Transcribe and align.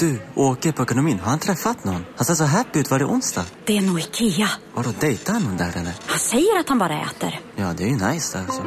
Du, 0.00 0.20
åker 0.34 0.72
på 0.72 0.82
ekonomin. 0.82 1.18
Har 1.18 1.30
han 1.30 1.38
träffat 1.38 1.84
någon? 1.84 2.04
Han 2.16 2.24
ser 2.24 2.34
så 2.34 2.44
happy 2.44 2.78
ut. 2.78 2.90
Var 2.90 2.98
det 2.98 3.04
onsdag? 3.04 3.44
Det 3.64 3.76
är 3.76 3.80
nog 3.80 4.00
Ikea. 4.00 4.48
Har 4.74 4.82
du 4.82 4.90
dejtar 5.00 5.32
han 5.32 5.42
någon 5.42 5.56
där 5.56 5.68
eller? 5.68 5.92
Han 6.06 6.18
säger 6.18 6.60
att 6.60 6.68
han 6.68 6.78
bara 6.78 7.00
äter. 7.00 7.40
Ja, 7.56 7.74
det 7.76 7.84
är 7.84 7.88
ju 7.88 7.94
nice 7.94 8.38
alltså. 8.38 8.62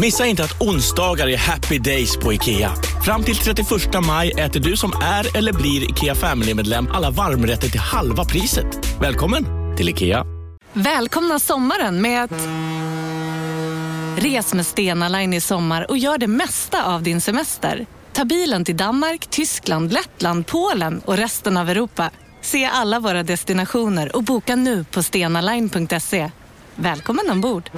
Missa 0.00 0.26
inte 0.26 0.44
att 0.44 0.62
onsdagar 0.62 1.28
är 1.28 1.36
happy 1.36 1.78
days 1.78 2.16
på 2.16 2.32
IKEA. 2.32 2.72
Fram 3.04 3.22
till 3.22 3.36
31 3.36 3.68
maj 4.06 4.30
äter 4.30 4.60
du 4.60 4.76
som 4.76 4.92
är 5.02 5.36
eller 5.36 5.52
blir 5.52 5.90
IKEA 5.90 6.14
Family-medlem 6.14 6.88
alla 6.92 7.10
varmrätter 7.10 7.68
till 7.68 7.80
halva 7.80 8.24
priset. 8.24 9.00
Välkommen 9.00 9.44
till 9.76 9.88
IKEA. 9.88 10.24
Välkomna 10.72 11.38
sommaren 11.38 12.02
med 12.02 12.24
att... 12.24 12.32
Res 14.18 14.54
med 14.54 14.66
Stena 14.66 15.08
Line 15.08 15.34
i 15.34 15.40
sommar 15.40 15.90
och 15.90 15.98
gör 15.98 16.18
det 16.18 16.26
mesta 16.26 16.84
av 16.84 17.02
din 17.02 17.20
semester. 17.20 17.86
Ta 18.16 18.24
bilen 18.24 18.64
till 18.64 18.76
Danmark, 18.76 19.26
Tyskland, 19.26 19.92
Lettland, 19.92 20.46
Polen 20.46 21.00
och 21.04 21.16
resten 21.16 21.56
av 21.56 21.70
Europa. 21.70 22.10
Se 22.40 22.64
alla 22.64 23.00
våra 23.00 23.22
destinationer 23.22 24.16
och 24.16 24.22
boka 24.22 24.56
nu 24.56 24.84
på 24.84 25.02
stenaline.se. 25.02 26.30
Välkommen 26.74 27.30
ombord! 27.30 27.70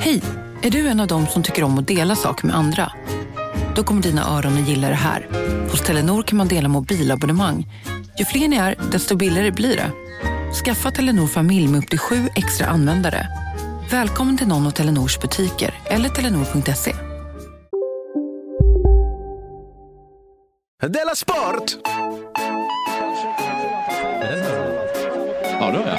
Hej! 0.00 0.22
Är 0.62 0.70
du 0.70 0.88
en 0.88 1.00
av 1.00 1.06
dem 1.06 1.26
som 1.26 1.42
tycker 1.42 1.64
om 1.64 1.78
att 1.78 1.86
dela 1.86 2.16
saker 2.16 2.46
med 2.46 2.56
andra? 2.56 2.92
Då 3.76 3.82
kommer 3.82 4.02
dina 4.02 4.28
öron 4.38 4.62
att 4.62 4.68
gilla 4.68 4.88
det 4.88 4.94
här. 4.94 5.28
Hos 5.70 5.80
Telenor 5.80 6.22
kan 6.22 6.38
man 6.38 6.48
dela 6.48 6.68
mobilabonnemang. 6.68 7.66
Ju 8.18 8.24
fler 8.24 8.48
ni 8.48 8.56
är, 8.56 8.76
desto 8.92 9.16
billigare 9.16 9.50
blir 9.50 9.76
det. 9.76 9.90
Skaffa 10.64 10.90
Telenor 10.90 11.26
familj 11.26 11.68
med 11.68 11.78
upp 11.78 11.90
till 11.90 11.98
sju 11.98 12.28
extra 12.34 12.66
användare. 12.66 13.41
Välkommen 13.92 14.36
till 14.38 14.48
någon 14.48 14.66
av 14.66 14.70
Telenors 14.70 15.20
butiker 15.20 15.74
eller 15.84 16.08
telenor.se. 16.08 16.94
Della 20.80 21.14
Sport! 21.14 21.76
Ja, 25.60 25.70
då 25.70 25.80
ja. 25.86 25.98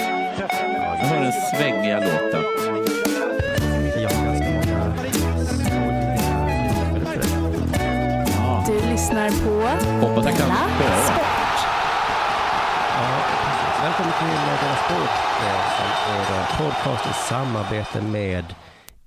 Jag 1.00 1.08
hör 1.08 1.23
den 1.23 1.33
svängiga 1.58 2.00
låten. 2.00 2.44
Du 8.67 8.91
lyssnar 8.91 9.30
på 9.30 10.07
Hoppas 10.07 10.25
jag 10.25 10.38
kan 10.38 10.50
Della. 10.80 11.05
Sport. 11.05 11.42
Sport 14.86 15.00
eh, 15.00 15.64
som 15.78 16.14
är 16.14 16.39
en 16.39 16.73
podcast 16.73 17.06
i 17.06 17.14
samarbete 17.14 18.02
med 18.02 18.45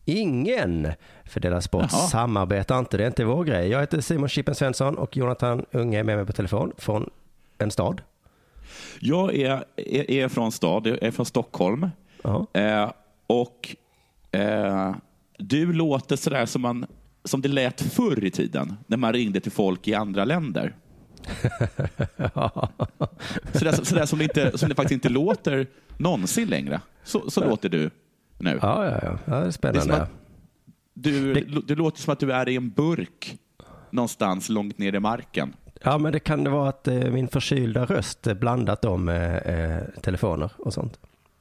Ingen. 0.04 0.92
För 1.24 1.40
Della 1.40 1.60
Sport 1.60 1.86
Jaha. 1.90 2.00
samarbetar 2.00 2.78
inte, 2.78 2.96
det 2.96 3.02
är 3.02 3.06
inte 3.06 3.24
vår 3.24 3.44
grej. 3.44 3.68
Jag 3.68 3.80
heter 3.80 4.00
Simon 4.00 4.28
Chippen 4.28 4.54
Svensson 4.54 4.98
och 4.98 5.16
Jonathan 5.16 5.64
Unge 5.70 5.98
är 5.98 6.04
med 6.04 6.16
mig 6.16 6.26
på 6.26 6.32
telefon 6.32 6.72
från 6.78 7.10
en 7.58 7.70
stad. 7.70 8.02
Jag 9.00 9.34
är, 9.34 9.64
är, 9.76 10.10
är 10.10 10.28
från 10.28 10.52
stad, 10.52 10.86
jag 10.86 11.02
är 11.02 11.10
från 11.10 11.26
Stockholm. 11.26 11.90
Eh, 12.52 12.90
och 13.26 13.76
eh, 14.32 14.94
du 15.38 15.72
låter 15.72 16.16
sådär 16.16 16.46
som, 16.46 16.62
man, 16.62 16.86
som 17.24 17.40
det 17.42 17.48
lät 17.48 17.80
förr 17.80 18.24
i 18.24 18.30
tiden, 18.30 18.76
när 18.86 18.96
man 18.96 19.12
ringde 19.12 19.40
till 19.40 19.52
folk 19.52 19.88
i 19.88 19.94
andra 19.94 20.24
länder. 20.24 20.74
Sådär, 23.52 23.84
sådär 23.84 24.06
som, 24.06 24.18
det 24.18 24.24
inte, 24.24 24.58
som 24.58 24.68
det 24.68 24.74
faktiskt 24.74 24.92
inte 24.92 25.08
låter 25.08 25.66
någonsin 25.96 26.48
längre. 26.48 26.80
Så, 27.04 27.30
så 27.30 27.44
låter 27.44 27.68
du 27.68 27.90
nu. 28.38 28.58
Ja, 28.62 28.84
ja, 28.84 28.98
ja. 29.02 29.18
ja 29.24 29.34
det 29.34 29.36
är 29.36 29.40
Det 29.40 29.46
är 29.46 29.50
spännande. 29.50 30.06
du, 30.94 31.34
det 31.66 31.74
låter 31.74 32.00
som 32.00 32.12
att 32.12 32.20
du 32.20 32.32
är 32.32 32.48
i 32.48 32.56
en 32.56 32.70
burk 32.70 33.38
någonstans 33.90 34.48
långt 34.48 34.78
ner 34.78 34.94
i 34.94 35.00
marken. 35.00 35.52
Ja, 35.82 35.98
men 35.98 36.12
det 36.12 36.20
kan 36.20 36.44
det 36.44 36.50
vara 36.50 36.68
att 36.68 36.88
eh, 36.88 36.94
min 36.94 37.28
förkylda 37.28 37.84
röst 37.84 38.22
blandat 38.22 38.84
om 38.84 39.04
med 39.04 39.42
eh, 39.44 40.00
telefoner 40.00 40.50
och 40.58 40.74
sånt. 40.74 40.98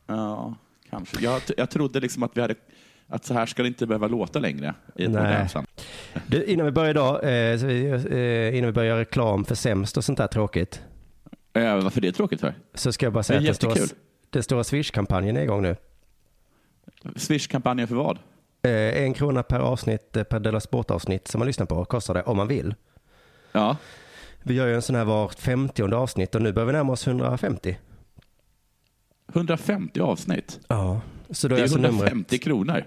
Ja, 0.07 0.55
kanske. 0.89 1.23
Jag, 1.23 1.41
jag 1.57 1.69
trodde 1.69 1.99
liksom 1.99 2.23
att 2.23 2.37
vi 2.37 2.41
hade 2.41 2.55
att 3.07 3.25
så 3.25 3.33
här 3.33 3.45
ska 3.45 3.61
det 3.61 3.67
inte 3.67 3.87
behöva 3.87 4.07
låta 4.07 4.39
längre 4.39 4.73
i 4.95 5.03
ett 5.05 5.11
Nej. 5.11 5.47
Du, 6.27 6.43
innan 6.45 6.65
vi 6.65 6.71
börjar 6.71 6.89
idag, 6.89 7.15
eh, 7.15 7.57
så 7.57 7.65
vi, 7.65 7.85
eh, 7.89 8.57
innan 8.57 8.65
vi 8.67 8.71
börjar 8.73 8.97
reklam 8.97 9.45
för 9.45 9.55
sämst 9.55 9.97
och 9.97 10.03
sånt 10.03 10.17
där 10.17 10.27
tråkigt, 10.27 10.81
Eh, 11.53 11.83
varför 11.83 12.01
det 12.01 12.07
är 12.07 12.11
tråkigt 12.11 12.41
för? 12.41 12.53
så 12.73 12.91
ska 12.91 13.05
jag 13.05 13.13
bara 13.13 13.19
Det 13.19 13.23
säga 13.23 13.37
är 13.37 13.41
att 13.41 13.45
den 13.47 13.55
stora, 13.55 13.71
jättekul. 13.75 13.97
den 14.29 14.43
stora 14.43 14.63
Swish-kampanjen 14.63 15.37
är 15.37 15.41
igång 15.43 15.61
nu. 15.61 15.75
Swish-kampanjen 17.15 17.87
för 17.87 17.95
vad? 17.95 18.17
Eh, 18.61 18.71
en 19.03 19.13
krona 19.13 19.43
per 19.43 19.59
avsnitt, 19.59 20.17
eh, 20.17 20.23
per 20.23 20.39
Della 20.39 20.59
Sport-avsnitt 20.59 21.27
som 21.27 21.39
man 21.39 21.47
lyssnar 21.47 21.65
på 21.65 21.85
kostar 21.85 22.13
det 22.13 22.23
om 22.23 22.37
man 22.37 22.47
vill. 22.47 22.75
Ja, 23.51 23.77
Vi 24.43 24.53
gör 24.53 24.67
ju 24.67 24.75
en 24.75 24.81
sån 24.81 24.95
här 24.95 25.05
vart 25.05 25.39
femtionde 25.39 25.95
avsnitt 25.97 26.35
och 26.35 26.41
nu 26.41 26.53
börjar 26.53 26.65
vi 26.67 26.73
närma 26.73 26.93
oss 26.93 27.07
150. 27.07 27.77
150 29.33 29.99
avsnitt. 30.01 30.59
Ja, 30.67 31.01
så 31.29 31.47
då 31.47 31.55
Det 31.55 31.59
är 31.59 31.59
är 31.59 31.63
alltså 31.63 31.79
150 31.79 32.15
numret, 32.15 32.41
kronor. 32.43 32.83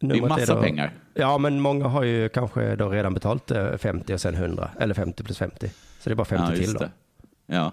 Det 0.00 0.18
är 0.18 0.28
massa 0.28 0.54
då, 0.54 0.62
pengar. 0.62 0.92
Ja, 1.14 1.38
men 1.38 1.60
många 1.60 1.88
har 1.88 2.02
ju 2.02 2.28
kanske 2.28 2.76
då 2.76 2.88
redan 2.88 3.14
betalt 3.14 3.50
eh, 3.50 3.76
50 3.76 4.14
och 4.14 4.20
sen 4.20 4.34
100, 4.34 4.70
eller 4.80 4.94
50 4.94 5.24
plus 5.24 5.38
50. 5.38 5.68
Så 6.00 6.10
det 6.10 6.12
är 6.12 6.14
bara 6.14 6.24
50 6.24 6.44
Ja, 6.50 6.56
till 6.56 6.72
då. 6.72 6.78
det. 6.78 6.90
Ja. 7.46 7.72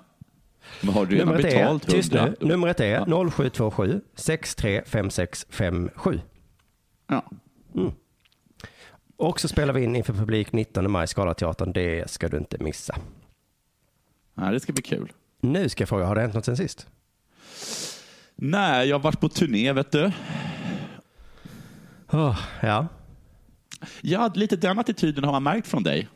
Men 0.82 0.94
har 0.94 1.06
du 1.06 1.16
redan 1.16 1.28
Numret 1.28 1.46
är, 1.46 1.50
betalt 1.60 1.88
tyst 1.88 2.14
100? 2.16 2.34
nu, 2.40 2.48
numret 2.48 2.80
är 2.80 3.06
Ja. 3.08 3.30
0727 3.32 4.02
635657. 4.16 6.20
Ja. 7.08 7.26
Och 9.18 9.40
så 9.40 9.48
spelar 9.48 9.74
vi 9.74 9.84
in 9.84 9.96
inför 9.96 10.14
publik 10.14 10.52
19 10.52 10.92
maj, 10.92 11.08
Scalateatern. 11.08 11.74
Det 11.74 12.12
ska 12.12 12.28
du 12.28 12.38
inte 12.38 12.58
missa. 12.64 12.96
ja, 14.36 14.52
det 14.52 14.60
ska 14.60 14.74
bli 14.74 14.82
kul. 14.84 15.12
Nu 15.42 15.70
ska 15.70 15.82
jag 15.82 15.90
fråga, 15.90 16.06
har 16.06 16.16
det 16.16 16.22
hänt 16.22 16.34
något 16.34 16.46
sen 16.46 16.58
sist? 16.58 16.88
Nej, 18.44 18.88
jag 18.90 18.96
har 18.96 19.04
varit 19.04 19.20
på 19.20 19.30
turné, 19.30 19.74
vet 19.74 19.92
du. 19.92 20.12
Oh, 22.12 22.40
ja. 22.62 22.88
Ja, 24.02 24.32
lite 24.36 24.56
den 24.56 24.80
attityden 24.80 25.24
har 25.24 25.32
man 25.32 25.44
märkt 25.44 25.68
från 25.68 25.84
dig. 25.84 26.08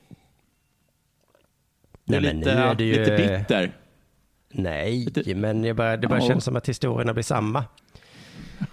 Nej, 2.05 2.21
men 2.21 2.39
lite, 2.39 2.55
nu 2.55 2.61
är 2.61 2.75
det 2.75 2.83
ju- 2.83 2.99
lite 2.99 3.11
bitter. 3.37 3.71
Nej, 4.53 5.05
Lite- 5.05 5.35
men 5.35 5.61
det 5.61 5.73
bara, 5.73 5.97
det 5.97 6.07
bara 6.07 6.19
Ja. 6.21 6.27
känns 6.27 6.43
som 6.43 6.55
att 6.55 6.69
historierna 6.69 7.13
blir 7.13 7.23
samma. 7.23 7.65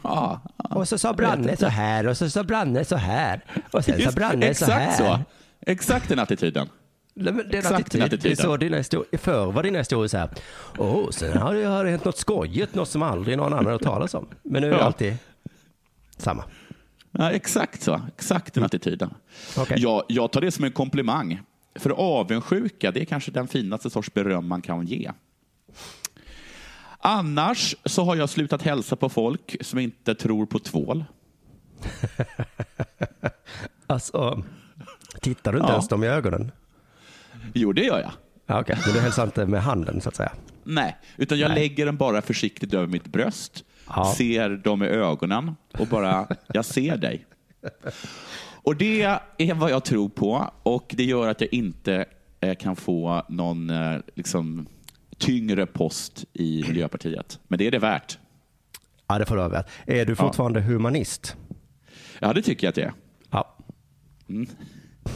Ja, 0.02 0.40
ja. 0.56 0.74
Och 0.76 0.88
så 0.88 0.98
sa 0.98 1.12
Branne 1.12 1.56
så 1.56 1.66
här 1.66 2.06
och 2.06 2.16
så 2.16 2.30
sa 2.30 2.44
Branne 2.44 2.84
så 2.84 2.96
här. 2.96 3.44
Och 3.72 3.84
sen 3.84 3.94
sa 3.94 4.00
Just- 4.02 4.16
Branne 4.16 4.54
så 4.54 4.64
här. 4.64 4.80
Exakt 4.88 4.98
så. 4.98 5.20
Exakt 5.60 6.08
den 6.08 6.18
attityden. 6.18 6.68
Den 7.14 7.40
Exakt 7.50 7.72
attityd, 7.74 8.00
den 8.00 8.08
det 8.08 8.14
är 8.14 8.18
attityden. 8.18 8.36
så 8.36 8.56
dina 8.56 8.76
historier, 8.76 9.18
förr 9.18 9.52
var 9.52 9.62
dina 9.62 9.78
historier 9.78 10.08
så 10.08 10.16
här. 10.18 10.30
Åh, 10.78 11.10
sen 11.10 11.38
har 11.38 11.54
det, 11.54 11.64
har 11.64 11.84
det 11.84 11.90
hänt 11.90 12.04
något 12.04 12.16
skojigt, 12.18 12.74
något 12.74 12.88
som 12.88 13.02
aldrig 13.02 13.36
någon 13.36 13.52
annan 13.52 13.66
har 13.72 13.78
talas 13.78 14.14
om. 14.14 14.26
Men 14.42 14.62
nu 14.62 14.68
är 14.68 14.72
det 14.72 14.78
Ja. 14.78 14.84
alltid 14.84 15.16
samma. 16.16 16.44
Ja, 17.10 17.30
exakt 17.30 17.82
så. 17.82 18.00
Exakt 18.16 18.54
den 18.54 18.64
attityden. 18.64 19.14
Okej. 19.58 19.76
Jag, 19.80 20.02
jag 20.08 20.32
tar 20.32 20.40
det 20.40 20.50
som 20.50 20.64
en 20.64 20.72
komplimang. 20.72 21.40
För 21.74 21.90
avundsjuka, 21.90 22.90
det 22.90 23.00
är 23.00 23.04
kanske 23.04 23.30
den 23.30 23.48
finaste 23.48 23.90
sorts 23.90 24.14
beröm 24.14 24.48
man 24.48 24.62
kan 24.62 24.86
ge. 24.86 25.10
Annars 26.98 27.74
så 27.84 28.04
har 28.04 28.16
jag 28.16 28.28
slutat 28.30 28.62
hälsa 28.62 28.96
på 28.96 29.08
folk 29.08 29.56
som 29.60 29.78
inte 29.78 30.14
tror 30.14 30.46
på 30.46 30.58
tvål. 30.58 31.04
Alltså, 33.86 34.42
tittar 35.20 35.52
du 35.52 35.58
inte 35.58 35.68
Ja. 35.70 35.72
ens 35.74 35.88
dem 35.88 36.04
i 36.04 36.06
ögonen? 36.06 36.52
Jo, 37.54 37.72
det 37.72 37.82
gör 37.84 38.00
jag. 38.00 38.10
Ja, 38.46 38.60
Okej, 38.60 38.78
men 38.86 38.94
du 38.94 39.00
hälsar 39.00 39.24
inte 39.24 39.46
med 39.46 39.62
handen 39.62 40.00
så 40.00 40.08
att 40.08 40.16
säga. 40.16 40.32
Nej, 40.64 40.96
utan 41.16 41.38
jag 41.38 41.48
Nej. 41.48 41.58
lägger 41.58 41.86
den 41.86 41.96
bara 41.96 42.22
försiktigt 42.22 42.74
över 42.74 42.86
mitt 42.86 43.06
bröst, 43.06 43.64
Ja. 43.88 44.14
ser 44.16 44.50
dem 44.50 44.82
i 44.82 44.86
ögonen 44.86 45.56
och 45.78 45.86
bara, 45.86 46.26
jag 46.52 46.64
ser 46.64 46.96
dig. 46.96 47.26
Och 48.64 48.76
det 48.76 49.02
är 49.38 49.54
vad 49.54 49.70
jag 49.70 49.84
tror 49.84 50.08
på 50.08 50.50
och 50.62 50.94
det 50.96 51.04
gör 51.04 51.28
att 51.28 51.40
jag 51.40 51.52
inte 51.54 52.04
eh, 52.40 52.54
kan 52.54 52.76
få 52.76 53.22
någon 53.28 53.70
eh, 53.70 53.96
liksom, 54.14 54.66
tyngre 55.18 55.66
post 55.66 56.24
i 56.32 56.64
Miljöpartiet. 56.68 57.38
Men 57.48 57.58
det 57.58 57.66
är 57.66 57.70
det 57.70 57.78
värt. 57.78 58.18
Ja, 59.06 59.18
det 59.18 59.26
får 59.26 59.36
du 59.36 59.42
ha 59.42 59.48
värt. 59.48 59.68
Är 59.86 60.04
du 60.06 60.16
fortfarande 60.16 60.60
humanist? 60.60 61.36
Ja, 62.18 62.32
det 62.32 62.42
tycker 62.42 62.66
jag 62.66 62.68
att 62.68 62.74
det 62.74 62.82
är. 62.82 62.92
Ja. 63.30 63.56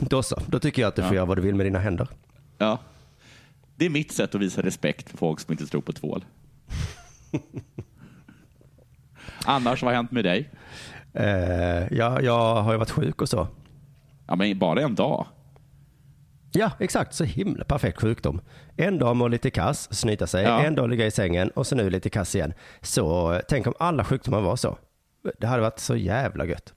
Då 0.01 0.23
så, 0.23 0.41
då 0.47 0.59
tycker 0.59 0.83
jag 0.83 0.89
att 0.89 0.97
du 0.97 1.03
får 1.03 1.07
Mm. 1.09 1.15
Ja. 1.15 1.19
göra 1.19 1.27
vad 1.27 1.39
du 1.39 1.43
vill 1.43 1.55
med 1.55 1.67
dina 1.67 1.79
händer. 1.79 2.09
Ja. 2.59 2.79
Det 3.77 3.87
är 3.87 3.91
mitt 3.91 4.13
sätt 4.13 4.35
att 4.35 4.41
visa 4.41 4.63
respekt 4.63 5.11
för 5.11 5.19
folk 5.19 5.41
som 5.41 5.53
inte 5.53 5.67
tror 5.67 5.81
på 5.81 5.93
tvål. 5.93 6.25
Annars, 9.45 9.83
vad 9.83 9.93
har 9.93 9.97
hänt 9.97 10.11
med 10.11 10.25
dig? 10.25 10.51
Eh, 11.13 11.93
ja, 11.97 12.21
jag 12.21 12.63
har 12.63 12.73
ju 12.73 12.79
varit 12.79 12.91
sjuk 12.91 13.23
och 13.23 13.29
så. 13.29 13.49
Ja, 14.27 14.37
men 14.37 14.59
bara 14.59 14.81
en 14.83 14.95
dag. 14.95 15.27
Ja, 16.53 16.71
exakt. 16.79 17.15
Så 17.15 17.25
himla 17.25 17.65
perfekt 17.65 18.01
sjukdom. 18.01 18.41
En 18.77 18.99
dag 18.99 19.17
må 19.17 19.29
lite 19.29 19.51
kass, 19.51 19.95
snyta 19.95 20.27
sig. 20.27 20.45
Ja. 20.45 20.63
En 20.63 20.75
dag 20.75 20.91
ligga 20.91 21.07
i 21.07 21.11
sängen 21.11 21.51
och 21.51 21.67
så 21.67 21.75
nu 21.75 21.91
lite 21.91 22.11
kass 22.11 22.35
igen. 22.35 22.53
Så 22.81 23.41
tänk 23.49 23.67
om 23.67 23.75
alla 23.79 24.05
sjukdomar 24.05 24.41
var 24.41 24.57
så. 24.57 24.79
Det 25.39 25.47
hade 25.47 25.63
varit 25.63 25.79
så 25.79 25.97
jävla 25.97 26.45
gött. 26.45 26.75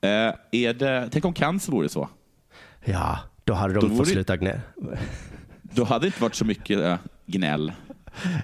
Eh, 0.00 0.34
är 0.50 0.74
det, 0.74 1.08
tänk 1.12 1.24
om 1.24 1.32
cancer 1.32 1.72
vore 1.72 1.88
så. 1.88 2.08
Ja, 2.84 3.18
då 3.52 3.56
hade 3.56 3.74
de 3.74 3.88
Då 3.88 3.96
fått 3.96 4.08
sluta 4.08 4.36
gnä. 4.36 4.60
Då 5.62 5.84
hade 5.84 6.04
det 6.04 6.06
inte 6.06 6.22
varit 6.22 6.34
så 6.34 6.44
mycket 6.44 6.80
eh, 6.80 6.96
gnäll. 7.26 7.72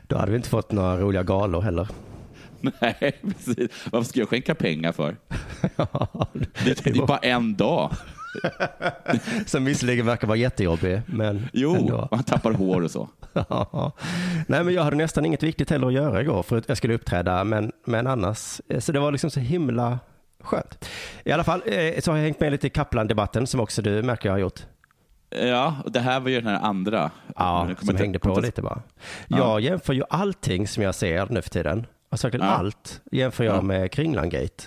Då 0.06 0.16
hade 0.16 0.30
vi 0.30 0.36
inte 0.36 0.48
fått 0.48 0.72
några 0.72 0.96
roliga 0.96 1.22
galor 1.22 1.60
heller. 1.60 1.88
Nej, 2.60 2.72
precis. 3.22 3.70
Varför 3.92 4.08
ska 4.08 4.20
jag 4.20 4.28
skänka 4.28 4.54
pengar 4.54 4.92
för? 4.92 5.16
Det, 6.64 6.84
det 6.84 6.90
det 6.90 6.98
är 6.98 7.06
bara 7.06 7.18
en 7.18 7.56
dag. 7.56 7.90
Som 9.46 9.64
visserligen 9.64 10.06
verkar 10.06 10.28
vara 10.28 10.38
jättejobbig, 10.38 11.02
men 11.06 11.48
Jo, 11.52 11.74
ändå. 11.74 12.08
man 12.10 12.22
tappar 12.22 12.52
hår 12.52 12.82
och 12.82 12.90
så. 12.90 13.08
Ja. 13.32 13.92
Nej, 14.46 14.64
men 14.64 14.74
jag 14.74 14.84
hade 14.84 14.96
nästan 14.96 15.26
inget 15.26 15.42
viktigt 15.42 15.70
heller 15.70 15.86
att 15.86 15.92
göra 15.92 16.20
igår 16.20 16.42
för 16.42 16.56
att 16.58 16.68
jag 16.68 16.76
skulle 16.76 16.94
uppträda, 16.94 17.44
men, 17.44 17.72
men 17.84 18.06
annars, 18.06 18.60
eh, 18.68 18.80
så 18.80 18.92
det 18.92 19.00
var 19.00 19.12
liksom 19.12 19.30
så 19.30 19.40
himla 19.40 19.98
skönt. 20.40 20.88
I 21.24 21.32
alla 21.32 21.44
fall 21.44 21.62
eh, 21.66 22.00
så 22.00 22.10
har 22.10 22.18
jag 22.18 22.24
hängt 22.24 22.40
med 22.40 22.52
lite 22.52 22.66
i 22.66 22.70
Kaplan-debatten 22.70 23.46
som 23.46 23.60
också 23.60 23.82
du 23.82 24.02
märker 24.02 24.28
jag 24.28 24.34
har 24.34 24.38
gjort. 24.40 24.66
Ja, 25.30 25.76
och 25.84 25.92
det 25.92 26.00
här 26.00 26.20
var 26.20 26.28
ju 26.30 26.40
den 26.40 26.50
här 26.50 26.60
andra. 26.60 27.10
Ja, 27.36 27.68
som 27.80 27.90
inte- 27.90 28.02
hängde 28.02 28.18
på 28.18 28.28
inte- 28.28 28.40
lite 28.40 28.62
bara. 28.62 28.82
Ja. 29.28 29.36
Jag 29.38 29.60
jämför 29.60 29.92
ju 29.92 30.02
allting 30.10 30.68
som 30.68 30.82
jag 30.82 30.94
ser 30.94 31.26
nu 31.30 31.42
för 31.42 31.50
tiden, 31.50 31.86
alltså 32.10 32.26
verkligen 32.26 32.46
Ja. 32.46 32.52
allt, 32.52 33.00
jämför 33.12 33.44
jag 33.44 33.56
Ja. 33.56 33.62
med 33.62 33.92
Kringlan-gate. 33.92 34.64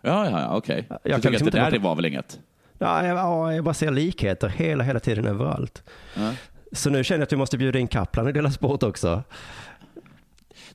Ja, 0.00 0.30
ja, 0.30 0.40
ja 0.40 0.56
okej. 0.56 0.84
Jag 0.88 0.98
Jag 1.02 1.10
kan 1.12 1.20
tycker 1.20 1.30
liksom 1.30 1.48
att 1.48 1.52
det 1.52 1.58
inte 1.58 1.70
där 1.70 1.76
låta- 1.78 1.88
var 1.88 1.94
väl 1.96 2.04
inget? 2.04 2.40
Ja, 2.78 3.06
jag, 3.06 3.16
ja, 3.16 3.52
jag 3.54 3.64
bara 3.64 3.74
ser 3.74 3.90
likheter 3.90 4.48
hela, 4.48 4.84
hela 4.84 5.00
tiden 5.00 5.26
överallt. 5.26 5.82
Ja. 6.16 6.32
Så 6.72 6.90
nu 6.90 7.04
känner 7.04 7.18
jag 7.18 7.22
att 7.26 7.32
vi 7.32 7.36
måste 7.36 7.58
bjuda 7.58 7.78
in 7.78 7.88
Kaplan 7.88 8.28
i 8.28 8.32
Dela 8.32 8.50
Sport 8.50 8.82
också. 8.82 9.22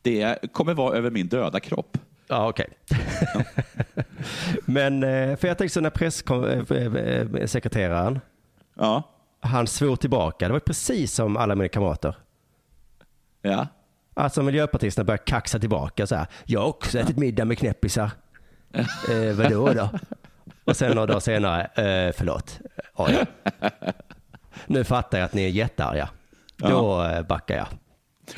Det 0.02 0.38
kommer 0.54 0.74
vara 0.74 0.98
över 0.98 1.12
min 1.12 1.28
döda 1.28 1.60
kropp. 1.60 1.98
Ja, 2.28 2.50
okej. 2.50 2.68
Men, 4.66 5.04
eh, 5.04 5.36
för 5.38 5.48
jag 5.48 5.58
tänkte 5.58 5.74
så 5.74 5.82
när 5.82 5.90
pressekreteraren, 5.90 8.20
Ja, 8.80 9.04
han 9.42 9.68
svor 9.68 9.96
tillbaka, 9.96 10.48
det 10.48 10.54
var 10.54 10.60
precis 10.60 11.14
som 11.14 11.38
alla 11.38 11.56
mina 11.56 11.70
kamrater. 11.70 12.16
ja. 13.42 13.68
Alltså 14.14 14.44
miljöpartisterna 14.44 15.06
började 15.06 15.24
kaxa 15.24 15.60
tillbaka 15.60 16.08
så 16.08 16.16
här. 16.16 16.28
Jag 16.46 16.60
har 16.60 16.68
också 16.68 17.00
ätit 17.00 17.18
middag 17.18 17.46
med 17.46 17.58
knäppisar. 17.58 18.12
eh, 18.74 19.36
vadå 19.36 19.74
då? 19.74 19.90
Och 20.66 20.76
sen 20.78 20.92
några 20.96 21.06
dagar 21.06 21.20
senare, 21.20 21.62
eh, 21.64 22.14
förlåt. 22.18 22.60
Oj. 22.96 23.26
Nu 24.68 24.84
fattar 24.84 25.18
jag 25.18 25.26
att 25.26 25.34
ni 25.34 25.44
är 25.44 25.50
jättearga. 25.50 26.10
Då 26.58 27.04
eh, 27.04 27.22
backar 27.22 27.56
jag. 27.58 27.68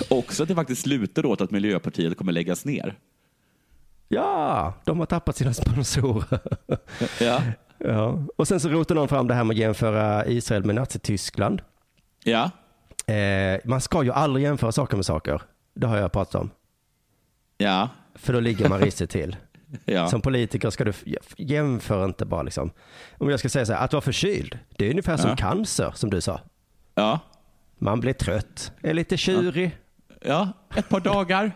Också 0.10 0.44
att 0.44 0.50
det 0.50 0.56
faktiskt 0.56 0.82
slutar 0.82 1.26
åt 1.26 1.42
att 1.42 1.52
Miljöpartiet 1.52 2.18
kommer 2.18 2.32
läggas 2.32 2.66
ner. 2.66 2.96
Ja, 4.08 4.74
de 4.86 5.00
har 5.00 5.06
tappat 5.06 5.36
sina 5.36 5.54
sponsorer. 5.54 6.40
Ja, 7.22 7.42
ja. 7.84 8.24
Och 8.38 8.48
sen 8.48 8.60
så 8.60 8.70
rotar 8.70 8.96
någon 8.96 9.08
fram 9.08 9.28
det 9.28 9.34
här 9.34 9.44
med 9.44 9.54
att 9.54 9.60
jämföra 9.60 10.26
Israel 10.26 10.64
med 10.66 10.76
Nazityskland. 10.76 11.62
ja, 12.24 12.50
Eh, 13.14 13.60
man 13.66 13.82
ska 13.82 14.04
ju 14.04 14.12
aldrig 14.12 14.44
jämföra 14.46 14.72
saker 14.72 14.96
med 14.98 15.06
saker. 15.06 15.42
Det 15.74 15.88
har 15.88 15.98
jag 15.98 16.12
pratat 16.12 16.36
om. 16.36 16.50
ja, 17.58 17.90
För 18.16 18.34
då 18.34 18.40
ligger 18.40 18.70
man 18.70 18.80
risigt 18.80 19.12
till. 19.12 19.36
ja. 19.86 20.08
Som 20.08 20.22
politiker 20.22 20.70
ska 20.70 20.84
du 20.84 20.94
jämföra 21.38 22.06
inte 22.06 22.26
bara 22.26 22.44
liksom. 22.44 22.72
Om 23.18 23.30
jag 23.30 23.40
ska 23.40 23.50
säga 23.50 23.66
så 23.66 23.74
här, 23.74 23.86
att 23.86 23.94
vara 23.94 24.02
förkyld, 24.02 24.60
det 24.78 24.86
är 24.86 24.90
ungefär 24.90 25.18
som 25.18 25.30
Ja. 25.30 25.36
cancer 25.36 25.92
som 25.96 26.10
du 26.10 26.22
sa. 26.22 26.40
ja. 26.96 27.20
Man 27.78 28.00
blir 28.00 28.14
trött, 28.14 28.72
är 28.82 28.94
lite 28.94 29.18
tjurig. 29.18 29.78
ja. 30.22 30.50
Ett 30.76 30.90
par 30.90 31.00
dagar. 31.00 31.52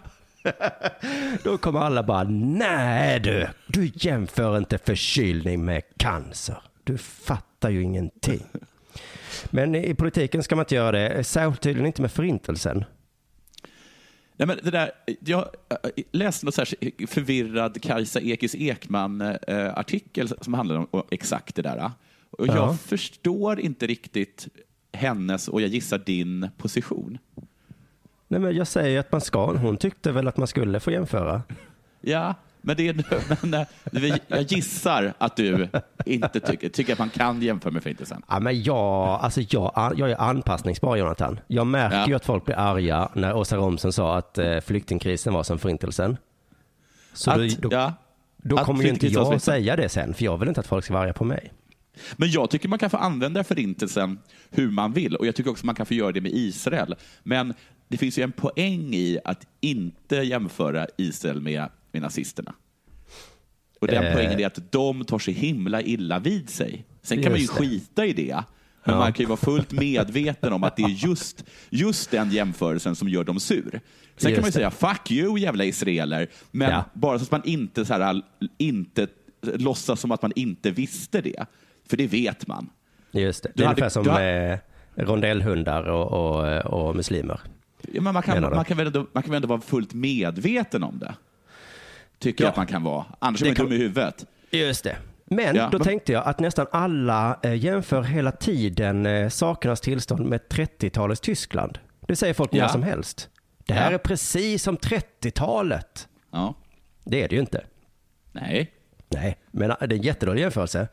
Då 1.44 1.58
kommer 1.58 1.80
alla 1.80 2.04
bara, 2.04 2.24
nej 2.24 3.20
du, 3.20 3.48
du 3.68 3.92
jämför 3.94 4.58
inte 4.58 4.78
förkylning 4.78 5.66
med 5.66 5.82
cancer. 5.98 6.58
Du 6.84 6.98
fattar 6.98 7.70
ju 7.70 7.82
ingenting. 7.84 8.46
Men 9.46 9.76
i 9.76 9.94
politiken 9.94 10.44
ska 10.44 10.56
man 10.56 10.64
inte 10.64 10.76
göra 10.76 10.92
det, 10.92 11.24
särskilt 11.24 11.62
tydligen 11.62 11.86
inte 11.88 12.02
med 12.02 12.12
förintelsen. 12.12 12.84
Nej, 14.38 14.48
men 14.48 14.60
det 14.64 14.72
där, 14.72 14.92
jag 15.20 15.46
läste 16.12 16.52
så 16.52 16.62
här 16.62 17.08
förvirrad 17.08 17.82
Kajsa 17.82 18.20
Ekis 18.22 18.56
Ekman-artikel 18.56 20.28
som 20.42 20.54
handlar 20.54 20.76
om 20.76 21.04
exakt 21.12 21.56
det 21.56 21.62
där. 21.62 21.92
Och 22.30 22.48
jag 22.48 22.56
Ja. 22.58 22.78
förstår 22.78 23.60
inte 23.60 23.88
riktigt 23.88 24.48
hennes 24.94 25.48
och 25.48 25.62
jag 25.62 25.70
gissar 25.70 25.98
din 25.98 26.50
position. 26.58 27.18
Nej 28.28 28.40
men 28.40 28.56
jag 28.56 28.68
säger 28.68 29.00
att 29.00 29.12
man 29.12 29.22
ska, 29.22 29.46
hon 29.54 29.78
tyckte 29.78 30.12
väl 30.12 30.28
att 30.28 30.38
man 30.38 30.48
skulle 30.48 30.80
få 30.80 30.92
jämföra. 30.92 31.42
Ja, 32.02 32.34
men, 32.62 32.78
det 32.78 32.88
är, 32.88 32.96
men 33.92 34.02
vi- 34.02 34.20
jag 34.28 34.42
gissar 34.42 35.14
att 35.18 35.36
du 35.36 35.70
inte 36.06 36.40
tycker, 36.40 36.70
tycker 36.70 36.94
att 36.94 37.00
man 37.00 37.10
kan 37.10 37.42
jämföra 37.42 37.72
med 37.74 37.84
Förintelsen. 37.84 38.22
Ja, 38.30 38.40
men 38.40 38.64
jag, 38.64 38.76
alltså 39.22 39.42
jag, 39.50 39.94
jag 39.98 40.12
är 40.12 40.22
anpassningsbar 40.22 40.96
Jonathan. 40.96 41.40
Jag 41.48 41.68
märker 41.68 41.98
Ja. 41.98 42.08
ju 42.08 42.14
att 42.16 42.26
folk 42.26 42.46
blir 42.46 42.56
arga 42.60 43.10
när 43.14 43.34
Åsa 43.36 43.58
Romson 43.58 43.94
sa 43.94 44.18
att 44.18 44.38
eh, 44.38 44.60
flyktingkrisen 44.60 45.34
var 45.34 45.44
som 45.44 45.60
förintelsen. 45.60 46.18
Så 47.14 47.32
Att, 47.32 47.38
då, 47.38 47.70
då, 47.70 47.70
ja, 47.76 47.94
då 48.38 48.58
kommer 48.58 48.84
ju 48.84 48.90
inte 48.90 49.08
jag 49.08 49.42
säga 49.42 49.76
det 49.76 49.90
sen, 49.90 50.14
för 50.14 50.26
jag 50.26 50.38
vill 50.38 50.48
inte 50.48 50.60
att 50.60 50.68
folk 50.68 50.86
ska 50.86 50.94
vara 50.94 51.04
arga 51.04 51.14
på 51.14 51.24
mig. 51.24 51.52
Men 52.16 52.32
jag 52.32 52.50
tycker 52.50 52.70
man 52.70 52.80
kan 52.80 52.90
få 52.90 52.98
använda 52.98 53.44
Förintelsen 53.44 54.20
hur 54.50 54.72
man 54.72 54.94
vill 54.94 55.16
och 55.16 55.26
jag 55.28 55.36
tycker 55.36 55.52
också 55.52 55.66
man 55.66 55.76
kan 55.76 55.86
få 55.86 55.94
göra 55.94 56.12
det 56.12 56.22
med 56.22 56.32
Israel. 56.34 56.96
Men 57.24 57.54
det 57.88 57.98
finns 57.98 58.18
ju 58.20 58.24
en 58.24 58.32
poäng 58.32 58.94
i 58.94 59.20
att 59.24 59.48
inte 59.62 60.16
jämföra 60.16 60.88
Israel 60.98 61.42
med, 61.42 61.70
med 61.92 62.02
nazisterna. 62.02 62.54
Och 63.82 63.88
den 63.88 64.04
Eh. 64.04 64.14
poängen 64.14 64.40
är 64.40 64.48
att 64.48 64.72
de 64.72 65.06
tar 65.06 65.20
så 65.20 65.32
himla 65.32 65.82
illa 65.82 66.20
vid 66.20 66.50
sig. 66.50 66.86
Sen 67.02 67.24
kan 67.24 67.32
man 67.32 67.40
ju 67.40 67.46
Just 67.46 67.58
det. 67.58 67.60
skita 67.60 68.06
i 68.06 68.14
det. 68.14 68.44
Men 68.84 68.96
Ja. 68.96 69.00
man 69.00 69.14
kan 69.14 69.24
ju 69.24 69.28
vara 69.28 69.38
fullt 69.38 69.72
medveten 69.72 70.54
om 70.54 70.64
att 70.64 70.76
det 70.76 70.84
är 70.84 70.90
just, 71.08 71.46
just 71.70 72.12
den 72.12 72.30
jämförelsen 72.32 72.96
som 72.96 73.10
gör 73.10 73.24
dem 73.24 73.40
sur. 73.40 73.70
Sen 73.72 73.80
Just 74.18 74.24
kan 74.26 74.34
man 74.42 74.46
ju 74.46 74.52
säga 74.52 74.72
fuck 74.72 75.12
you 75.12 75.38
jävla 75.40 75.66
israeler, 75.66 76.28
men 76.52 76.72
Ja. 76.72 76.84
bara 76.94 77.20
så 77.20 77.24
att 77.24 77.32
man 77.32 77.42
inte, 77.46 77.86
så 77.86 77.94
här, 77.94 78.22
inte 78.58 79.08
låtsas 79.42 80.00
som 80.00 80.12
att 80.12 80.22
man 80.22 80.32
inte 80.36 80.72
visste 80.72 81.22
det. 81.22 81.46
För 81.90 81.98
det 81.98 82.08
vet 82.08 82.48
man. 82.48 82.70
Just 83.12 83.44
det. 83.44 83.52
Det 83.56 83.64
är 83.64 83.68
hade- 83.68 83.82
ungefär 83.82 83.90
som 83.90 85.04
eh, 85.04 85.06
rondellhundar 85.08 85.84
och, 85.84 86.12
och, 86.12 86.66
och 86.88 86.96
muslimer. 86.96 87.40
Ja, 87.82 88.02
men 88.02 88.14
man, 88.14 88.24
kan, 88.24 88.36
Menar 88.36 88.56
man, 88.56 88.66
kan 88.66 88.78
väl 88.78 88.88
ändå, 88.88 89.06
man 89.14 89.24
kan 89.24 89.32
väl 89.32 89.36
ändå 89.36 89.48
vara 89.48 89.62
fullt 89.62 89.94
medveten 89.94 90.84
om 90.84 91.00
det? 91.00 91.16
Tycker 92.20 92.44
Ja. 92.44 92.46
jag 92.48 92.52
att 92.52 92.58
man 92.58 92.68
kan 92.68 92.84
vara. 92.84 93.06
Annars 93.20 93.42
är 93.42 93.46
Det 93.46 93.50
man 93.50 93.56
kan- 93.56 93.66
dum 93.66 93.74
i 93.74 93.78
huvudet. 93.78 94.26
Just 94.52 94.84
det. 94.84 94.98
Men 95.26 95.56
Ja, 95.56 95.70
då 95.72 95.78
men- 95.78 95.86
tänkte 95.86 96.12
jag 96.12 96.26
att 96.26 96.40
nästan 96.40 96.66
alla 96.72 97.40
eh, 97.44 97.54
jämför 97.56 98.02
hela 98.04 98.32
tiden 98.32 99.06
eh, 99.06 99.30
sakernas 99.30 99.82
tillstånd 99.82 100.26
med 100.26 100.42
30-talets 100.50 101.22
Tyskland. 101.22 101.80
Det 102.08 102.16
säger 102.16 102.34
folk 102.34 102.54
Ja. 102.54 102.62
när 102.64 102.68
som 102.72 102.84
helst. 102.84 103.30
Det 103.66 103.74
här 103.74 103.92
är 103.92 103.98
precis 103.98 104.64
som 104.64 104.78
30-talet. 104.78 106.08
Ja. 106.32 106.54
Det 107.04 107.24
är 107.24 107.28
det 107.30 107.36
ju 107.36 107.42
inte. 107.42 107.64
Nej. 108.32 108.72
Nej, 109.10 109.38
men 109.52 109.70
äh, 109.72 109.76
det 109.80 109.86
är 109.96 109.98
en 109.98 110.02
jättedålig 110.02 110.42
jämförelse. 110.42 110.88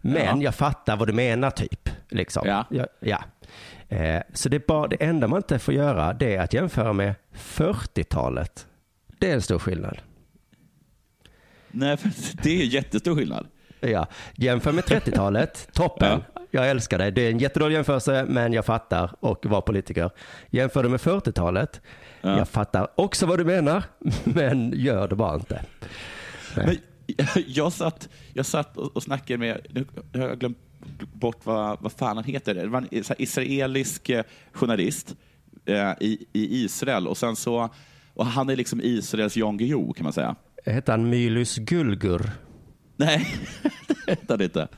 Men 0.00 0.36
Ja. 0.40 0.42
jag 0.44 0.54
fattar 0.54 0.96
vad 0.96 1.08
du 1.08 1.12
menar 1.12 1.50
typ. 1.50 1.88
Liksom. 2.08 2.48
Ja. 2.48 2.64
Ja. 2.70 2.86
ja. 3.00 3.24
Eh, 3.88 4.22
så 4.32 4.48
det, 4.48 4.66
bara, 4.66 4.88
det 4.88 4.96
enda 4.96 5.28
man 5.28 5.36
inte 5.36 5.58
får 5.58 5.74
göra 5.74 6.12
det 6.12 6.36
är 6.36 6.40
att 6.42 6.52
jämföra 6.52 6.92
med 6.92 7.14
40-talet. 7.34 8.66
Det 9.18 9.30
är 9.30 9.34
en 9.34 9.42
stor 9.42 9.58
skillnad. 9.58 9.98
Nej, 11.70 11.96
för 11.96 12.10
det 12.42 12.62
är 12.62 12.64
jättestor 12.64 13.14
skillnad. 13.16 13.46
Ja. 13.80 14.06
Jämför 14.34 14.72
med 14.72 14.84
30-talet, 14.84 15.68
toppen. 15.72 16.22
Jag 16.50 16.70
älskar 16.70 16.98
det. 16.98 17.10
Det 17.10 17.22
är 17.22 17.30
en 17.30 17.38
jättedålig 17.38 17.74
jämförelse, 17.74 18.24
men 18.28 18.52
jag 18.52 18.64
fattar 18.64 19.10
och 19.20 19.46
var 19.46 19.60
politiker. 19.60 20.10
Jämför 20.50 20.82
det 20.82 20.88
med 20.88 21.00
40-talet. 21.00 21.80
Ja. 22.20 22.38
Jag 22.38 22.48
fattar 22.48 22.88
också 22.94 23.26
vad 23.26 23.38
du 23.38 23.44
menar, 23.44 23.82
men 24.24 24.72
gör 24.76 25.08
det 25.08 25.16
bara 25.16 25.34
inte. 25.34 25.64
Men 26.56 26.76
jag 27.46 27.72
satt, 27.72 28.08
jag 28.32 28.46
satt 28.46 28.76
och 28.76 28.96
och 28.96 29.02
snackade 29.02 29.38
med, 29.38 29.66
nu 29.70 29.86
har 30.20 30.28
jag 30.28 30.38
glömt 30.38 30.58
bort 31.12 31.40
vad, 31.44 31.76
vad 31.80 31.92
fan 31.92 32.16
han 32.16 32.24
heter. 32.24 32.54
Det 32.54 32.66
var 32.66 32.78
en 32.78 32.88
här 33.08 33.22
israelisk 33.22 34.08
eh, 34.08 34.24
journalist 34.52 35.14
eh, 35.64 35.90
i, 36.00 36.26
i 36.32 36.64
Israel 36.64 37.08
och 37.08 37.16
sen 37.16 37.36
så, 37.36 37.68
och 38.14 38.26
han 38.26 38.50
är 38.50 38.56
liksom 38.56 38.80
Israels 38.82 39.36
Jan 39.36 39.56
Guillou 39.56 39.92
kan 39.92 40.04
man 40.04 40.12
säga. 40.12 40.34
Hette 40.66 40.92
han 40.92 41.10
Mylus 41.10 41.56
Gulgur? 41.56 42.30
Nej, 42.96 43.26
det 43.88 44.10
heter 44.10 44.28
han 44.34 44.42
inte. 44.42 44.68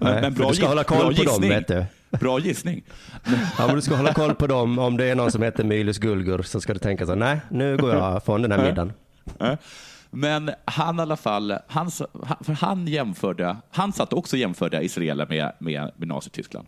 Nej, 0.00 0.22
för 0.22 0.30
du 0.30 0.54
ska 0.54 0.64
giss- 0.64 0.68
hålla 0.68 0.84
koll 0.84 0.98
bra 0.98 1.06
på 1.06 1.12
dem, 1.22 1.32
gissning. 1.32 1.50
vet 1.50 1.68
du. 1.68 1.84
Bra 2.10 2.38
gissning. 2.38 2.82
Ja, 3.58 3.66
men 3.66 3.74
du 3.76 3.82
ska 3.82 3.94
hålla 3.96 4.14
koll 4.14 4.34
på 4.34 4.46
dem. 4.46 4.78
Om 4.78 4.96
det 4.96 5.04
är 5.04 5.14
någon 5.14 5.32
som 5.32 5.42
heter 5.42 5.64
Mylus 5.64 5.98
Gulgur 5.98 6.42
så 6.42 6.60
ska 6.60 6.72
du 6.72 6.78
tänka 6.78 7.06
så 7.06 7.14
nej, 7.14 7.40
nu 7.50 7.76
går 7.76 7.94
jag 7.94 8.24
från 8.24 8.42
den 8.42 8.52
här 8.52 8.64
middagen. 8.64 8.92
Men 10.14 10.50
han 10.64 10.98
i 10.98 11.02
alla 11.02 11.16
fall, 11.16 11.58
han, 11.66 11.90
för 12.40 12.52
han 12.52 12.86
jämförde, 12.86 13.56
han 13.70 13.92
satt 13.92 14.12
också 14.12 14.36
jämförde 14.36 14.84
Israel 14.84 15.26
med, 15.28 15.52
med, 15.60 15.92
med 15.96 16.08
Nazityskland. 16.08 16.66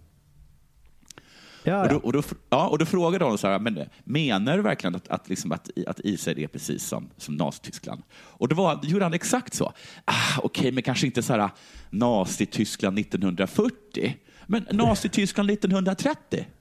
Ja, 1.62 1.82
Och, 1.82 1.88
då, 1.88 1.96
och, 1.96 2.12
då, 2.12 2.22
ja, 2.50 2.68
och 2.68 2.78
då 2.78 2.86
frågade 2.86 3.24
de 3.24 3.38
så 3.38 3.48
här, 3.48 3.58
men 3.58 3.84
menar 4.04 4.56
du 4.56 4.62
verkligen 4.62 4.94
att, 4.94 5.08
att, 5.08 5.28
liksom 5.28 5.52
att, 5.52 5.70
att 5.86 6.00
Israel 6.04 6.38
är 6.38 6.46
precis 6.46 6.86
som, 6.86 7.10
som 7.16 7.34
Nazityskland? 7.34 8.02
Och 8.12 8.48
då, 8.48 8.56
var, 8.56 8.78
då 8.82 8.88
gjorde 8.88 9.04
han 9.04 9.14
exakt 9.14 9.54
så. 9.54 9.72
Ah, 10.04 10.40
Okej, 10.42 10.72
men 10.72 10.82
kanske 10.82 11.06
inte 11.06 11.22
så 11.22 11.32
här 11.32 11.50
Nazityskland 11.90 12.98
1940, 12.98 14.16
men 14.46 14.66
Nazityskland 14.70 15.50
1930. 15.50 16.46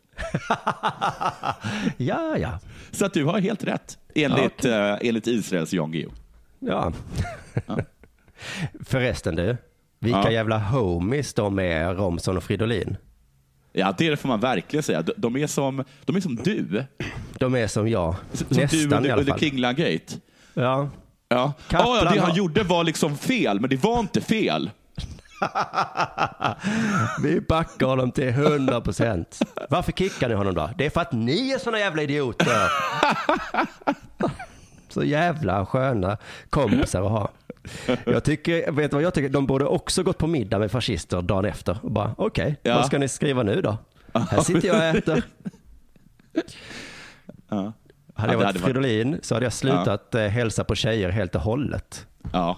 Ja, 1.97 2.37
ja. 2.37 2.59
Så 2.91 3.05
att 3.05 3.13
du 3.13 3.25
har 3.25 3.39
helt 3.39 3.63
rätt, 3.63 3.97
enligt, 4.15 4.65
eh, 4.65 4.95
enligt 5.01 5.27
Israels 5.27 5.73
Jan 5.73 5.91
Guillou. 5.91 6.11
Ja. 6.59 6.91
Förresten 8.85 9.35
du, 9.35 9.57
vilka 9.99 10.17
Ja. 10.19 10.31
jävla 10.31 10.57
homies 10.57 11.33
de 11.33 11.59
är, 11.59 11.93
Romson 11.93 12.37
och 12.37 12.43
Fridolin. 12.43 12.97
Ja, 13.73 13.93
det 13.97 14.17
får 14.19 14.27
man 14.27 14.39
verkligen 14.39 14.83
säga. 14.83 15.01
De- 15.01 15.13
De 15.17 15.35
är 15.37 15.47
som, 15.47 15.83
de 16.05 16.15
är 16.15 16.21
som 16.21 16.35
du. 16.35 16.83
De 17.39 17.55
är 17.55 17.67
som 17.67 17.87
jag, 17.89 18.15
Som 18.33 18.47
nästan 18.49 18.67
du 18.71 18.77
i 18.81 18.83
under, 18.83 18.97
alla 18.97 19.13
under 19.13 19.31
fall. 19.31 19.39
Kringlan-gate. 19.39 20.13
Ja. 20.53 20.89
Ja. 21.29 21.53
Kaplan 21.67 21.89
Ja, 21.89 21.97
ja, 21.97 22.03
det 22.13 22.19
han 22.19 22.29
har- 22.29 22.37
gjorde 22.37 22.63
var 22.63 22.83
liksom 22.83 23.17
fel, 23.17 23.59
men 23.59 23.69
det 23.69 23.83
var 23.83 23.99
inte 23.99 24.21
fel. 24.21 24.69
Vi 27.23 27.41
backar 27.41 27.85
honom 27.87 28.11
till 28.11 28.27
100 28.29 28.81
procent. 28.81 29.39
Varför 29.69 29.91
kickar 29.91 30.29
ni 30.29 30.35
honom 30.35 30.53
då? 30.55 30.69
Det 30.77 30.85
är 30.85 30.89
för 30.89 31.01
att 31.01 31.11
ni 31.11 31.51
är 31.51 31.57
såna 31.59 31.79
jävla 31.79 32.01
idioter. 32.01 32.47
Så 34.95 35.03
jävla 35.03 35.65
sköna 35.65 36.17
kompisar 36.49 37.01
att 37.03 37.11
ha. 37.11 37.29
Jag 38.05 38.23
tycker, 38.23 38.71
vet 38.71 38.91
du 38.91 38.95
vad 38.95 39.03
jag 39.03 39.13
tycker? 39.13 39.29
De 39.29 39.45
borde 39.47 39.65
också 39.65 40.03
gått 40.03 40.17
på 40.17 40.27
middag 40.27 40.59
med 40.59 40.71
fascister 40.71 41.21
dagen 41.21 41.45
efter 41.45 41.77
och 41.81 41.91
bara, 41.91 42.15
okej, 42.17 42.55
Ja. 42.63 42.75
vad 42.75 42.85
ska 42.85 42.97
ni 42.97 43.07
skriva 43.07 43.43
nu 43.43 43.61
då? 43.61 43.77
Här 44.13 44.41
sitter 44.41 44.67
jag 44.67 44.77
och 44.77 44.83
äter. 44.83 45.23
Ja. 47.49 47.73
Hade 48.15 48.33
Ja, 48.33 48.39
jag 48.39 48.45
varit 48.47 48.61
Fridolin 48.61 49.19
så 49.21 49.33
hade 49.35 49.45
jag 49.45 49.53
slutat 49.53 50.15
eh, 50.15 50.21
hälsa 50.21 50.63
på 50.63 50.75
tjejer 50.75 51.09
helt 51.09 51.35
och 51.35 51.41
hållet. 51.41 52.07
Ja. 52.33 52.57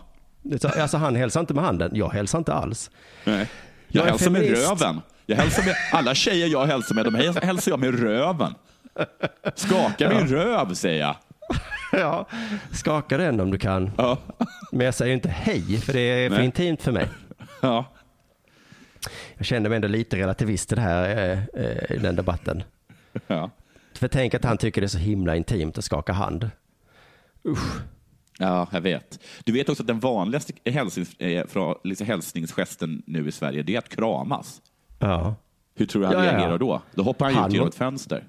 Så, 0.62 0.68
Alltså 0.68 0.98
han 0.98 1.16
hälsar 1.16 1.40
inte 1.40 1.54
med 1.54 1.64
handen, 1.64 1.92
jag 1.94 2.10
hälsar 2.10 2.38
inte 2.38 2.54
alls. 2.54 2.92
Nej. 3.24 3.50
Jag 3.88 4.06
Jag 4.06 4.10
hälsar 4.12 4.30
med 4.30 4.42
feminist. 4.42 4.70
röven. 4.70 5.02
Jag 5.26 5.38
hälsar 5.38 5.64
med, 5.64 5.76
alla 5.94 6.16
tjejer 6.16 6.48
jag 6.48 6.66
hälsar 6.66 6.96
med, 6.96 7.06
de 7.06 7.16
häls- 7.16 7.44
hälsar 7.44 7.72
jag 7.72 7.80
med 7.80 8.00
röven. 8.00 8.54
Skaka 9.56 10.10
min 10.10 10.28
röv, 10.28 10.74
säger 10.74 11.00
jag. 11.02 11.16
Ja, 12.00 12.28
skaka 12.72 13.18
den 13.18 13.40
om 13.40 13.52
du 13.52 13.58
kan. 13.58 13.92
Ja. 13.98 14.18
Men 14.72 14.86
jag 14.86 14.94
säger 14.96 15.14
inte 15.14 15.30
hej, 15.30 15.78
för 15.78 15.94
det 15.94 16.00
är 16.00 16.30
för 16.30 16.36
Nej. 16.38 16.46
intimt 16.46 16.82
för 16.82 16.92
mig. 16.92 17.08
Ja. 17.62 17.86
Jag 19.38 19.46
kände 19.46 19.70
mig 19.70 19.76
ändå 19.76 19.88
lite 19.88 20.18
relativist 20.18 20.72
i 20.72 20.76
det 20.76 20.82
här, 20.82 21.10
eh, 21.10 21.40
eh, 21.64 21.96
i 21.96 21.98
den 21.98 22.16
debatten. 22.16 22.64
Ja. 23.28 23.50
För 23.94 24.08
tänk 24.08 24.34
att 24.34 24.44
han 24.44 24.58
tycker 24.58 24.82
det 24.82 24.86
är 24.86 24.90
så 24.90 24.98
himla 24.98 25.36
intimt 25.36 25.78
att 25.78 25.84
skaka 25.86 26.14
hand. 26.14 26.50
ja, 28.40 28.68
jag 28.72 28.82
vet. 28.82 29.20
Du 29.44 29.52
vet 29.52 29.70
också 29.70 29.84
att 29.84 29.88
den 29.88 30.00
vanligaste 30.00 30.54
hälsnings, 30.66 31.14
eh, 31.20 31.46
liksom 31.84 32.08
hälsningsgesten 32.08 33.04
nu 33.06 33.28
i 33.28 33.32
Sverige, 33.32 33.64
det 33.64 33.76
är 33.76 33.80
att 33.80 33.90
kramas. 33.90 34.62
Ja. 35.00 35.36
Hur 35.76 35.86
tror 35.86 36.02
du 36.02 36.08
han 36.08 36.16
Ja, 36.16 36.26
ja, 36.26 36.32
ja. 36.32 36.38
reagerar 36.38 36.58
då? 36.58 36.82
Då 36.94 37.04
hoppar 37.04 37.26
han, 37.26 37.36
Han 37.36 37.48
ut 37.48 37.54
genom 37.54 37.68
ett 37.68 37.76
fönster. 37.76 38.24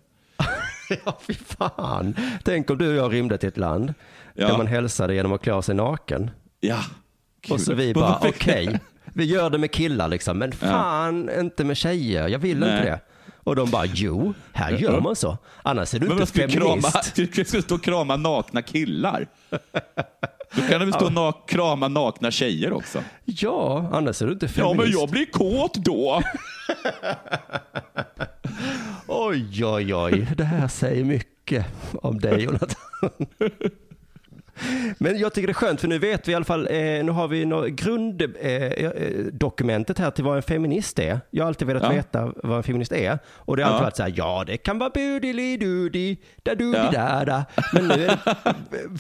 Ja, 1.05 1.19
fy 1.27 1.35
fan. 1.35 2.17
Tänk 2.45 2.71
om 2.71 2.79
du 2.79 2.89
och 2.89 2.95
jag 2.95 3.13
rymde 3.13 3.39
till 3.39 3.49
ett 3.49 3.57
land 3.57 3.95
Ja. 4.35 4.47
där 4.49 4.57
man 4.57 4.67
hälsade 4.67 5.15
genom 5.15 5.33
att 5.33 5.43
klä 5.43 5.63
sig 5.63 5.75
naken. 5.75 6.31
Ja. 6.61 6.79
Och 7.51 7.61
så 7.61 7.75
vi 7.75 7.95
bara, 7.95 8.19
okej, 8.23 8.81
vi 9.05 9.25
gör 9.25 9.51
det 9.51 9.59
med 9.59 9.71
killar 9.73 10.09
liksom, 10.09 10.39
men 10.39 10.53
fan 10.53 11.31
inte 11.41 11.65
med 11.65 11.77
tjejer, 11.77 12.29
jag 12.29 12.39
vill 12.39 12.59
Nej. 12.59 12.71
inte 12.79 12.85
det. 12.91 13.01
Och 13.45 13.57
de 13.57 13.71
bara, 13.71 13.85
jo, 13.87 14.35
här 14.53 14.71
gör 14.73 15.01
man 15.01 15.17
så. 15.17 15.39
Annars 15.63 15.95
är 15.95 15.99
du 15.99 16.09
Men 16.09 16.21
inte 16.21 16.33
feminist. 16.33 16.59
krama? 16.59 16.89
Du 17.15 17.45
ska 17.45 17.61
stå 17.63 17.75
och 17.75 17.83
krama 17.83 18.17
nakna 18.17 18.63
killar. 18.63 19.27
Då 20.55 20.63
kan 20.63 20.81
du 20.81 20.87
väl 20.87 20.93
stå 20.93 21.05
och 21.07 21.13
nak- 21.13 21.47
krama 21.49 21.89
nakna 21.89 22.31
tjejer 22.31 22.73
också? 22.73 23.03
Ja, 23.25 23.91
annars 23.93 24.23
är 24.23 24.27
du 24.27 24.33
inte 24.33 24.47
Ja, 24.47 24.53
feminist. 24.53 24.79
men 24.79 24.91
jag 25.01 25.09
blir 25.11 25.27
kåt 25.27 25.75
då. 25.75 26.23
Oj, 29.21 29.65
oj, 29.65 29.95
oj. 29.95 30.29
Det 30.37 30.45
här 30.45 30.69
säger 30.69 31.05
mycket 31.05 31.67
om 32.03 32.19
dig, 32.19 32.43
Jonathan. 32.45 33.11
Men 34.99 35.19
jag 35.19 35.35
tycker 35.35 35.47
det 35.47 35.53
är 35.53 35.55
skönt, 35.55 35.81
för 35.81 35.89
nu 35.89 35.99
vet 35.99 36.29
vi 36.29 36.33
i 36.33 36.35
alla 36.35 36.45
fall, 36.45 36.67
eh, 36.67 36.73
nu 37.05 37.11
har 37.11 37.29
vi 37.29 37.45
grunddokumentet 37.71 39.99
eh, 39.99 40.03
eh, 40.03 40.07
här 40.07 40.11
till 40.11 40.25
vad 40.25 40.37
en 40.37 40.43
feminist 40.43 40.99
är. 40.99 41.21
Jag 41.31 41.45
har 41.45 41.49
alltid 41.49 41.69
velat 41.69 41.83
Ja. 41.83 41.89
veta 41.91 42.33
vad 42.37 42.57
en 42.57 42.63
feminist 42.63 42.93
är. 42.93 43.19
Och 43.27 43.57
det 43.57 43.63
har 43.63 43.71
alltid 43.71 43.81
Ja. 43.81 43.85
varit 43.85 43.97
så 43.97 44.03
här, 44.03 44.13
ja 44.17 44.45
det 44.47 44.57
kan 44.57 44.79
vara 44.79 44.91
budili-dudi, 44.91 46.17
da 46.43 46.55
dudi 46.55 46.79
Ja. 46.79 46.91
da 46.93 47.25
da. 47.25 47.45
Men 47.73 47.89
nu 47.89 47.95
är 47.95 47.99
det 48.09 48.19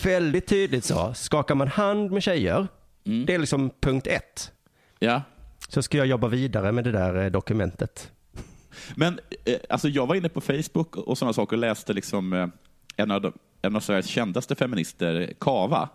väldigt 0.05 0.47
tydligt 0.47 0.85
så. 0.85 1.15
Skakar 1.15 1.55
man 1.55 1.69
hand 1.69 2.11
med 2.11 2.23
tjejer, 2.23 2.67
Mm. 3.07 3.27
det 3.27 3.35
är 3.35 3.39
liksom 3.39 3.71
punkt 3.81 4.07
ett. 4.07 4.53
Ja. 4.99 5.23
Så 5.69 5.83
ska 5.83 5.99
jag 5.99 6.07
jobba 6.07 6.29
vidare 6.29 6.73
med 6.73 6.85
det 6.85 6.93
där 6.93 7.25
eh, 7.25 7.31
dokumentet. 7.31 8.11
Men 8.97 9.21
eh, 9.45 9.57
alltså 9.69 9.89
jag 9.89 10.07
var 10.07 10.15
inne 10.15 10.29
på 10.29 10.41
Facebook 10.41 10.97
och 10.97 11.19
sådana 11.19 11.33
saker 11.33 11.57
och 11.57 11.61
läste 11.61 11.93
liksom, 11.93 12.33
eh, 12.33 12.47
en 12.97 13.11
av, 13.11 13.21
de, 13.21 13.33
en 13.63 13.77
av 13.77 13.81
Sveriges 13.81 14.07
kändaste 14.07 14.55
feminister, 14.55 15.33
Kava. 15.41 15.89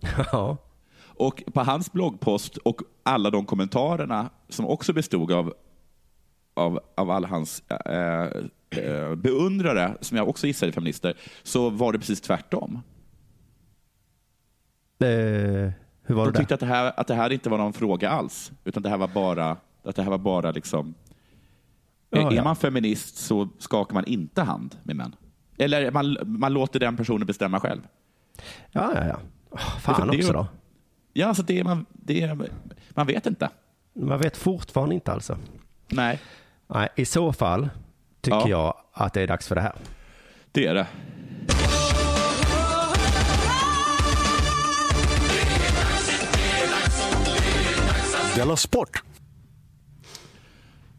Ja. 0.32 0.56
Och 1.02 1.42
på 1.54 1.60
hans 1.60 1.92
bloggpost 1.92 2.56
och 2.56 2.80
alla 3.02 3.30
de 3.30 3.46
kommentarerna 3.46 4.30
som 4.48 4.66
också 4.66 4.92
bestod 4.92 5.32
av, 5.32 5.54
av, 6.54 6.80
av 6.94 7.10
alla 7.10 7.28
hans 7.28 7.62
eh, 7.70 8.28
eh, 8.84 9.14
beundrare, 9.14 9.96
som 10.00 10.16
jag 10.16 10.28
också 10.28 10.46
gissar 10.46 10.66
är 10.66 10.72
feminister, 10.72 11.14
så 11.42 11.70
var 11.70 11.92
det 11.92 11.98
precis 11.98 12.20
tvärtom. 12.20 12.80
Eh, 15.00 15.08
hur 16.02 16.14
var 16.14 16.24
De 16.24 16.24
det 16.24 16.32
där? 16.32 16.38
tyckte 16.38 16.54
att 16.54 16.60
det, 16.60 16.66
här, 16.66 16.92
att 16.96 17.06
det 17.06 17.14
här 17.14 17.32
inte 17.32 17.50
var 17.50 17.58
någon 17.58 17.72
fråga 17.72 18.10
alls, 18.10 18.52
utan 18.64 18.82
det 18.82 18.88
här 18.88 18.98
var 18.98 19.08
bara, 19.08 19.56
att 19.84 19.96
det 19.96 20.02
här 20.02 20.10
var 20.10 20.18
bara 20.18 20.50
liksom... 20.50 20.94
Ja, 22.10 22.30
är 22.30 22.36
ja. 22.36 22.44
man 22.44 22.56
feminist 22.56 23.16
så 23.16 23.48
skakar 23.58 23.94
man 23.94 24.04
inte 24.04 24.42
hand 24.42 24.76
med 24.82 24.96
män. 24.96 25.14
Eller 25.58 25.90
man, 25.90 26.16
man 26.22 26.52
låter 26.52 26.80
den 26.80 26.96
personen 26.96 27.26
bestämma 27.26 27.60
själv. 27.60 27.80
Ja, 28.70 28.92
ja, 28.94 29.06
ja. 29.06 29.18
Fan 29.80 30.08
Det 30.08 30.16
också 30.18 30.32
då. 30.32 30.46
Ja, 31.12 31.26
alltså 31.26 31.42
det 31.42 31.58
är 31.58 31.64
man, 31.64 31.86
det 31.92 32.22
är, 32.22 32.48
man 32.90 33.06
vet 33.06 33.26
inte. 33.26 33.48
Man 33.94 34.18
vet 34.18 34.36
fortfarande 34.36 34.94
inte 34.94 35.12
alltså. 35.12 35.38
Nej, 35.88 36.20
Nej, 36.66 36.88
I 36.96 37.04
så 37.04 37.32
fall 37.32 37.68
tycker 38.20 38.36
Ja. 38.38 38.48
jag 38.48 38.74
att 38.92 39.12
det 39.14 39.20
är 39.22 39.26
dags 39.26 39.48
för 39.48 39.54
det 39.54 39.60
här. 39.60 39.74
det 40.52 40.66
är 40.66 40.74
det. 40.74 40.86
Della 48.36 48.56
Sport! 48.56 49.02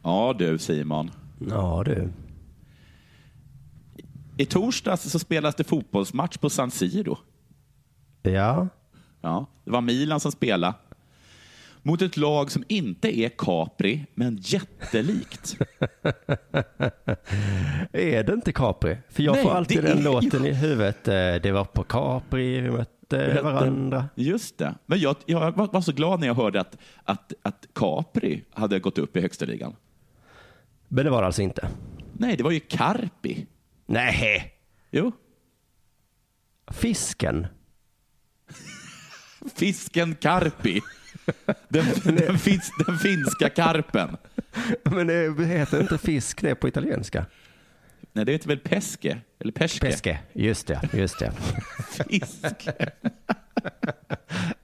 Ja 0.03 0.35
du 0.39 0.57
Simon. 0.57 1.11
Ja 1.49 1.83
du. 1.85 2.09
I 4.37 4.45
torsdags 4.45 5.11
så 5.11 5.19
spelas 5.19 5.55
det 5.55 5.63
fotbollsmatch 5.63 6.37
på 6.37 6.49
San 6.49 6.71
Siro. 6.71 7.17
Ja. 8.21 8.67
Ja, 9.21 9.45
det 9.65 9.71
var 9.71 9.81
Milan 9.81 10.19
som 10.19 10.31
spelade. 10.31 10.73
Mot 11.83 12.01
ett 12.01 12.17
lag 12.17 12.51
som 12.51 12.63
inte 12.67 13.19
är 13.19 13.29
Capri, 13.29 14.05
men 14.15 14.37
jättelikt. 14.41 15.57
Är 17.91 18.23
det 18.23 18.33
inte 18.33 18.51
Capri? 18.51 18.97
För 19.09 19.23
jag 19.23 19.33
Nej, 19.35 19.43
får 19.43 19.51
alltid 19.51 19.83
den 19.83 19.91
är 19.91 19.95
ju- 19.97 20.03
låten 20.03 20.45
i 20.45 20.53
huvudet. 20.53 21.07
Eh, 21.07 21.13
Det 21.13 21.51
var 21.51 21.65
på 21.65 21.83
Capri, 21.83 22.61
vi 22.61 22.71
mötte 22.71 23.41
varandra. 23.43 24.09
Just 24.15 24.57
det. 24.57 24.75
Men 24.85 24.99
jag, 24.99 25.15
jag 25.25 25.51
var 25.57 25.67
var 25.67 25.81
så 25.81 25.91
glad 25.91 26.19
när 26.19 26.27
jag 26.27 26.35
hörde 26.35 26.61
att, 26.61 26.77
att, 27.03 27.33
att 27.41 27.67
Capri 27.73 28.43
hade 28.53 28.79
gått 28.79 28.97
upp 28.97 29.17
i 29.17 29.21
högsta 29.21 29.45
ligan. 29.45 29.75
Men 30.93 31.05
det 31.05 31.11
var 31.11 31.21
det 31.21 31.25
alltså 31.25 31.41
inte. 31.41 31.67
Nej, 32.13 32.37
det 32.37 32.43
var 32.43 32.51
ju 32.51 32.59
Carpi. 32.59 33.45
Nej, 33.85 34.53
Jo, 34.91 35.11
fisken. 36.71 37.47
fisken 39.55 40.15
Carpi. 40.15 40.81
Den, 41.69 41.85
den, 42.03 42.37
fins, 42.37 42.71
den 42.87 42.97
finska 42.97 43.49
karpen. 43.49 44.17
Men 44.83 45.07
det 45.07 45.45
heter 45.45 45.81
inte 45.81 45.97
fisk 45.97 46.41
det 46.41 46.55
på 46.55 46.67
italienska? 46.67 47.25
Nej, 48.13 48.25
det 48.25 48.31
heter 48.31 48.47
väl 48.47 48.59
peske? 48.59 49.17
Eller 49.39 49.51
perske? 49.51 49.79
Peske, 49.79 50.19
just 50.33 50.67
det, 50.67 50.89
just 50.93 51.19
det. 51.19 51.31
Fisk. 51.89 52.67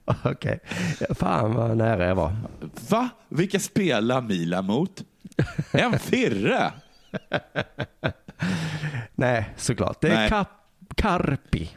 Okej, 0.24 0.58
fan 1.10 1.54
vad 1.54 1.76
nära 1.76 2.06
jag 2.06 2.14
var. 2.14 2.36
Va? 2.88 3.08
Vilka 3.28 3.60
spelar 3.60 4.20
Milan 4.22 4.64
mot? 4.64 5.04
En 5.72 5.98
firre. 5.98 6.72
Nej, 9.14 9.50
såklart. 9.56 10.00
Det 10.00 10.08
är 10.08 10.14
Nej. 10.14 10.30
kap- 10.30 10.46
Carpi. 10.96 11.70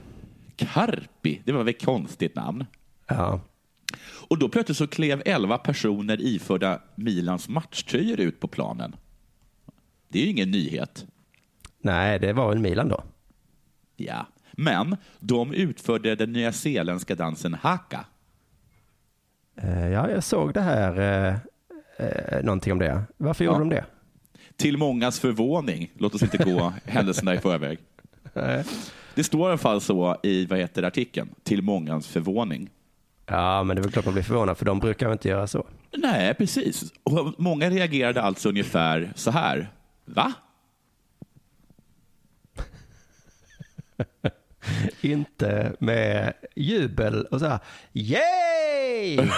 Carpi. 0.55 1.41
Det 1.45 1.51
var 1.51 1.63
väl 1.63 1.73
ett 1.75 1.85
konstigt 1.85 2.35
namn. 2.35 2.65
Ja. 3.07 3.41
Och 4.29 4.37
då 4.37 4.49
plötsligt 4.49 4.77
så 4.77 4.87
klev 4.87 5.21
elva 5.25 5.57
personer 5.57 6.21
iförda 6.21 6.81
Milans 6.95 7.49
matchtröjor 7.49 8.19
ut 8.19 8.39
på 8.39 8.47
planen. 8.47 8.95
Det 10.07 10.19
är 10.19 10.23
ju 10.23 10.29
ingen 10.29 10.51
nyhet. 10.51 11.05
Nej, 11.81 12.19
det 12.19 12.33
var 12.33 12.49
väl 12.49 12.59
Milan 12.59 12.89
då. 12.89 13.03
Ja. 13.95 14.25
Men 14.51 14.97
de 15.19 15.53
utförde 15.53 16.15
den 16.15 16.31
nyzeeländska 16.33 17.15
dansen 17.15 17.53
haka. 17.53 18.05
Eh, 19.55 19.87
Ja, 19.87 20.09
jag 20.09 20.23
såg 20.23 20.53
det 20.53 20.61
här, 20.61 21.39
eh, 22.01 22.43
någonting 22.43 22.73
om 22.73 22.79
det. 22.79 23.03
Varför 23.17 23.45
gjorde 23.45 23.55
Ja. 23.57 23.59
de 23.59 23.69
det? 23.69 23.85
Till 24.57 24.77
mångas 24.77 25.19
förvåning. 25.19 25.91
Låt 25.97 26.15
oss 26.15 26.23
inte 26.23 26.37
gå 26.37 26.73
händelserna 26.85 27.33
i 27.33 27.37
förväg. 27.37 27.79
Det 29.15 29.23
står 29.23 29.41
i 29.41 29.45
alla 29.49 29.57
fall 29.57 29.81
så 29.81 30.17
i 30.23 30.45
vad 30.45 30.59
heter 30.59 30.83
artikeln. 30.83 31.29
Till 31.43 31.61
mångas 31.61 32.07
förvåning. 32.07 32.69
Ja, 33.25 33.63
men 33.63 33.75
det 33.75 33.79
är 33.79 33.83
väl 33.83 33.91
klart 33.91 34.05
man 34.05 34.13
blir 34.13 34.23
förvånad, 34.23 34.57
för 34.57 34.65
de 34.65 34.79
brukar 34.79 35.05
väl 35.07 35.13
inte 35.13 35.29
göra 35.29 35.47
så. 35.47 35.67
Nej, 35.97 36.33
precis. 36.33 36.83
Och 37.03 37.33
många 37.37 37.69
reagerade 37.69 38.21
alltså 38.21 38.49
ungefär 38.49 39.11
så 39.15 39.31
här. 39.31 39.69
Va? 40.05 40.33
Inte 45.01 45.75
med 45.79 46.33
jubel 46.55 47.25
och 47.25 47.39
så 47.39 47.45
här, 47.47 47.59
yay! 47.93 49.17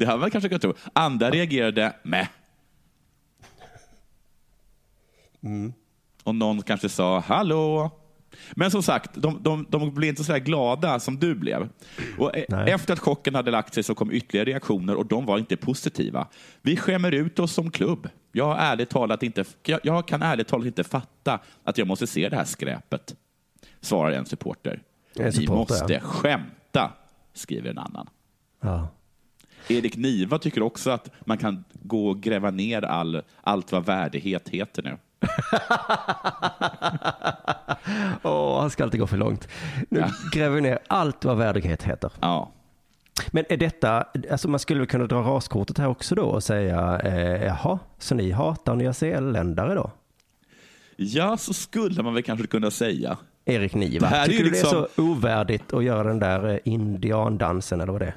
Det 0.00 0.06
hade 0.06 0.18
man 0.18 0.30
kanske 0.30 0.48
kunnat 0.48 0.62
tro. 0.62 0.74
Andra 0.92 1.30
reagerade 1.30 1.92
med. 2.02 2.26
Och 6.22 6.34
någon 6.34 6.62
kanske 6.62 6.88
sa 6.88 7.20
hallå. 7.20 7.90
Men 8.52 8.70
som 8.70 8.82
sagt, 8.82 9.10
de, 9.14 9.42
de, 9.42 9.66
de 9.68 9.94
blev 9.94 10.08
inte 10.08 10.24
så 10.24 10.38
glada 10.38 11.00
som 11.00 11.18
du 11.18 11.34
blev. 11.34 11.68
Och 12.18 12.36
e- 12.36 12.46
Nej. 12.48 12.72
efter 12.72 12.92
att 12.92 12.98
chocken 12.98 13.34
hade 13.34 13.50
lagt 13.50 13.74
sig 13.74 13.82
så 13.82 13.94
kom 13.94 14.12
ytterligare 14.12 14.50
reaktioner 14.50 14.94
och 14.94 15.06
de 15.06 15.26
var 15.26 15.38
inte 15.38 15.56
positiva. 15.56 16.28
Vi 16.62 16.76
skämmer 16.76 17.12
ut 17.12 17.38
oss 17.38 17.52
som 17.52 17.70
klubb. 17.70 18.08
Jag, 18.32 18.56
ärligt 18.60 18.90
talat 18.90 19.22
inte, 19.22 19.44
jag, 19.62 19.80
jag 19.82 20.08
kan 20.08 20.22
ärligt 20.22 20.48
talat 20.48 20.66
inte 20.66 20.84
fatta 20.84 21.40
att 21.64 21.78
jag 21.78 21.86
måste 21.86 22.06
se 22.06 22.28
det 22.28 22.36
här 22.36 22.44
skräpet, 22.44 23.14
svarar 23.80 24.12
en 24.12 24.26
supporter. 24.26 24.82
Supporter, 25.14 25.46
måste 25.46 25.92
ja. 25.92 26.00
skämta, 26.00 26.92
skriver 27.34 27.70
en 27.70 27.78
annan. 27.78 28.08
Ja. 28.60 28.88
Erik 29.68 29.96
Niva 29.96 30.38
tycker 30.38 30.62
också 30.62 30.90
att 30.90 31.10
man 31.20 31.38
kan 31.38 31.64
gå 31.82 32.08
och 32.08 32.20
gräva 32.20 32.50
ner 32.50 32.82
all, 32.84 33.22
allt 33.42 33.72
vad 33.72 33.84
värdighet 33.86 34.48
heter 34.48 34.82
nu. 34.82 34.96
Åh, 38.22 38.60
han 38.60 38.70
ska 38.70 38.84
alltid 38.84 39.00
gå 39.00 39.06
för 39.06 39.16
långt. 39.16 39.48
Nu 39.88 40.04
gräver 40.32 40.54
vi 40.54 40.60
ner 40.60 40.78
allt 40.86 41.24
vad 41.24 41.36
värdighet 41.36 41.82
heter. 41.82 42.12
Ja. 42.20 42.52
Men 43.30 43.44
är 43.48 43.56
detta, 43.56 44.06
alltså 44.30 44.48
man 44.48 44.60
skulle 44.60 44.80
väl 44.80 44.88
kunna 44.88 45.06
dra 45.06 45.20
raskortet 45.20 45.78
här 45.78 45.86
också 45.88 46.14
då 46.14 46.22
och 46.22 46.42
säga, 46.42 47.00
eh, 47.04 47.44
jaha, 47.44 47.78
så 47.98 48.14
ni 48.14 48.30
hatar 48.30 48.76
nyzeeländare 48.76 49.74
då? 49.74 49.90
ja, 51.02 51.36
så 51.36 51.52
skulle 51.52 52.02
man 52.02 52.14
väl 52.14 52.22
kanske 52.22 52.46
kunna 52.46 52.70
säga. 52.70 53.16
Erik 53.44 53.74
Niva. 53.74 54.00
Det 54.08 54.14
här 54.16 54.22
är 54.22 54.26
Tycker 54.26 54.38
ju 54.38 54.44
du 54.44 54.50
liksom- 54.50 54.80
det 54.80 54.84
är 54.84 54.88
så 54.96 55.02
ovärdigt 55.02 55.72
att 55.72 55.84
göra 55.84 56.08
den 56.08 56.18
där 56.18 56.48
eh, 56.48 56.58
indiandansen 56.64 57.80
eller 57.80 57.92
vad 57.92 58.00
det 58.00 58.06
är? 58.06 58.14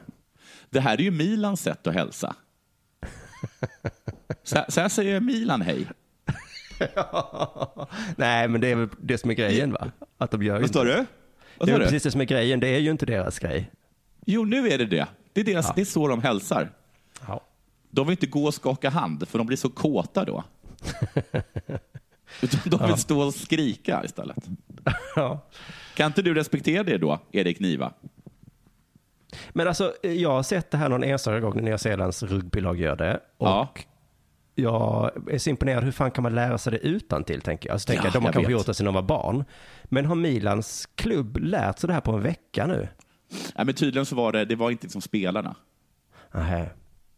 Det 0.74 0.82
här 0.82 0.98
är 0.98 1.02
ju 1.04 1.12
Milans 1.12 1.62
sätt 1.62 1.88
att 1.88 1.94
hälsa. 1.94 2.36
Så 4.44 4.66
så 4.68 4.82
här 4.82 4.90
säger 4.90 5.20
Milan 5.20 5.62
hej. 5.62 5.88
Nej, 8.18 8.48
men 8.48 8.62
det 8.62 8.68
är 8.68 8.76
väl 8.76 8.90
det 9.02 9.18
som 9.18 9.30
är 9.30 9.34
grejen 9.34 9.72
va? 9.72 9.92
Att 10.18 10.32
de 10.32 10.44
gör 10.44 10.60
Vad 10.60 10.70
står 10.70 10.88
inte- 10.88 11.00
du? 11.00 11.06
Vad 11.58 11.68
Det 11.68 11.74
är 11.74 11.80
precis 11.80 12.04
det 12.04 12.12
som 12.12 12.22
är 12.22 12.26
grejen, 12.26 12.60
det 12.60 12.68
är 12.68 12.80
ju 12.80 12.92
inte 12.92 13.06
deras 13.06 13.40
grej. 13.40 13.72
Jo, 14.26 14.46
nu 14.46 14.68
är 14.70 14.78
det 14.78 14.86
det. 14.86 15.08
Det 15.34 15.42
är, 15.42 15.46
deras, 15.46 15.76
det 15.76 15.82
är 15.82 15.86
så 15.86 16.08
de 16.08 16.22
hälsar. 16.22 16.72
Ja. 17.28 17.42
De 17.90 18.08
vill 18.08 18.12
inte 18.14 18.28
gå 18.28 18.46
och 18.46 18.54
skaka 18.54 18.90
hand, 18.90 19.28
för 19.28 19.38
de 19.38 19.48
blir 19.48 19.58
så 19.58 19.70
kåta 19.70 20.26
då. 20.26 20.44
Utan 22.42 22.60
de 22.66 22.88
vill 22.88 22.98
stå 22.98 23.22
och 23.22 23.34
skrika 23.34 24.04
istället. 24.06 24.38
ja. 25.16 25.50
Kan 25.96 26.08
inte 26.08 26.22
du 26.22 26.34
respektera 26.34 26.84
det 26.84 26.98
då, 26.98 27.20
Erik 27.32 27.60
Niva? 27.60 27.94
Men 29.54 29.68
alltså, 29.68 29.94
jag 30.02 30.30
har 30.32 30.44
sett 30.44 30.72
det 30.72 30.78
här 30.78 30.90
någon 30.90 31.04
enstaka 31.04 31.40
gång 31.40 31.56
när 31.56 31.62
Nya 31.64 31.78
Zeelands 31.78 32.24
rugbylag 32.24 32.80
gör 32.80 32.96
det. 32.96 33.20
Och 33.38 33.48
Ja. 33.48 33.70
jag 34.56 35.12
är 35.34 35.38
så 35.38 35.50
imponerad, 35.50 35.84
hur 35.84 35.92
fan 35.92 36.12
kan 36.12 36.24
man 36.24 36.36
lära 36.36 36.58
sig 36.58 36.72
det 36.72 36.78
utan 36.78 37.24
till 37.24 37.42
tänker 37.42 37.70
jag. 37.70 37.74
Alltså, 37.74 37.88
tänker 37.88 38.04
Ja, 38.04 38.08
jag, 38.08 38.14
de 38.14 38.26
har 38.26 38.32
kanske 38.34 38.48
vet. 38.52 38.60
gjort 38.60 38.66
det 38.66 38.74
sedan 38.74 38.86
de 38.86 38.96
var 38.96 39.02
barn. 39.02 39.46
Men 39.84 40.06
har 40.06 40.16
Milans 40.16 40.90
klubb 40.96 41.38
lärt 41.42 41.80
sig 41.80 41.88
det 41.88 41.94
här 41.94 42.02
på 42.02 42.12
en 42.12 42.22
vecka 42.22 42.68
nu? 42.68 42.88
Nej, 43.56 43.66
men 43.66 43.74
tydligen 43.74 44.06
så 44.06 44.16
var 44.16 44.32
det, 44.32 44.46
det 44.46 44.56
var 44.56 44.72
inte 44.72 44.86
liksom 44.86 45.02
spelarna. 45.02 45.56
Nähä. 46.34 46.70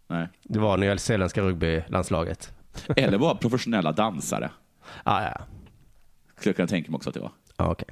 Nej. 0.08 0.28
Det 0.43 0.60
var 0.60 0.78
Nya 0.78 0.97
Zeeländska 0.97 1.41
rugbylandslaget. 1.41 2.54
Eller 2.95 3.17
var 3.17 3.36
professionella 3.36 3.91
dansare. 3.91 4.49
Ah, 5.04 5.21
ja, 5.23 5.41
Skulle 6.38 6.49
jag 6.49 6.56
kunna 6.56 6.67
tänka 6.67 6.91
mig 6.91 6.95
också 6.95 7.10
att 7.10 7.13
det 7.13 7.19
var. 7.19 7.32
ja. 7.58 7.71
okej. 7.71 7.88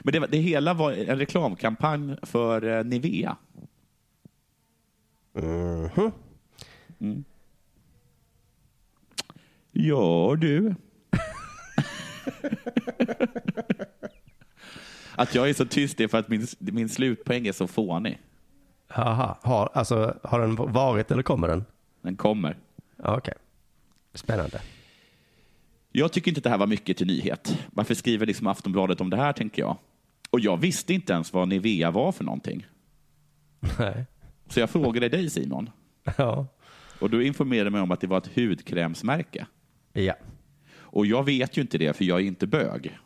Men 0.00 0.12
det, 0.12 0.26
det 0.26 0.38
hela 0.38 0.74
var 0.74 0.92
en 0.92 1.18
reklamkampanj 1.18 2.16
för 2.22 2.78
eh, 2.78 2.84
Nivea. 2.84 3.36
Mhm. 5.32 6.12
Mm. 7.00 7.24
Ja, 9.72 10.36
du. 10.38 10.74
att 15.14 15.34
jag 15.34 15.48
är 15.48 15.54
så 15.54 15.64
tyst 15.64 16.00
är 16.00 16.08
för 16.08 16.18
att 16.18 16.28
min, 16.28 16.46
min 16.58 16.88
slutpoäng 16.88 17.46
är 17.46 17.52
så 17.52 17.66
fånig. 17.66 18.20
Haha. 18.88 19.38
Har, 19.42 19.70
alltså, 19.72 20.18
har 20.22 20.40
den 20.40 20.54
varit 20.56 21.10
eller 21.10 21.22
kommer 21.22 21.48
den? 21.48 21.64
Den 22.02 22.16
kommer. 22.16 22.56
Ja, 22.96 23.16
Okej. 23.16 23.34
Spännande. 24.14 24.60
Jag 25.96 26.12
tycker 26.12 26.30
inte 26.30 26.38
att 26.38 26.44
det 26.44 26.50
här 26.50 26.58
var 26.58 26.66
mycket 26.66 26.96
till 26.96 27.06
nyhet. 27.06 27.58
Varför 27.72 27.94
skriver 27.94 28.26
liksom 28.26 28.46
Aftonbladet 28.46 29.00
om 29.00 29.10
det 29.10 29.16
här, 29.16 29.32
tänker 29.32 29.62
jag. 29.62 29.76
Och 30.30 30.40
jag 30.40 30.56
visste 30.56 30.94
inte 30.94 31.12
ens 31.12 31.32
vad 31.32 31.48
Nivea 31.48 31.90
var 31.90 32.12
för 32.12 32.24
någonting. 32.24 32.66
Nej. 33.78 34.06
Så 34.48 34.60
jag 34.60 34.70
frågade 34.70 35.08
dig, 35.08 35.30
Simon. 35.30 35.70
Ja. 36.18 36.46
Och 36.98 37.10
du 37.10 37.26
informerade 37.26 37.70
mig 37.70 37.80
om 37.80 37.90
att 37.90 38.00
det 38.00 38.06
var 38.06 38.18
ett 38.18 38.34
hudkrämsmärke. 38.36 39.46
Ja. 39.92 40.14
Och 40.76 41.06
jag 41.06 41.24
vet 41.24 41.56
ju 41.56 41.62
inte 41.62 41.78
det, 41.78 41.96
för 41.96 42.04
jag 42.04 42.20
är 42.20 42.24
inte 42.24 42.46
bög. 42.46 42.98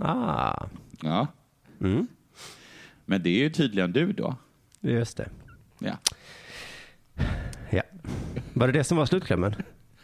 Ah, 0.00 0.66
Ja. 1.02 1.26
Mm. 1.80 2.06
Men 3.04 3.22
det 3.22 3.30
är 3.30 3.38
ju 3.38 3.50
tydligen 3.50 3.92
du 3.92 4.12
då. 4.12 4.36
just 4.80 5.16
det. 5.16 5.28
Ja. 5.78 5.98
Ja. 7.70 7.82
Var 8.52 8.66
det 8.66 8.72
det 8.72 8.84
som 8.84 8.96
var 8.96 9.06
slutklämmen? 9.06 9.54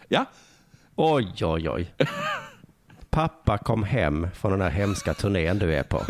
Ja. 0.08 0.26
Oj, 0.96 1.32
oj, 1.44 1.68
oj. 1.70 1.94
Pappa 3.10 3.58
kom 3.58 3.82
hem 3.84 4.28
från 4.34 4.50
den 4.52 4.60
här 4.60 4.70
hemska 4.70 5.14
turnén 5.14 5.58
du 5.58 5.74
är 5.74 5.82
på. 5.82 6.02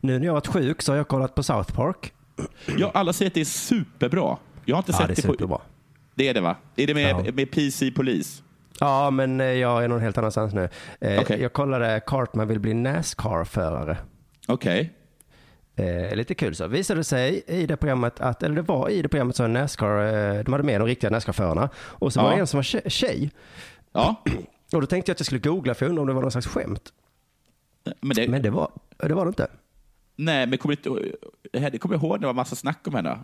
Nu 0.00 0.18
när 0.18 0.26
jag 0.26 0.32
varit 0.32 0.46
sjuk 0.46 0.82
så 0.82 0.92
har 0.92 0.96
jag 0.96 1.08
kollat 1.08 1.34
på 1.34 1.42
South 1.42 1.72
Park. 1.74 2.12
ja, 2.78 2.90
alla 2.94 3.12
säger 3.12 3.30
att 3.30 3.34
det 3.34 3.40
är 3.40 3.44
superbra. 3.44 4.36
Jag 4.64 4.76
har 4.76 4.80
inte 4.80 4.92
Ja, 4.92 4.98
sett 4.98 5.06
det 5.06 5.12
är 5.12 5.16
det, 5.16 5.22
på... 5.22 5.32
superbra. 5.32 5.58
Det 6.14 6.28
är 6.28 6.34
det 6.34 6.40
va? 6.40 6.56
Är 6.76 6.86
det 6.86 6.94
med, 6.94 7.10
Ja. 7.26 7.32
med 7.32 7.50
PC 7.50 7.90
Polis? 7.90 8.42
Ja, 8.80 9.10
men 9.10 9.40
eh, 9.40 9.46
jag 9.46 9.84
är 9.84 9.88
någon 9.88 10.00
helt 10.00 10.18
annanstans 10.18 10.54
nu. 10.54 10.68
Eh, 11.00 11.20
Okej. 11.20 11.40
Jag 11.42 11.52
kollade 11.52 12.00
Cartman 12.06 12.48
vill 12.48 12.60
bli 12.60 12.74
Nascar-förare. 12.74 13.96
Okej. 14.48 14.92
Eh, 15.76 16.16
lite 16.16 16.34
kul 16.34 16.54
så. 16.54 16.66
Visade 16.66 17.00
det 17.00 17.04
sig 17.04 17.42
i 17.46 17.66
det 17.66 17.76
programmet 17.76 18.20
att, 18.20 18.42
eller 18.42 18.54
det 18.56 18.62
var 18.62 18.88
i 18.88 19.02
det 19.02 19.08
programmet 19.08 19.36
så 19.36 19.46
Nascar, 19.46 19.98
eh, 20.36 20.44
de 20.44 20.52
hade 20.52 20.64
med 20.64 20.80
de 20.80 20.86
riktiga 20.86 21.10
Nascar-förarna. 21.10 21.68
Och 21.76 22.12
så 22.12 22.20
var 22.22 22.28
Ja. 22.30 22.34
det 22.34 22.40
en 22.40 22.46
som 22.46 22.58
var 22.58 22.62
tje- 22.62 22.88
tjej. 22.88 23.30
Ja. 23.92 24.22
Och 24.72 24.80
då 24.80 24.86
tänkte 24.86 25.10
jag 25.10 25.14
att 25.14 25.20
jag 25.20 25.26
skulle 25.26 25.40
googla 25.40 25.74
för 25.74 25.86
jag 25.86 25.90
undrade 25.90 26.02
om 26.02 26.06
det 26.08 26.14
var 26.14 26.22
någon 26.22 26.30
slags 26.30 26.46
skämt. 26.46 26.92
Men 28.00 28.16
det, 28.16 28.28
Men 28.28 28.42
det 28.42 28.50
var 28.50 28.70
det, 28.96 29.14
var 29.14 29.24
det 29.24 29.28
inte. 29.28 29.46
Nej, 30.16 30.46
men 30.46 30.58
kommer 30.58 30.72
inte, 30.72 30.90
det 31.70 31.78
kommer 31.78 31.94
jag 31.94 32.02
ihåg 32.02 32.12
när 32.12 32.18
det 32.18 32.26
var 32.26 32.34
massa 32.34 32.56
snack 32.56 32.80
om 32.86 32.94
henne. 32.94 33.18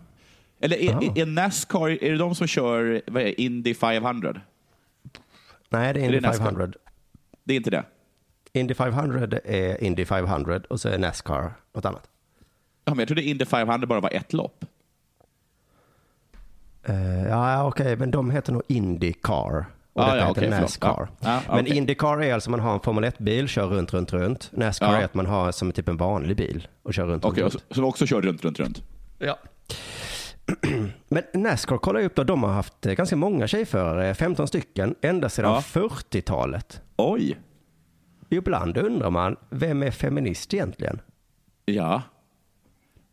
Eller 0.59 0.77
är, 0.77 1.03
är, 1.03 1.19
är 1.21 1.25
Nascar, 1.25 1.89
är 2.03 2.11
det 2.11 2.17
de 2.17 2.35
som 2.35 2.47
kör 2.47 3.01
vad 3.07 3.21
är, 3.21 3.25
det, 3.25 3.41
Indy 3.41 3.73
500? 3.73 4.41
Nej, 5.69 5.93
det 5.93 5.99
är 5.99 6.03
Är 6.03 6.05
Indy 6.05 6.19
det 6.19 6.27
Nascar? 6.27 6.45
500. 6.45 6.71
Det 7.43 7.53
är 7.53 7.57
inte 7.57 7.69
det? 7.69 7.83
Indy 8.53 8.73
500 8.73 9.39
är 9.45 9.83
Indy 9.83 10.05
500 10.05 10.61
och 10.69 10.81
så 10.81 10.89
är 10.89 10.97
Nascar 10.97 11.53
något 11.73 11.85
annat. 11.85 12.09
Ja, 12.85 12.91
men 12.93 12.99
jag 12.99 13.07
trodde 13.07 13.23
Indy 13.23 13.45
500 13.45 13.87
bara 13.87 13.99
var 13.99 14.09
ett 14.13 14.33
lopp. 14.33 14.65
Eh, 16.83 17.27
ja, 17.27 17.67
okej, 17.67 17.95
men 17.95 18.11
de 18.11 18.31
heter 18.31 18.53
nog 18.53 18.61
Indycar. 18.67 19.65
Och 19.93 20.01
Ah, 20.03 20.05
detta 20.05 20.17
ja, 20.17 20.27
heter 20.27 20.41
förlåt. 20.41 20.59
Nascar. 20.61 21.07
Ja. 21.19 21.41
Ja, 21.47 21.55
men 21.55 21.59
okej. 21.65 21.77
Indycar 21.77 22.21
är 22.23 22.33
alltså 22.33 22.49
man 22.51 22.59
har 22.59 22.73
en 22.73 22.79
Formel 22.79 23.03
1-bil, 23.03 23.47
kör 23.47 23.67
runt, 23.67 23.93
runt, 23.93 24.13
runt. 24.13 24.49
Nascar 24.53 24.93
är 24.93 25.05
att 25.05 25.13
man 25.13 25.25
har 25.25 25.51
som 25.51 25.71
typ 25.71 25.87
en 25.87 25.97
vanlig 25.97 26.37
bil 26.37 26.67
och 26.83 26.93
kör 26.93 27.05
runt, 27.05 27.25
Okej, 27.25 27.43
runt, 27.43 27.53
runt. 27.53 27.63
som 27.71 27.83
också 27.85 28.05
kör 28.05 28.21
runt, 28.21 28.43
runt, 28.45 28.59
runt. 28.59 28.81
Ja. 29.19 29.37
Men 31.07 31.23
Nascar 31.33 31.77
kollar 31.77 31.99
jag 31.99 32.05
upp 32.05 32.15
då, 32.15 32.23
de 32.23 32.43
har 32.43 32.51
haft 32.53 32.85
eh, 32.85 32.93
ganska 32.93 33.15
många 33.15 33.47
tjejförare, 33.47 34.13
15 34.15 34.47
stycken, 34.47 34.95
ända 35.01 35.29
sedan 35.29 35.51
Ja. 35.51 35.59
40-talet. 35.81 36.81
Oj. 36.97 37.37
Ibland 38.29 38.77
undrar 38.77 39.09
man, 39.09 39.35
vem 39.49 39.83
är 39.83 39.91
feminist 39.91 40.53
egentligen? 40.53 40.99
Ja. 41.65 42.01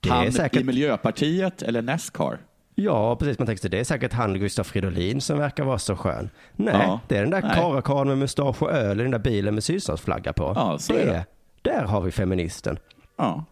Det 0.00 0.08
Han 0.10 0.26
är 0.26 0.30
säkert... 0.30 0.60
i 0.60 0.64
Miljöpartiet 0.64 1.62
eller 1.62 1.82
Nascar? 1.82 2.38
Ja, 2.74 3.16
precis. 3.16 3.38
Man 3.38 3.46
tänker 3.46 3.60
sig 3.60 3.70
det 3.70 3.80
är 3.80 3.84
säkert 3.84 4.12
han 4.12 4.34
Gustaf 4.38 4.66
Fridolin 4.66 5.20
som 5.20 5.38
verkar 5.38 5.64
vara 5.64 5.78
så 5.78 5.96
skön. 5.96 6.30
Nej, 6.56 6.74
Ja. 6.74 7.00
det 7.08 7.16
är 7.16 7.20
den 7.20 7.30
där 7.30 7.40
karakarlen 7.54 8.08
med 8.08 8.18
mustasch 8.18 8.62
och 8.62 8.72
öl 8.72 9.00
i 9.00 9.02
den 9.02 9.10
där 9.10 9.18
bilen 9.18 9.54
med 9.54 9.64
sydstatsflagga 9.64 10.32
på. 10.32 10.52
Ja, 10.56 10.78
är 10.90 11.06
det. 11.06 11.24
Där 11.62 11.82
har 11.84 12.00
vi 12.00 12.10
feministen. 12.10 12.78
Ja. 13.16 13.44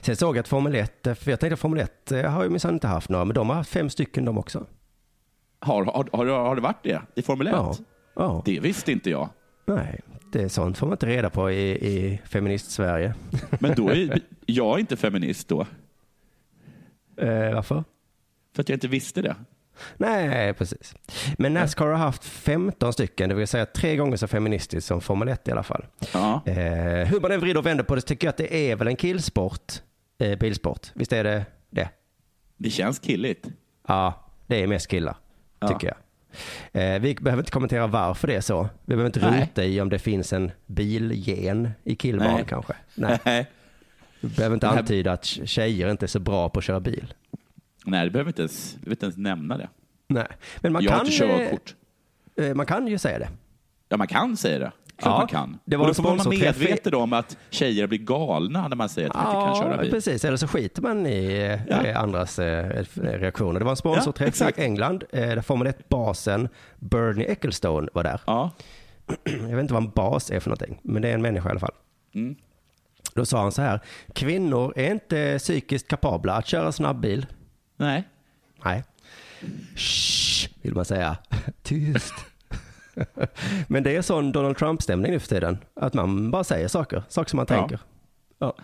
Sen 0.00 0.16
såg 0.16 0.36
jag 0.36 0.40
att 0.40 0.48
Formel 0.48 0.74
1, 0.74 0.92
för 1.02 1.30
jag 1.30 1.40
tänkte 1.40 1.54
att 1.54 1.60
Formel 1.60 1.80
1 1.80 2.12
eh, 2.12 2.30
har 2.30 2.42
ju 2.44 2.50
minsann 2.50 2.74
inte 2.74 2.86
haft 2.88 3.08
några, 3.08 3.24
men 3.24 3.34
de 3.34 3.48
har 3.48 3.56
haft 3.56 3.70
fem 3.70 3.90
stycken 3.90 4.24
de 4.24 4.38
också. 4.38 4.66
Har, 5.60 5.84
har, 5.84 6.08
har, 6.12 6.26
det- 6.26 6.32
har 6.32 6.54
det 6.54 6.60
varit 6.62 6.82
det 6.82 7.00
i 7.14 7.22
Formel 7.22 7.46
1? 7.46 7.52
Ja. 7.56 7.74
ja. 8.16 8.42
Det 8.44 8.60
visste 8.60 8.92
inte 8.92 9.10
jag. 9.10 9.28
Nej, 9.66 10.00
det 10.32 10.48
sånt 10.48 10.78
får 10.78 10.86
man 10.86 10.94
inte 10.94 11.06
reda 11.06 11.30
på 11.30 11.50
i, 11.50 11.70
i 11.70 12.20
feminist-Sverige. 12.24 13.14
Men 13.60 13.74
då 13.74 13.88
är 13.88 14.20
jag 14.46 14.80
inte 14.80 14.96
feminist 14.96 15.48
då, 15.48 15.60
eh, 17.16 17.54
varför? 17.54 17.84
för 18.54 18.62
att 18.62 18.68
jag 18.68 18.76
inte 18.76 18.88
visste 18.88 19.22
det. 19.22 19.36
Nej, 19.96 20.54
precis. 20.54 20.94
Men 21.38 21.54
Nascar 21.54 21.86
har 21.86 21.94
haft 21.94 22.24
15 22.24 22.92
stycken, 22.92 23.28
det 23.28 23.34
vill 23.34 23.46
säga 23.48 23.66
tre 23.66 23.96
gånger 23.96 24.16
så 24.16 24.26
feministiskt 24.28 24.86
som 24.88 25.00
Formel 25.00 25.28
1 25.28 25.48
i 25.48 25.52
alla 25.52 25.62
fall. 25.62 25.86
Ja. 26.12 26.42
Eh, 26.46 26.54
hur 27.08 27.20
man 27.20 27.32
än 27.32 27.40
vrider 27.40 27.58
och 27.60 27.66
vänder 27.66 27.84
på 27.84 27.94
det 27.94 28.00
så 28.00 28.06
tycker 28.06 28.26
jag 28.26 28.30
att 28.32 28.36
det 28.36 28.54
är 28.70 28.76
väl 28.76 28.88
en 28.88 28.96
killsport, 28.96 29.72
eh, 30.18 30.38
bilsport. 30.38 30.86
Visst 30.94 31.12
är 31.12 31.24
det 31.24 31.44
det? 31.70 31.88
Det 32.56 32.70
känns 32.70 32.98
killigt. 32.98 33.46
Ja, 33.88 34.26
det 34.46 34.62
är 34.62 34.66
mest 34.66 34.88
killar, 34.88 35.16
Ja. 35.60 35.68
tycker 35.68 35.86
jag. 35.86 35.96
Eh, 36.72 36.98
vi 37.00 37.14
behöver 37.14 37.42
inte 37.42 37.52
kommentera 37.52 37.86
varför 37.86 38.28
det 38.28 38.34
är 38.34 38.40
så. 38.40 38.62
Vi 38.84 38.96
behöver 38.96 39.06
inte 39.06 39.30
Nej. 39.30 39.40
rota 39.40 39.64
i 39.64 39.80
om 39.80 39.88
det 39.88 39.98
finns 39.98 40.32
en 40.32 40.50
bilgen 40.66 41.70
i 41.84 41.94
killbarn 41.96 42.34
Nej. 42.34 42.44
kanske. 42.48 42.72
Nej. 42.94 43.18
Nej. 43.24 43.46
Vi 44.20 44.28
behöver 44.28 44.54
inte 44.54 44.68
antyda 44.68 45.12
att 45.12 45.24
tjejer 45.24 45.90
inte 45.90 46.04
är 46.04 46.08
så 46.08 46.18
bra 46.20 46.48
på 46.48 46.58
att 46.58 46.64
köra 46.64 46.80
bil. 46.80 47.14
Nej, 47.84 48.04
det 48.04 48.10
behöver 48.10 48.30
inte 48.30 48.42
ens, 48.42 48.76
vill 48.80 48.90
inte 48.92 49.06
ens 49.06 49.16
nämna 49.16 49.56
det. 49.56 49.68
Nej, 50.06 50.26
men 50.60 50.72
man 50.72 50.82
jag 50.82 50.90
har 50.92 50.98
kan, 50.98 51.06
inte 51.06 51.18
körkort. 51.18 51.74
eh, 52.36 52.44
eh, 52.46 52.54
man 52.54 52.66
kan 52.66 52.86
ju 52.88 52.98
säga 52.98 53.18
det. 53.18 53.28
Ja, 53.88 53.96
man 53.96 54.06
kan 54.06 54.36
säga 54.36 54.58
det. 54.58 54.72
Klart 54.98 55.12
Ja, 55.12 55.18
man 55.18 55.26
kan. 55.28 55.58
det 55.64 55.76
var 55.76 55.84
och 55.84 55.88
då 55.88 55.94
får 55.94 56.02
man 56.02 56.16
vara 56.16 56.28
medveten 56.30 56.94
om 56.94 57.12
att 57.12 57.36
tjejer 57.50 57.86
blir 57.86 57.98
galna 57.98 58.68
när 58.68 58.76
man 58.76 58.88
säger 58.88 59.08
att 59.08 59.14
de 59.14 59.20
inte 59.36 59.46
kan 59.60 59.70
köra 59.70 59.82
bil. 59.82 59.90
precis. 59.90 60.24
Eller 60.24 60.36
så 60.36 60.46
skiter 60.48 60.82
man 60.82 61.06
i 61.06 61.58
eh, 61.68 61.86
Ja. 61.86 61.98
andras 61.98 62.38
eh, 62.38 62.84
reaktioner. 62.94 63.58
Det 63.58 63.64
var 63.64 63.72
en 63.72 63.76
sponsorträff 63.76 64.40
Ja, 64.40 64.50
i 64.50 64.52
England 64.62 65.04
eh, 65.12 65.20
där 65.20 65.40
Formel 65.42 65.68
1-basen 65.72 66.48
Bernie 66.78 67.26
Ecclestone 67.32 67.88
var 67.92 68.02
där. 68.02 68.20
Ja. 68.26 68.50
Jag 69.24 69.32
vet 69.56 69.60
inte 69.60 69.74
vad 69.74 69.82
en 69.82 69.90
bas 69.90 70.30
är 70.30 70.40
för 70.40 70.50
någonting, 70.50 70.80
men 70.82 71.02
det 71.02 71.08
är 71.08 71.14
en 71.14 71.22
människa 71.22 71.48
i 71.48 71.50
alla 71.50 71.60
fall. 71.60 71.74
Mm. 72.14 72.36
Då 73.14 73.24
sa 73.26 73.42
han 73.42 73.52
så 73.52 73.62
här, 73.62 73.80
kvinnor 74.12 74.72
är 74.76 74.90
inte 74.92 75.38
psykiskt 75.38 75.88
kapabla 75.88 76.32
att 76.34 76.46
köra 76.46 76.72
snabbbil. 76.72 77.26
Nej. 77.76 78.04
Nej. 78.64 78.84
Shh, 79.76 80.48
vill 80.62 80.74
man 80.74 80.84
säga. 80.84 81.16
Tyst. 81.62 82.14
Men 83.68 83.82
det 83.82 83.96
är 83.96 84.02
sån 84.02 84.32
Donald 84.32 84.56
Trump-stämning 84.56 85.12
nu 85.12 85.18
för 85.20 85.28
tiden. 85.28 85.58
Att 85.80 85.94
man 85.94 86.30
bara 86.30 86.44
säger 86.44 86.68
saker, 86.68 87.02
saker 87.08 87.30
som 87.30 87.36
man 87.36 87.46
tänker. 87.46 87.80
Ja. 88.38 88.54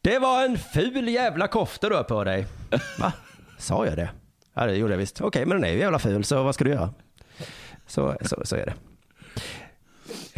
Det 0.00 0.18
var 0.18 0.44
en 0.44 0.58
ful 0.58 1.08
jävla 1.08 1.48
kofta 1.48 1.88
du 1.88 1.94
har 1.94 2.02
på 2.02 2.24
dig. 2.24 2.46
Va? 3.00 3.12
Sa 3.58 3.86
jag 3.86 3.96
det? 3.96 4.10
Ja, 4.54 4.66
det 4.66 4.74
gjorde 4.76 4.92
jag 4.92 4.98
visst. 4.98 5.20
Okej, 5.20 5.46
men 5.46 5.56
den 5.60 5.70
är 5.70 5.72
ju 5.72 5.78
jävla 5.78 5.98
ful, 5.98 6.24
så 6.24 6.42
vad 6.42 6.54
ska 6.54 6.64
du 6.64 6.70
göra? 6.70 6.90
Så, 7.86 8.16
så, 8.22 8.36
så 8.44 8.56
är 8.56 8.66
det. 8.66 8.74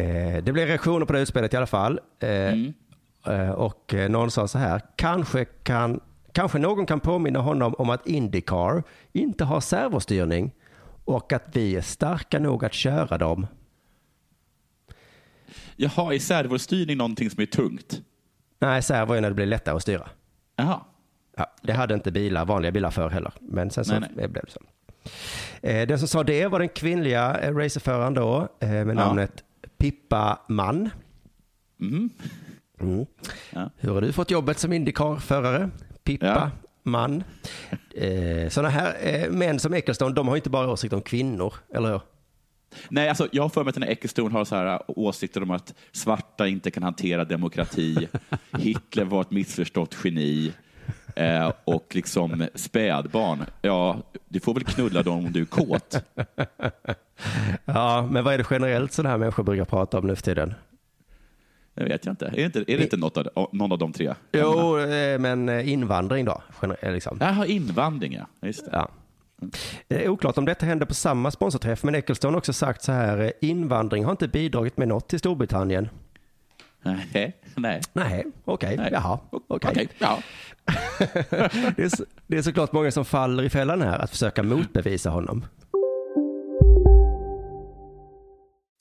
Eh, 0.03 0.43
det 0.43 0.53
blev 0.53 0.69
reaktioner 0.69 1.07
på 1.07 1.13
det 1.13 1.21
utspelet 1.21 1.55
i 1.55 1.57
alla 1.57 1.67
fall. 1.67 2.01
Eh, 2.21 2.29
Mm. 2.31 2.73
eh, 3.27 3.51
och 3.51 3.95
någon 4.09 4.31
sa 4.31 4.49
så 4.49 4.59
här, 4.59 4.81
kanske, 4.97 5.45
kan, 5.45 6.01
kanske 6.33 6.59
någon 6.59 6.87
kan 6.87 7.01
påminna 7.01 7.39
honom 7.39 7.75
om 7.79 7.91
att 7.91 8.07
Indycar 8.07 8.83
inte 9.13 9.45
har 9.45 9.61
servostyrning 9.61 10.51
och 11.05 11.33
att 11.33 11.45
vi 11.53 11.77
är 11.77 11.81
starka 11.81 12.39
nog 12.39 12.65
att 12.65 12.73
köra 12.75 13.19
dem. 13.19 13.47
Jaha, 15.77 16.15
är 16.15 16.19
servostyrning 16.19 16.97
någonting 16.97 17.31
som 17.31 17.43
är 17.43 17.47
tungt? 17.47 18.01
Nej, 18.59 18.83
servo 18.83 19.13
är 19.13 19.21
när 19.21 19.29
det 19.29 19.35
blir 19.35 19.47
lättare 19.47 19.77
att 19.77 19.83
styra. 19.83 20.09
Jaha. 20.57 20.81
Ja, 21.37 21.47
det 21.63 21.73
hade 21.73 21.95
inte 21.95 22.13
bilar, 22.13 22.45
vanliga 22.45 22.73
bilar 22.73 22.91
för 22.91 23.09
heller, 23.11 23.33
men 23.41 23.71
sen 23.71 23.85
så 23.85 23.99
Nej, 24.01 24.11
blev 24.15 24.33
det 24.33 24.41
så. 24.49 24.61
Eh, 25.63 25.87
den 25.87 25.99
som 25.99 26.09
sa 26.09 26.23
det 26.25 26.47
var 26.47 26.59
den 26.59 26.69
kvinnliga 26.69 27.39
eh, 27.41 27.55
racerföraren 27.57 28.15
då 28.15 28.49
eh, 28.61 28.69
med 28.69 28.89
Ja. 28.89 28.95
namnet 28.95 29.45
Pippa 29.79 30.39
Mann. 30.49 30.91
Mhm. 31.77 32.11
Mm. 32.81 33.07
Ja. 33.51 33.71
Hur 33.77 33.95
har 33.95 34.01
du 34.01 34.13
fått 34.13 34.31
jobbet 34.31 34.59
som 34.59 34.73
Indycar-förare? 34.73 35.71
Pippa 36.05 36.51
Ja. 36.85 36.91
Mann. 36.91 37.25
Eh, 37.95 38.49
sådana 38.49 38.69
här 38.69 38.97
eh, 39.01 39.31
män 39.31 39.59
som 39.59 39.75
Ecclestone, 39.75 40.15
de 40.15 40.29
har 40.29 40.37
inte 40.37 40.51
bara 40.51 40.71
åsikt 40.71 40.93
om 40.93 41.03
kvinnor, 41.03 41.55
eller 41.75 41.89
hur? 41.91 42.01
Nej, 42.89 43.09
alltså, 43.09 43.29
jag 43.33 43.43
har 43.43 43.49
för 43.49 43.65
mig 43.65 43.69
att 43.69 43.75
den 43.75 43.83
här 43.83 43.91
Ecclestone 43.91 44.31
har 44.31 44.45
så 44.45 44.57
här 44.57 44.67
äh, 44.67 44.81
åsikter 44.87 45.43
om 45.43 45.51
att 45.51 45.75
svarta 45.93 46.49
inte 46.49 46.71
kan 46.71 46.83
hantera 46.83 47.25
demokrati. 47.25 48.09
Hitler 48.59 49.05
var 49.05 49.21
ett 49.21 49.31
missförstått 49.31 49.97
geni. 50.05 50.53
Eh, 51.17 51.53
och 51.65 51.87
liksom 51.91 52.47
spädbarn. 52.55 53.45
Ja, 53.63 54.03
du 54.29 54.41
får 54.41 54.55
väl 54.55 54.65
knulla 54.65 55.03
dem 55.03 55.27
om 55.27 55.33
du 55.33 55.41
är 55.41 55.45
kåt. 55.45 55.97
Ja, 57.65 58.09
men 58.11 58.25
vad 58.25 58.35
är 58.35 58.39
det 58.39 58.47
generellt 58.51 58.93
sådana 58.93 59.11
här 59.11 59.19
människor 59.19 59.43
brukar 59.43 59.65
prata 59.65 59.99
om 59.99 60.07
nu 60.07 60.17
för 60.17 60.23
tiden? 60.23 60.55
Det 61.75 61.85
vet 61.85 62.07
jag 62.07 62.13
inte. 62.13 62.27
Är 62.27 62.31
det 62.31 62.43
inte, 62.43 62.59
är 62.59 62.77
det 62.77 62.83
inte 62.83 62.97
något 62.97 63.17
av, 63.17 63.49
någon 63.53 63.73
av 63.73 63.79
de 63.79 63.93
tre? 63.93 64.15
Jo, 64.33 64.79
eh, 64.79 65.19
men 65.19 65.49
eh, 65.49 65.69
invandring 65.69 66.25
då, 66.25 66.43
eh, 66.81 66.93
liksom. 66.93 67.19
Jaha, 67.21 67.47
invandring 67.47 68.13
ja. 68.13 68.47
Just 68.47 68.65
det. 68.65 68.71
Ja. 68.73 68.89
Det 69.89 70.05
är 70.05 70.09
oklart 70.09 70.39
om 70.39 70.45
detta 70.45 70.67
hände 70.67 70.87
på 70.87 70.95
samma 70.95 71.31
sponsorträff, 71.31 71.83
men 71.83 71.95
Ecclestone 71.95 72.33
har 72.33 72.39
också 72.39 72.53
sagt 72.53 72.83
så 72.83 72.93
här, 72.93 73.33
invandring 73.41 74.05
har 74.05 74.11
inte 74.11 74.29
bidragit 74.29 74.77
med 74.77 74.89
något 74.89 75.09
till 75.09 75.19
Storbritannien. 75.19 75.89
Nej, 76.83 77.37
nej. 77.57 77.81
Nej, 77.93 78.25
okej, 78.45 78.77
nej. 78.77 78.89
jaha, 78.93 79.19
okej. 79.31 79.71
Okej, 79.71 79.89
ja. 79.99 80.19
Det, 81.77 81.83
är, 81.83 81.91
det 82.27 82.39
är 82.39 82.43
såklart 82.43 82.73
många 82.73 82.91
som 82.91 83.05
faller 83.05 83.43
i 83.43 83.51
fällan 83.51 83.83
här, 83.83 83.99
att 83.99 84.11
försöka 84.11 84.43
motbevisa 84.43 85.11
honom. 85.11 85.47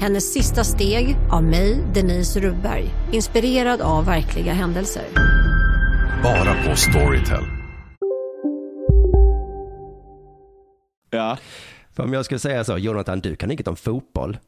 Hennes 0.00 0.32
sista 0.32 0.64
steg 0.64 1.16
av 1.30 1.44
mig, 1.44 1.78
Denise 1.94 2.40
Rubberg. 2.40 2.90
Inspirerad 3.12 3.80
av 3.80 4.04
verkliga 4.06 4.52
händelser. 4.52 5.02
Bara 6.22 6.54
på 6.64 6.76
Storytel. 6.76 7.44
Ja. 11.10 11.38
För 11.96 12.02
om 12.02 12.12
jag 12.12 12.24
skulle 12.24 12.38
säga 12.38 12.64
så, 12.64 12.78
Jonathan, 12.78 13.20
du 13.20 13.36
kan 13.36 13.50
inget 13.50 13.68
om 13.68 13.76
fotboll. 13.76 14.38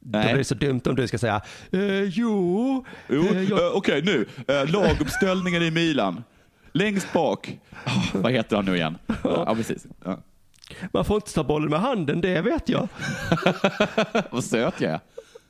Då 0.00 0.18
Nej. 0.18 0.26
blir 0.26 0.36
det 0.38 0.44
så 0.44 0.54
dumt 0.54 0.80
om 0.84 0.94
du 0.96 1.06
ska 1.08 1.18
säga, 1.18 1.40
eh, 1.72 2.02
jo, 2.02 2.84
Jo, 3.08 3.22
eh, 3.22 3.42
jag, 3.42 3.66
eh, 3.66 3.76
okej 3.76 4.02
nu. 4.02 4.26
Eh, 4.48 4.70
laguppställningen 4.70 5.62
i 5.62 5.70
Milan. 5.70 6.24
Längst 6.72 7.12
bak. 7.12 7.58
Ah, 7.84 7.90
vad 8.12 8.32
heter 8.32 8.56
han 8.56 8.64
nu 8.64 8.76
igen? 8.76 8.98
Ja, 9.24 9.54
precis. 9.54 9.86
Ja. 10.04 10.18
Man 10.92 11.04
får 11.04 11.16
inte 11.16 11.34
ta 11.34 11.44
bollen 11.44 11.70
med 11.70 11.80
handen, 11.80 12.20
det 12.20 12.40
vet 12.40 12.68
jag. 12.68 12.88
Vad 14.30 14.44
söt 14.44 14.80
jag 14.80 14.92
är. 14.92 15.00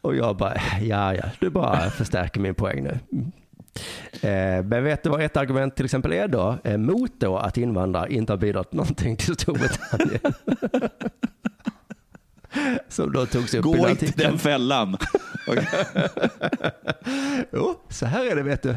Och 0.01 0.17
jag 0.17 0.37
bara, 0.37 0.57
ja, 0.81 1.15
ja, 1.15 1.25
du 1.41 1.51
bara 1.51 1.91
förstärker 1.91 2.41
min 2.41 2.55
poäng 2.55 2.83
nu. 2.83 2.99
Mm. 3.13 3.33
Eh, 4.21 4.65
men 4.65 4.85
vet 4.85 5.03
du 5.03 5.11
vad 5.11 5.23
ett 5.23 5.37
argument 5.37 5.77
till 5.77 5.85
exempel 5.85 6.13
är 6.13 6.29
då? 6.29 6.59
Eh, 6.65 6.77
mot 6.77 7.13
då 7.19 7.37
att 7.37 7.57
invandrare 7.57 8.13
inte 8.13 8.33
har 8.33 8.39
bidragit 8.39 8.73
någonting 8.73 9.17
till 9.17 9.35
Storbritannien. 9.35 10.21
Som 12.89 13.13
då 13.13 13.27
togs 13.27 13.55
upp 13.55 13.67
i 13.67 13.69
Gå 13.69 13.75
den 13.75 13.91
inte 13.91 14.07
den 14.07 14.39
fällan. 14.39 14.97
Jo, 17.53 17.75
så 17.89 18.07
här 18.07 18.31
är 18.31 18.37
det 18.37 18.43
vet 18.43 18.63
du. 18.63 18.77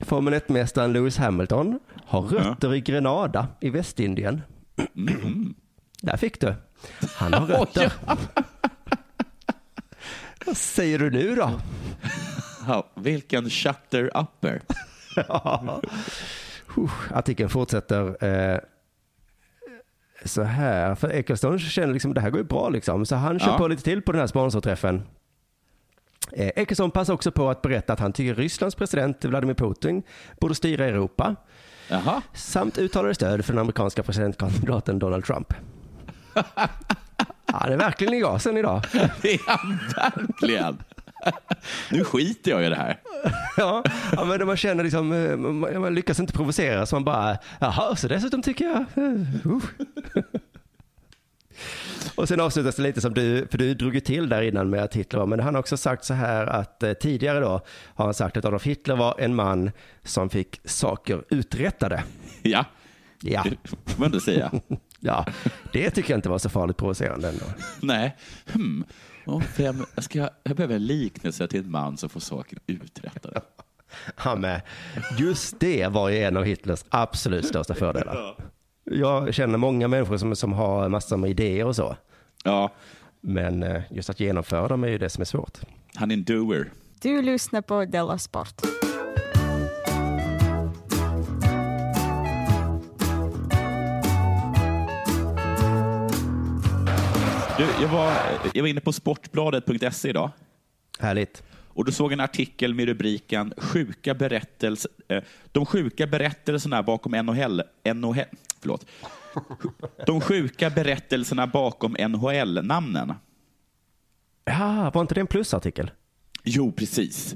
Formel 0.00 0.34
1-mästaren 0.34 0.92
Lewis 0.92 1.16
Hamilton 1.16 1.80
har 2.06 2.22
rötter 2.22 2.74
i 2.74 2.80
Grenada 2.80 3.48
i 3.60 3.70
Västindien. 3.70 4.42
Mm. 4.96 5.54
Där 6.04 6.16
fick 6.16 6.40
du. 6.40 6.54
Han 7.16 7.32
har 7.34 7.46
rötter. 7.46 7.92
Vad 10.46 10.56
säger 10.56 10.98
du 10.98 11.10
nu 11.10 11.34
då? 11.34 11.60
Ja, 12.66 12.90
vilken 12.94 13.44
shutter-upper. 13.50 14.60
Ja. 15.28 15.80
Usch, 16.78 17.12
Artikeln 17.12 17.48
fortsätter 17.50 18.24
eh, 18.24 18.58
så 20.24 20.42
här. 20.42 20.94
För 20.94 21.08
Ecclestone 21.08 21.58
känner 21.58 21.92
liksom 21.92 22.14
det 22.14 22.20
här 22.20 22.30
går 22.30 22.38
ju 22.40 22.44
bra 22.46 22.68
liksom. 22.68 23.06
Så 23.06 23.16
han 23.16 23.38
kör 23.40 23.50
Ja. 23.50 23.58
på 23.58 23.68
lite 23.68 23.82
till 23.82 24.02
på 24.02 24.12
den 24.12 24.20
här 24.20 24.26
sponsorträffen. 24.26 25.02
Eh, 26.32 26.50
Ecclestone 26.56 26.90
passar 26.90 27.14
också 27.14 27.32
på 27.32 27.50
att 27.50 27.62
berätta 27.62 27.92
att 27.92 28.00
han 28.00 28.12
tycker 28.12 28.34
Rysslands 28.34 28.76
president 28.76 29.24
Vladimir 29.24 29.54
Putin 29.54 30.02
borde 30.40 30.54
styra 30.54 30.84
Europa. 30.84 31.36
Jaha. 31.90 32.22
Samt 32.32 32.78
uttalade 32.78 33.14
stöd 33.14 33.44
för 33.44 33.52
den 33.52 33.60
amerikanska 33.60 34.02
presidentkandidaten 34.02 34.98
Donald 34.98 35.24
Trump. 35.24 35.54
Han 37.46 37.72
är 37.72 37.76
verkligen 37.76 38.14
i 38.14 38.20
gasen 38.20 38.56
idag. 38.56 38.82
Det 39.22 39.40
han 39.46 39.78
verkligen. 39.96 40.78
Nu 41.90 42.04
skiter 42.04 42.50
jag 42.50 42.66
i 42.66 42.68
det 42.68 42.76
här. 42.76 43.00
Ja, 43.56 43.84
ja 44.12 44.24
men 44.24 44.46
man 44.46 44.56
känner 44.56 44.84
liksom, 44.84 45.12
eh, 45.12 45.36
man, 45.36 45.80
man 45.80 45.94
lyckas 45.94 46.20
inte 46.20 46.32
provocera 46.32 46.86
så 46.86 46.96
man 46.96 47.04
bara, 47.04 47.38
jaha, 47.60 47.96
så 47.96 48.08
dessutom 48.08 48.42
tycker 48.42 48.64
jag, 48.64 49.04
eh, 49.04 49.46
uh. 49.46 49.62
Och 52.14 52.28
sen 52.28 52.40
avslutas 52.40 52.76
det 52.76 52.82
lite 52.82 53.00
som 53.00 53.14
du, 53.14 53.46
för 53.50 53.58
du 53.58 53.74
drog 53.74 53.94
ju 53.94 54.00
till 54.00 54.28
där 54.28 54.42
innan 54.42 54.70
med 54.70 54.82
att 54.82 54.94
Hitler 54.94 55.20
var, 55.20 55.26
men 55.26 55.40
han 55.40 55.54
har 55.54 55.60
också 55.60 55.76
sagt 55.76 56.04
så 56.04 56.14
här 56.14 56.46
att 56.46 56.82
eh, 56.82 56.92
tidigare 56.92 57.40
då 57.40 57.60
har 57.94 58.04
han 58.04 58.14
sagt 58.14 58.36
att 58.36 58.44
Adolf 58.44 58.64
Hitler 58.64 58.96
var 58.96 59.14
en 59.18 59.34
man 59.34 59.70
som 60.02 60.30
fick 60.30 60.60
saker 60.64 61.24
uträttade. 61.28 62.02
Ja, 62.42 62.64
Ja, 63.26 63.44
det 63.44 63.68
får 63.90 64.00
man 64.00 64.06
ändå 64.06 64.20
säga. 64.20 64.50
Ja 65.04 65.26
det 65.72 65.90
tycker 65.90 66.10
jag 66.10 66.18
inte 66.18 66.28
var 66.28 66.38
så 66.38 66.48
farligt 66.48 66.76
provocerande 66.76 67.28
ändå. 67.28 67.44
Nej. 67.80 68.16
Hmm. 68.52 68.84
Och 69.26 69.42
vem, 69.56 69.86
jag, 69.94 70.04
ska, 70.04 70.28
jag 70.42 70.56
behöver 70.56 70.74
en 70.74 70.86
liknelse 70.86 71.46
till 71.46 71.60
en 71.60 71.70
man 71.70 71.96
som 71.96 72.08
får 72.08 72.20
saker 72.20 72.58
uträttade. 72.66 73.40
Ja, 74.24 74.36
men 74.36 74.60
just 75.18 75.60
det 75.60 75.86
var 75.88 76.08
ju 76.08 76.18
en 76.18 76.36
av 76.36 76.44
Hitlers 76.44 76.84
absolut 76.88 77.46
största 77.46 77.74
fördelar. 77.74 78.36
Jag 78.84 79.34
känner 79.34 79.58
många 79.58 79.88
människor 79.88 80.16
som, 80.16 80.36
som 80.36 80.52
har 80.52 80.88
massor 80.88 81.16
med 81.16 81.30
idéer 81.30 81.66
och 81.66 81.76
så. 81.76 81.96
Ja, 82.44 82.72
Men 83.20 83.62
eh, 83.62 83.82
just 83.90 84.10
att 84.10 84.20
genomföra 84.20 84.68
dem 84.68 84.84
är 84.84 84.88
ju 84.88 84.98
det 84.98 85.08
som 85.10 85.20
är 85.20 85.24
svårt. 85.24 85.58
han 85.94 86.10
är 86.10 86.14
en 86.14 86.24
doer. 86.24 86.72
Du 87.02 87.22
lyssnar 87.22 87.62
på 87.62 87.84
Della 87.84 88.18
Sport. 88.18 88.62
Du, 97.58 97.64
jag, 97.82 97.88
var, 97.88 98.16
jag 98.54 98.62
var 98.62 98.68
inne 98.68 98.80
på 98.80 98.92
sportbladet.se 98.92 100.08
idag 100.08 100.30
Härligt. 100.98 101.42
och 101.68 101.84
du 101.84 101.92
såg 101.92 102.12
en 102.12 102.20
artikel 102.20 102.74
med 102.74 102.86
rubriken 102.86 103.54
sjuka 103.56 104.14
berättelser, 104.14 104.90
eh, 105.08 105.22
De 105.52 105.66
sjuka 105.66 106.06
berättelserna 106.06 106.82
bakom 106.82 107.12
NHL, 107.12 107.62
NHL, 107.94 108.20
förlåt. 108.60 108.86
De 110.06 110.20
sjuka 110.20 110.70
berättelserna 110.70 111.46
bakom 111.46 111.96
NHL-namnen. 111.98 113.12
Ja, 114.44 114.90
var 114.94 115.00
inte 115.00 115.14
det 115.14 115.20
en 115.20 115.26
plusartikel? 115.26 115.90
Jo, 116.44 116.72
precis. 116.72 117.34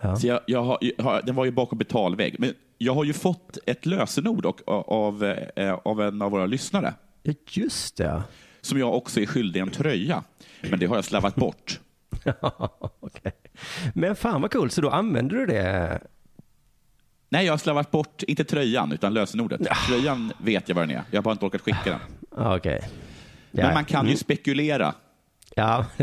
Ja. 0.00 0.16
Så 0.16 0.26
jag, 0.26 0.40
jag 0.46 0.62
har, 0.62 0.78
jag 0.80 1.26
den 1.26 1.34
var 1.34 1.44
ju 1.44 1.50
bakom 1.50 1.78
betalvägg. 1.78 2.36
Men 2.38 2.54
jag 2.78 2.94
har 2.94 3.04
ju 3.04 3.12
fått 3.12 3.58
ett 3.66 3.86
lösenord 3.86 4.46
och, 4.46 4.88
av, 4.88 5.24
eh, 5.56 5.78
av 5.84 6.02
en 6.02 6.22
av 6.22 6.30
våra 6.30 6.46
lyssnare 6.46 6.94
Just 7.50 7.96
det. 7.96 8.22
Som 8.66 8.78
jag 8.78 8.94
också 8.94 9.20
är 9.20 9.26
skyldig 9.26 9.60
en 9.60 9.70
tröja. 9.70 10.24
Men 10.70 10.78
det 10.78 10.86
har 10.86 10.96
jag 10.96 11.04
slavat 11.04 11.34
bort. 11.34 11.80
Okej. 13.00 13.32
Men 13.94 14.16
fan 14.16 14.42
vad 14.42 14.52
coolt, 14.52 14.72
så 14.72 14.80
då 14.80 14.90
använder 14.90 15.36
du 15.36 15.46
det? 15.46 16.00
Nej, 17.28 17.46
jag 17.46 17.52
har 17.52 17.58
slavat 17.58 17.90
bort, 17.90 18.22
inte 18.22 18.44
tröjan, 18.44 18.92
utan 18.92 19.14
lösenordet. 19.14 19.60
Tröjan 19.88 20.32
vet 20.38 20.68
jag 20.68 20.76
vad 20.76 20.88
den 20.88 20.96
är. 20.96 21.02
Jag 21.10 21.18
har 21.18 21.22
bara 21.22 21.32
inte 21.32 21.44
orkat 21.44 21.60
skicka 21.60 21.90
den. 21.90 22.00
Ja, 22.36 22.56
Okej. 22.56 22.88
Men 23.50 23.74
man 23.74 23.84
kan 23.84 24.08
ju 24.08 24.16
spekulera. 24.16 24.94
Ja. 25.54 25.86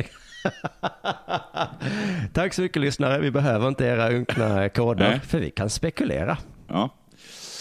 Tack 2.33 2.53
så 2.53 2.61
mycket 2.61 2.81
lyssnare. 2.81 3.19
Vi 3.19 3.31
behöver 3.31 3.67
inte 3.67 3.85
era 3.85 4.09
unkna 4.09 4.69
koder, 4.69 5.09
Nej. 5.09 5.19
för 5.19 5.39
vi 5.39 5.51
kan 5.51 5.69
spekulera. 5.69 6.37
Ja. 6.67 6.89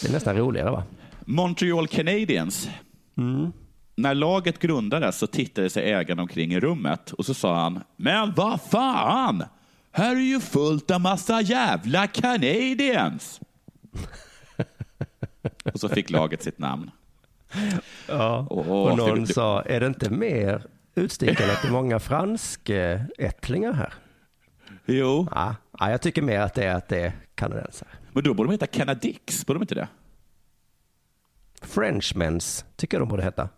Det 0.02 0.08
är 0.08 0.12
nästan 0.12 0.36
roligare 0.36 0.70
va? 0.70 0.84
Montreal 1.24 1.88
Canadiens. 1.88 2.68
När 3.94 4.14
laget 4.14 4.58
grundades 4.58 5.18
så 5.18 5.26
tittade 5.26 5.70
sig 5.70 5.92
ägaren 5.92 6.18
omkring 6.18 6.52
i 6.54 6.60
rummet 6.60 7.12
och 7.12 7.26
så 7.26 7.34
sa 7.34 7.60
han, 7.62 7.82
men 7.96 8.32
vad 8.36 8.60
fan! 8.60 9.44
Här 9.92 10.16
är 10.16 10.20
ju 10.20 10.40
fullt 10.40 10.90
av 10.90 11.00
massa 11.00 11.40
jävla 11.40 12.06
Canadiens! 12.06 13.40
och 15.74 15.80
så 15.80 15.88
fick 15.88 16.10
laget 16.10 16.42
sitt 16.42 16.58
namn. 16.58 16.90
Ja. 18.08 18.46
Åh, 18.50 18.68
och 18.90 18.96
någon 18.98 19.14
det- 19.14 19.26
det- 19.26 19.32
sa, 19.34 19.62
är 19.62 19.80
det 19.80 19.86
inte 19.86 20.10
mer 20.10 20.66
utstickande 20.94 21.52
att 21.52 21.62
det 21.62 21.68
är 21.68 21.72
många 21.72 21.98
franskättlingar 22.00 23.72
här? 23.72 23.94
Jo, 24.86 25.28
Ja, 25.34 25.56
ja, 25.78 25.90
jag 25.90 26.02
tycker 26.02 26.22
mer 26.22 26.40
att 26.40 26.54
det 26.54 26.64
är 26.64 26.74
att 26.74 26.88
det 26.88 27.00
är 27.00 27.12
kanadensare. 27.34 27.88
men 28.12 28.24
då 28.24 28.34
borde 28.34 28.48
de 28.48 28.52
heta 28.52 28.66
Canadix, 28.66 29.46
borde 29.46 29.58
de 29.58 29.62
inte 29.62 29.74
det? 29.74 29.88
Frenchmens 31.62 32.64
tycker 32.76 32.96
jag 32.96 33.02
de 33.02 33.08
borde 33.08 33.22
heta. 33.22 33.48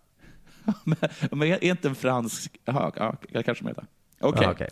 Men, 1.31 1.41
är 1.47 1.63
inte 1.63 1.87
en 1.87 1.95
fransk... 1.95 2.57
Jaha, 2.65 2.91
ja, 2.95 3.43
kanske 3.43 3.63
de 3.63 3.67
heter. 3.67 3.85
Okej. 4.19 4.43
Ja, 4.43 4.51
okej. 4.51 4.69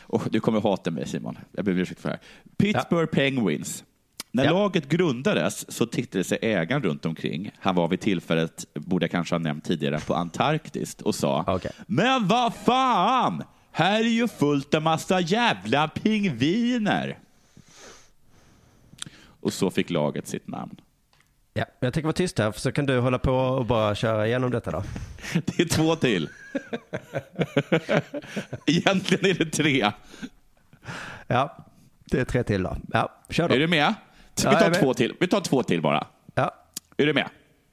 Och 0.00 0.22
du 0.30 0.40
kommer 0.40 0.60
hata 0.60 0.90
mig 0.90 1.08
Simon. 1.08 1.38
Jag 1.52 1.64
ber 1.64 1.72
om 1.72 1.78
ursäkt 1.78 2.00
för 2.00 2.08
det 2.08 2.14
här. 2.14 2.22
Pittsburgh 2.56 3.12
Penguins. 3.12 3.84
När 4.32 4.44
Ja. 4.44 4.50
laget 4.52 4.88
grundades 4.88 5.72
så 5.72 5.86
tittade 5.86 6.24
sig 6.24 6.38
ägaren 6.42 6.82
runt 6.82 7.06
omkring. 7.06 7.50
Han 7.58 7.74
var 7.74 7.88
vid 7.88 8.00
tillfället, 8.00 8.66
borde 8.74 9.04
jag 9.04 9.10
kanske 9.10 9.34
ha 9.34 9.38
nämnt 9.38 9.64
tidigare, 9.64 10.00
på 10.00 10.14
Antarktis 10.14 10.94
och 10.94 11.14
sa 11.14 11.44
Okej. 11.46 11.70
Men 11.86 12.28
vad 12.28 12.54
fan! 12.54 13.42
Här 13.70 14.00
är 14.00 14.08
ju 14.08 14.28
fullt 14.28 14.74
av 14.74 14.82
massa 14.82 15.20
jävla 15.20 15.88
pingviner. 15.88 17.18
Och 19.40 19.52
så 19.52 19.70
fick 19.70 19.90
laget 19.90 20.26
sitt 20.28 20.48
namn. 20.48 20.76
Ja, 21.56 21.64
jag 21.80 21.94
tänker 21.94 22.04
vara 22.06 22.12
tyst 22.12 22.38
här, 22.38 22.52
så 22.52 22.72
kan 22.72 22.86
du 22.86 22.98
hålla 22.98 23.18
på 23.18 23.32
och 23.34 23.66
bara 23.66 23.94
köra 23.94 24.26
igenom 24.26 24.50
detta 24.50 24.70
då. 24.70 24.82
Det 25.44 25.62
är 25.62 25.68
två 25.68 25.96
till. 25.96 26.28
Egentligen 28.66 29.26
är 29.30 29.34
det 29.44 29.50
tre. 29.50 29.90
Ja, 31.26 31.56
det 32.04 32.20
är 32.20 32.24
tre 32.24 32.42
till 32.42 32.62
då. 32.62 32.76
Ja, 32.92 33.12
kör 33.30 33.48
då. 33.48 33.54
Är 33.54 33.58
du 33.58 33.66
med? 33.66 33.94
Vi 34.36 34.42
Ja, 34.44 34.58
tar 34.60 34.70
med. 34.70 34.80
två 34.80 34.94
till. 34.94 35.14
Vi 35.20 35.28
tar 35.28 35.40
två 35.40 35.62
till 35.62 35.82
bara. 35.82 36.06
Ja, 36.34 36.54
Är 36.96 37.06
du 37.06 37.12
med? 37.12 37.28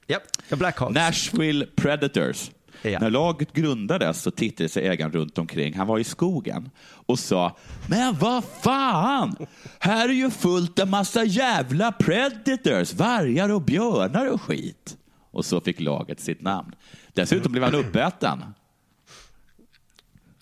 ja. 0.06 0.18
Blackhawks. 0.50 0.94
Nashville 0.94 1.66
Predators. 1.76 2.50
Ja. 2.82 2.98
När 2.98 3.10
laget 3.10 3.52
grundades 3.52 4.22
så 4.22 4.30
tittade 4.30 4.68
sig 4.68 4.88
ägaren 4.88 5.12
runt 5.12 5.38
omkring. 5.38 5.74
Han 5.74 5.86
var 5.86 5.98
i 5.98 6.04
skogen 6.04 6.70
och 7.06 7.18
sa, 7.18 7.56
men 7.88 8.14
vad 8.18 8.44
fan! 8.44 9.36
Här 9.78 10.08
är 10.08 10.12
ju 10.12 10.30
fullt 10.30 10.78
av 10.78 10.88
massa 10.88 11.24
jävla 11.24 11.92
predators, 11.92 12.94
vargar 12.94 13.48
och 13.52 13.62
björnar 13.62 14.26
och 14.32 14.42
skit. 14.42 14.96
Och 15.30 15.44
så 15.44 15.60
fick 15.60 15.80
laget 15.80 16.20
sitt 16.20 16.40
namn. 16.42 16.74
Dessutom 17.12 17.52
blev 17.52 17.64
han 17.64 17.74
uppäten. 17.74 18.44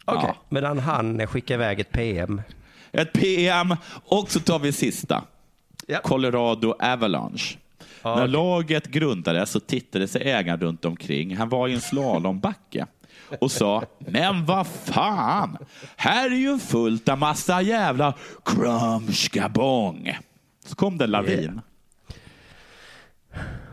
Okej, 0.04 0.24
Ja. 0.26 0.36
medan 0.48 0.78
han 0.78 1.26
skickar 1.26 1.54
iväg 1.54 1.80
ett 1.80 1.92
PM. 1.92 2.42
Ett 2.92 3.12
PM 3.12 3.76
och 4.04 4.30
så 4.30 4.40
tar 4.40 4.58
vi 4.58 4.72
sista. 4.72 5.24
Ja. 5.86 5.98
Colorado 6.00 6.74
Avalanche. 6.80 7.56
Ja, 8.02 8.16
När 8.16 8.28
laget 8.28 8.86
grundades 8.86 9.50
så 9.50 9.60
tittade 9.60 10.08
sig 10.08 10.22
ägaren 10.22 10.60
runt 10.60 10.84
omkring. 10.84 11.36
Han 11.36 11.48
var 11.48 11.68
i 11.68 11.74
en 11.74 11.80
slalombacke 11.80 12.86
och 13.40 13.52
sa, 13.52 13.82
men 13.98 14.46
vad 14.46 14.66
fan, 14.66 15.58
här 15.96 16.30
är 16.30 16.36
ju 16.36 16.58
fullt 16.58 17.08
av 17.08 17.18
massa 17.18 17.62
jävla 17.62 18.14
krumskabong. 18.44 20.18
Så 20.64 20.76
kom 20.76 20.98
det 20.98 21.04
en 21.04 21.10
lavin. 21.10 21.60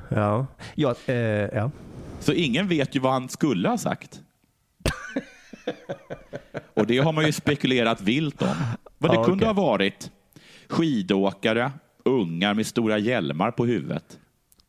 Ja, 0.09 0.47
ja, 0.75 0.95
eh, 1.05 1.15
ja. 1.15 1.71
Så 2.19 2.33
ingen 2.33 2.67
vet 2.67 2.95
ju 2.95 2.99
vad 2.99 3.13
han 3.13 3.29
skulle 3.29 3.69
ha 3.69 3.77
sagt. 3.77 4.21
Och 6.73 6.87
det 6.87 6.97
har 6.97 7.13
man 7.13 7.25
ju 7.25 7.31
spekulerat 7.31 8.01
vilt 8.01 8.41
om. 8.41 8.55
Vad 8.97 9.11
det 9.11 9.15
Ja, 9.15 9.23
kunde 9.23 9.45
ha 9.45 9.53
varit 9.53 10.11
skidåkare, 10.69 11.71
ungar 12.17 12.53
med 12.53 12.67
stora 12.67 12.97
hjälmar 12.97 13.51
på 13.51 13.65
huvudet, 13.65 14.19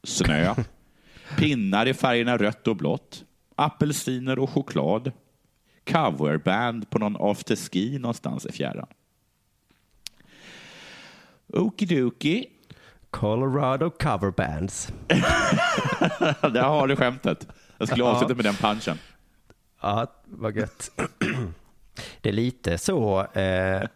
snö, 0.05 0.55
pinnar 1.37 1.87
i 1.87 1.95
färgerna 1.95 2.37
rött 2.37 2.69
och 2.69 2.77
blått, 2.77 3.25
apelsiner 3.57 4.39
och 4.39 4.51
choklad, 4.51 5.13
coverband 5.91 6.91
på 6.91 6.99
någon 6.99 7.17
afterski 7.31 7.99
någonstans 7.99 8.47
i 8.47 8.53
fjärran. 8.53 8.87
Okidoki. 11.53 12.47
Colorado 13.11 13.91
cover 13.91 14.31
bands. 14.31 14.93
Där 16.53 16.63
har 16.63 16.87
du 16.89 16.97
skämtet. 16.97 17.49
Jag 17.79 17.89
skulle 17.89 18.05
Ja. 18.05 18.11
avsluta 18.11 18.35
med 18.35 18.45
den 18.45 18.55
punchen. 18.55 18.99
Ja, 19.81 20.07
vad 20.25 20.57
gött. 20.57 20.91
Det 22.21 22.29
är 22.29 22.33
lite 22.33 22.79
så, 22.79 23.21
eh, 23.25 23.89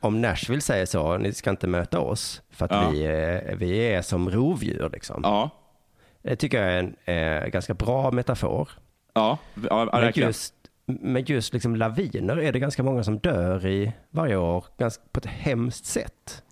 om 0.00 0.20
Nashville 0.20 0.60
säger 0.60 0.86
så, 0.86 1.18
ni 1.18 1.32
ska 1.32 1.50
inte 1.50 1.66
möta 1.66 2.00
oss 2.00 2.42
för 2.50 2.64
att 2.64 2.70
Ja. 2.70 2.90
vi, 2.90 3.04
eh, 3.04 3.56
vi 3.56 3.78
är 3.78 4.02
som 4.02 4.30
rovdjur. 4.30 4.90
Liksom. 4.92 5.20
Ja. 5.24 5.50
Det 6.22 6.36
tycker 6.36 6.62
jag 6.62 6.72
är 6.72 6.78
en 6.78 6.96
eh, 7.42 7.48
ganska 7.48 7.74
bra 7.74 8.10
metafor. 8.10 8.68
Ja, 9.14 9.38
ja, 9.70 9.88
Men 9.92 10.12
just, 10.14 10.54
men 10.86 11.24
just 11.24 11.52
liksom 11.52 11.76
laviner 11.76 12.36
är 12.36 12.52
det 12.52 12.58
ganska 12.58 12.82
många 12.82 13.04
som 13.04 13.18
dör 13.18 13.66
i 13.66 13.92
varje 14.10 14.36
år 14.36 14.64
ganska, 14.78 15.02
på 15.12 15.18
ett 15.18 15.26
hemskt 15.26 15.84
sätt. 15.84 16.42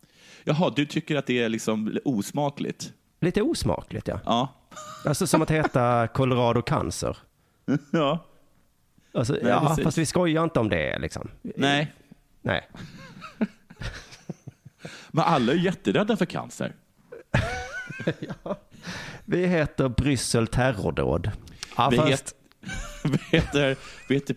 Jaha, 0.45 0.73
du 0.77 0.87
tycker 0.87 1.17
att 1.17 1.27
det 1.27 1.43
är 1.43 1.49
liksom 1.49 1.99
osmakligt? 2.05 2.93
Lite 3.21 3.43
osmakligt 3.43 4.09
ja. 4.09 4.21
Ja. 4.25 4.49
Alltså 5.05 5.27
som 5.27 5.43
att 5.43 5.51
heta 5.51 6.07
Colorado 6.09 6.63
Cancer. 6.63 7.17
Ja. 7.93 8.19
Alltså, 9.15 9.33
Nej, 9.33 9.43
ja, 9.45 9.61
precis. 9.69 9.85
fast 9.85 9.99
vi 9.99 10.07
skojar 10.07 10.45
inte 10.45 10.61
om 10.61 10.69
det 10.69 10.99
liksom. 10.99 11.29
Nej. 11.43 11.93
Nej. 12.43 12.69
Men 15.17 15.25
alla 15.25 15.53
är 15.53 15.57
jätterädda 15.57 16.17
för 16.17 16.27
cancer. 16.27 16.73
Vi 19.25 19.47
heter 19.47 19.89
Bryssel 19.89 20.47
terrordåd. 20.47 21.31
Ja, 21.77 21.89
vi, 21.91 21.97
fast, 21.97 22.11
heter, 22.11 22.27
vi 23.09 23.19
heter, 23.37 23.77
vi 24.09 24.15
heter 24.15 24.37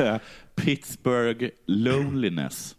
eh, 0.00 0.16
Pittsburgh 0.54 1.48
Loneliness. 1.66 2.76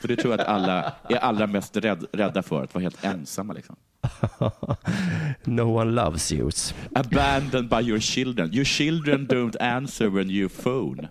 För 0.00 0.08
det 0.08 0.16
tror 0.16 0.32
jag 0.32 0.40
att 0.40 0.46
alla 0.46 0.92
är 1.08 1.16
allra 1.16 1.46
mest 1.46 1.76
rädd, 1.76 2.06
rädda 2.12 2.42
för, 2.42 2.64
att 2.64 2.74
vara 2.74 2.82
helt 2.82 3.04
ensamma. 3.04 3.52
Liksom. 3.52 3.76
no 5.44 5.62
one 5.62 5.90
loves 5.90 6.32
you. 6.32 6.50
Abandoned 6.94 7.68
by 7.68 7.80
your 7.80 8.00
children. 8.00 8.54
Your 8.54 8.64
children 8.64 9.26
don't 9.26 9.62
answer 9.62 10.08
when 10.08 10.30
you 10.30 10.48
phone. 10.48 11.08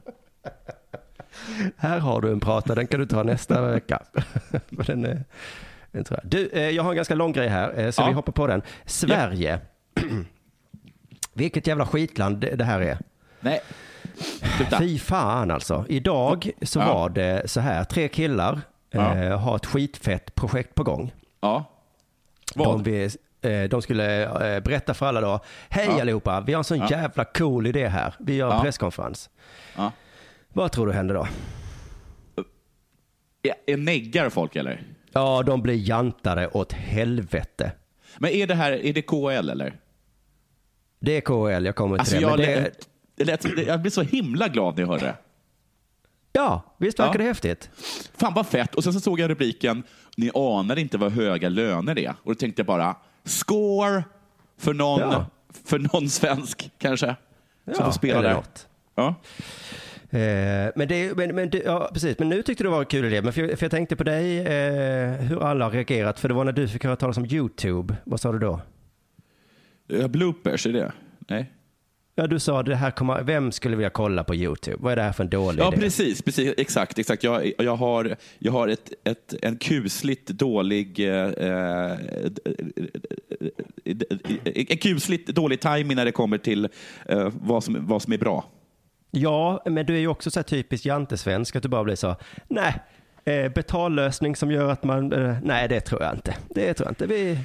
Här 1.77 1.99
har 1.99 2.21
du 2.21 2.31
en 2.31 2.39
prata, 2.39 2.75
den 2.75 2.87
kan 2.87 2.99
du 2.99 3.05
ta 3.05 3.23
nästa 3.23 3.61
vecka. 3.61 4.01
Den, 4.69 5.05
är- 5.05 5.23
den 5.91 6.03
tror 6.03 6.19
jag. 6.23 6.29
Du, 6.31 6.49
eh, 6.49 6.69
jag 6.69 6.83
har 6.83 6.89
en 6.89 6.95
ganska 6.95 7.15
lång 7.15 7.31
grej 7.31 7.47
här, 7.47 7.79
eh, 7.79 7.91
så 7.91 8.01
Ja. 8.01 8.07
vi 8.07 8.13
hoppar 8.13 8.31
på 8.31 8.47
den. 8.47 8.61
Sverige. 8.85 9.59
Vilket 11.33 11.67
jävla 11.67 11.85
skitland 11.85 12.37
det 12.39 12.63
här 12.63 12.81
är. 12.81 12.97
Nej, 13.39 13.61
sluta. 14.57 14.77
Fy 14.77 14.99
fan 14.99 15.51
alltså. 15.51 15.85
Idag 15.89 16.51
så 16.61 16.79
Ja. 16.79 16.93
var 16.93 17.09
det 17.09 17.49
så 17.49 17.59
här, 17.59 17.83
tre 17.83 18.07
killar 18.07 18.61
Ja. 18.91 19.15
eh, 19.15 19.39
har 19.39 19.55
ett 19.55 19.65
skitfett 19.65 20.35
projekt 20.35 20.75
på 20.75 20.83
gång. 20.83 21.13
Ja. 21.41 21.63
De, 22.55 22.63
Vad? 22.65 22.87
eh, 23.53 23.69
de 23.69 23.81
skulle 23.81 24.23
eh, 24.23 24.63
berätta 24.63 24.93
för 24.93 25.05
alla 25.05 25.21
då, 25.21 25.39
hej 25.69 25.87
Ja. 25.89 26.01
allihopa, 26.01 26.41
vi 26.41 26.53
har 26.53 26.57
en 26.59 26.63
sån 26.63 26.77
Ja. 26.77 26.87
jävla 26.89 27.25
cool 27.25 27.67
idé 27.67 27.87
här. 27.87 28.13
Vi 28.19 28.35
gör 28.35 28.49
en 28.49 28.55
Ja. 28.57 28.61
presskonferens. 28.63 29.29
Ja. 29.77 29.91
Vad 30.57 30.71
tror 30.71 30.87
du 30.87 30.93
händer 30.93 31.15
då? 31.15 31.27
Är, 33.43 33.53
är 33.73 33.77
neggar 33.77 34.29
folk 34.29 34.55
eller? 34.55 34.83
Ja, 35.11 35.43
de 35.43 35.61
blir 35.61 35.89
jantade 35.89 36.47
åt 36.47 36.73
helvete. 36.73 37.71
Men 38.17 38.31
är 38.31 38.47
det 38.47 38.55
här, 38.55 38.71
är 38.71 38.93
det 38.93 39.01
KL 39.01 39.49
eller? 39.49 39.79
Det 40.99 41.11
är 41.17 41.21
KL, 41.21 41.65
jag 41.65 41.75
kommer 41.75 41.95
till 41.95 41.99
Alltså 41.99 42.15
det. 42.15 42.21
jag, 42.21 42.37
det 42.37 43.25
lät, 43.25 43.45
det 43.45 43.55
lät, 43.55 43.67
jag 43.67 43.81
blev 43.81 43.91
så 43.91 44.01
himla 44.01 44.47
glad 44.47 44.75
när 44.75 44.81
jag 44.81 44.87
hörde 44.87 45.05
det. 45.05 45.15
ja, 46.31 46.75
visst 46.77 46.99
verkar 46.99 47.13
Ja. 47.13 47.17
det 47.17 47.23
häftigt? 47.23 47.69
Fan 48.17 48.33
vad 48.33 48.47
fett. 48.47 48.75
Och 48.75 48.83
sen 48.83 48.93
så 48.93 48.99
såg 48.99 49.19
jag 49.19 49.29
rubriken, 49.29 49.83
ni 50.17 50.31
anar 50.33 50.79
inte 50.79 50.97
vad 50.97 51.11
höga 51.11 51.49
löner 51.49 51.99
är. 51.99 52.09
Och 52.23 52.33
då 52.33 52.35
tänkte 52.35 52.59
jag 52.59 52.67
bara, 52.67 52.95
score 53.23 54.03
för 54.57 54.73
någon, 54.73 54.99
Ja. 54.99 55.25
för 55.65 55.79
någon 55.79 56.09
svensk 56.09 56.71
kanske. 56.77 57.15
Som 57.65 57.73
Ja, 57.77 57.85
får 57.85 57.91
spela 57.91 58.21
där. 58.21 58.33
något. 58.33 58.67
Ja. 58.95 59.15
Eh, 60.09 60.71
men, 60.75 60.87
det, 60.87 61.17
men, 61.17 61.35
men, 61.35 61.51
ja, 61.65 61.89
precis. 61.93 62.19
men 62.19 62.29
nu 62.29 62.41
tyckte 62.43 62.63
du 62.63 62.67
det 62.67 62.71
var 62.71 62.79
en 62.79 62.85
kul 62.85 63.05
idé. 63.05 63.21
Men 63.21 63.33
för, 63.33 63.55
för 63.55 63.65
jag 63.65 63.71
tänkte 63.71 63.95
på 63.95 64.03
dig, 64.03 64.39
eh, 64.39 65.11
hur 65.13 65.43
alla 65.43 65.65
har 65.65 65.71
reagerat. 65.71 66.19
För 66.19 66.27
det 66.27 66.33
var 66.33 66.45
när 66.45 66.51
du 66.51 66.67
fick 66.67 66.83
höra 66.83 66.95
talas 66.95 67.17
om 67.17 67.25
YouTube. 67.25 67.95
Vad 68.03 68.19
sa 68.19 68.31
du 68.31 68.39
då? 68.39 68.61
Ja, 69.87 70.07
bloopers, 70.07 70.65
är 70.65 70.73
det? 70.73 70.91
Nej. 71.27 71.51
Ja, 72.19 72.27
du 72.27 72.39
sa 72.39 72.63
det 72.63 72.75
här 72.75 72.91
kommer, 72.91 73.23
vem 73.23 73.51
skulle 73.51 73.75
vilja 73.75 73.89
kolla 73.89 74.23
på 74.23 74.35
YouTube? 74.35 74.77
Vad 74.79 74.91
är 74.91 74.95
det 74.95 75.01
här 75.01 75.11
för 75.11 75.23
en 75.23 75.29
dålig 75.29 75.61
Ja, 75.61 75.67
idé? 75.73 75.81
precis. 75.81 76.21
precis 76.21 76.53
exakt. 76.57 76.99
exakt. 76.99 77.23
Jag, 77.23 77.51
jag 77.57 77.75
har, 77.75 78.15
jag 78.39 78.51
har 78.51 78.67
ett, 78.67 78.93
ett, 79.03 79.33
en 79.41 79.57
kusligt 79.57 80.27
dålig... 80.27 80.99
Eh, 80.99 81.29
eh, 81.29 81.97
en 84.53 84.77
kusligt 84.77 85.27
dålig 85.27 85.59
timing 85.61 85.95
när 85.95 86.05
det 86.05 86.11
kommer 86.11 86.37
till 86.37 86.69
eh, 87.05 87.29
vad, 87.41 87.63
som, 87.63 87.87
vad 87.87 88.01
som 88.01 88.13
är 88.13 88.17
bra. 88.17 88.45
Ja, 89.17 89.62
men 89.65 89.86
du 89.86 89.95
är 89.95 89.99
ju 89.99 90.08
också 90.08 90.32
så 90.32 90.39
här 90.39 90.43
typiskt 90.43 90.86
jantesvensk 90.86 91.56
att 91.56 91.63
du 91.63 91.69
bara 91.69 91.84
blir 91.84 91.95
så, 91.95 92.15
nej, 92.47 92.73
eh, 93.25 93.51
betallösning 93.51 94.36
som 94.36 94.51
gör 94.51 94.71
att 94.71 94.84
man, 94.84 95.13
eh, 95.13 95.36
nej 95.43 95.67
det 95.67 95.80
tror 95.80 96.03
jag 96.03 96.13
inte. 96.13 96.36
Det 96.49 96.73
tror 96.73 96.88
jag 96.88 96.91
inte. 96.91 97.06
Vi, 97.06 97.39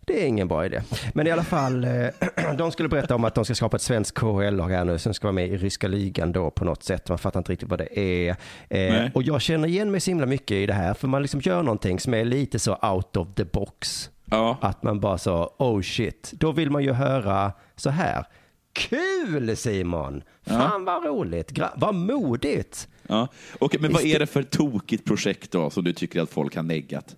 det 0.00 0.22
är 0.22 0.26
ingen 0.26 0.48
bra 0.48 0.66
idé. 0.66 0.82
Men 1.14 1.26
i 1.26 1.30
alla 1.30 1.44
fall, 1.44 1.84
eh, 1.84 1.90
de 2.58 2.72
skulle 2.72 2.88
berätta 2.88 3.14
om 3.14 3.24
att 3.24 3.34
de 3.34 3.44
ska 3.44 3.54
skapa 3.54 3.76
ett 3.76 3.82
svenskt 3.82 4.18
KHL-lag 4.18 4.68
här 4.68 4.84
nu 4.84 4.98
som 4.98 5.14
ska 5.14 5.26
vara 5.26 5.32
med 5.32 5.48
i 5.48 5.56
ryska 5.56 5.88
ligan 5.88 6.32
då 6.32 6.50
på 6.50 6.64
något 6.64 6.82
sätt. 6.82 7.08
Man 7.08 7.18
fattar 7.18 7.40
inte 7.40 7.52
riktigt 7.52 7.68
vad 7.68 7.78
det 7.78 7.98
är. 7.98 8.36
Eh, 8.68 9.10
och 9.14 9.22
jag 9.22 9.40
känner 9.40 9.68
igen 9.68 9.90
mig 9.90 10.00
så 10.00 10.10
himla 10.10 10.26
mycket 10.26 10.54
i 10.54 10.66
det 10.66 10.72
här, 10.72 10.94
för 10.94 11.08
man 11.08 11.22
liksom 11.22 11.40
gör 11.40 11.62
någonting 11.62 12.00
som 12.00 12.14
är 12.14 12.24
lite 12.24 12.58
så 12.58 12.74
out 12.74 13.16
of 13.16 13.28
the 13.34 13.44
box. 13.44 14.10
Ja. 14.24 14.58
Att 14.60 14.82
man 14.82 15.00
bara 15.00 15.18
så, 15.18 15.54
oh 15.58 15.82
shit, 15.82 16.32
då 16.32 16.52
vill 16.52 16.70
man 16.70 16.82
ju 16.82 16.92
höra 16.92 17.52
så 17.76 17.90
här. 17.90 18.24
Kul 18.74 19.56
Simon! 19.56 20.22
Fan 20.46 20.84
vad 20.84 21.04
roligt, 21.04 21.52
Gra- 21.52 21.72
vad 21.76 21.94
modigt! 21.94 22.88
Ja. 23.06 23.28
Okej, 23.58 23.80
men 23.80 23.92
vad 23.92 24.02
är 24.04 24.18
det 24.18 24.26
för 24.26 24.42
tokigt 24.42 25.04
projekt 25.04 25.50
då 25.50 25.70
som 25.70 25.84
du 25.84 25.92
tycker 25.92 26.22
att 26.22 26.30
folk 26.30 26.56
har 26.56 26.62
neggat? 26.62 27.16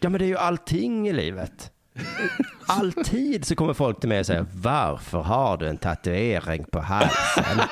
Ja 0.00 0.08
men 0.08 0.18
det 0.18 0.24
är 0.24 0.28
ju 0.28 0.36
allting 0.36 1.08
i 1.08 1.12
livet. 1.12 1.70
Alltid 2.66 3.44
så 3.44 3.54
kommer 3.54 3.74
folk 3.74 4.00
till 4.00 4.08
mig 4.08 4.20
och 4.20 4.26
säger, 4.26 4.46
varför 4.54 5.18
har 5.18 5.56
du 5.56 5.68
en 5.68 5.76
tatuering 5.78 6.64
på 6.64 6.80
halsen? 6.80 7.60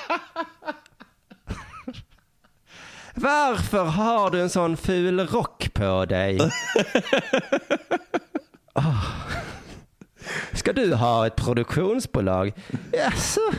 Varför 3.14 3.84
har 3.84 4.30
du 4.30 4.40
en 4.42 4.50
sån 4.50 4.76
ful 4.76 5.20
rock 5.26 5.74
på 5.74 6.04
dig? 6.04 6.38
Ah. 8.78 9.02
Ska 10.52 10.72
du 10.72 10.94
ha 10.94 11.26
ett 11.26 11.36
produktionsbolag? 11.36 12.52
Jaså? 12.92 13.40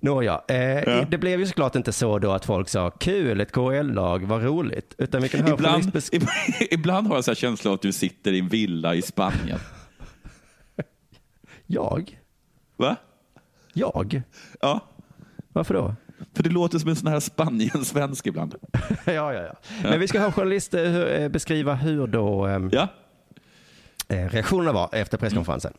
Nåja, 0.00 0.42
eh, 0.48 1.08
det 1.08 1.18
blev 1.18 1.40
ju 1.40 1.46
såklart 1.46 1.76
inte 1.76 1.92
så 1.92 2.18
då 2.18 2.32
att 2.32 2.44
folk 2.44 2.68
sa 2.68 2.90
kul, 2.90 3.40
ett 3.40 3.52
KL-lag, 3.52 4.24
vad 4.24 4.42
roligt. 4.42 4.94
Utan 4.98 5.22
vi 5.22 5.28
kan 5.28 5.40
höra 5.40 5.54
Ibland, 5.56 6.02
ibland 6.70 7.06
har 7.06 7.14
jag 7.14 7.24
så 7.24 7.30
här 7.30 7.36
känsla 7.36 7.70
av 7.70 7.74
att 7.74 7.82
du 7.82 7.92
sitter 7.92 8.32
i 8.32 8.38
en 8.38 8.48
villa 8.48 8.94
i 8.94 9.02
Spanien. 9.02 9.58
Jag? 11.66 12.18
Va? 12.76 12.96
Jag? 13.72 14.22
Ja. 14.60 14.80
Varför 15.52 15.74
då? 15.74 15.94
För 16.36 16.42
det 16.42 16.50
låter 16.50 16.78
som 16.78 16.88
en 16.90 16.96
sån 16.96 17.08
här 17.08 17.20
Spanien-svensk 17.20 18.26
ibland. 18.26 18.54
ja, 19.04 19.12
ja, 19.12 19.32
ja. 19.32 19.54
Men 19.82 20.00
vi 20.00 20.08
ska 20.08 20.20
ha 20.20 20.32
journalister 20.32 20.88
hur, 20.90 21.20
eh, 21.20 21.28
beskriva 21.28 21.74
hur 21.74 22.06
då 22.06 22.46
eh, 22.46 22.60
Ja. 22.72 22.88
eh, 24.08 24.28
reaktionerna 24.28 24.72
var 24.72 24.88
efter 24.92 25.18
presskonferensen. 25.18 25.72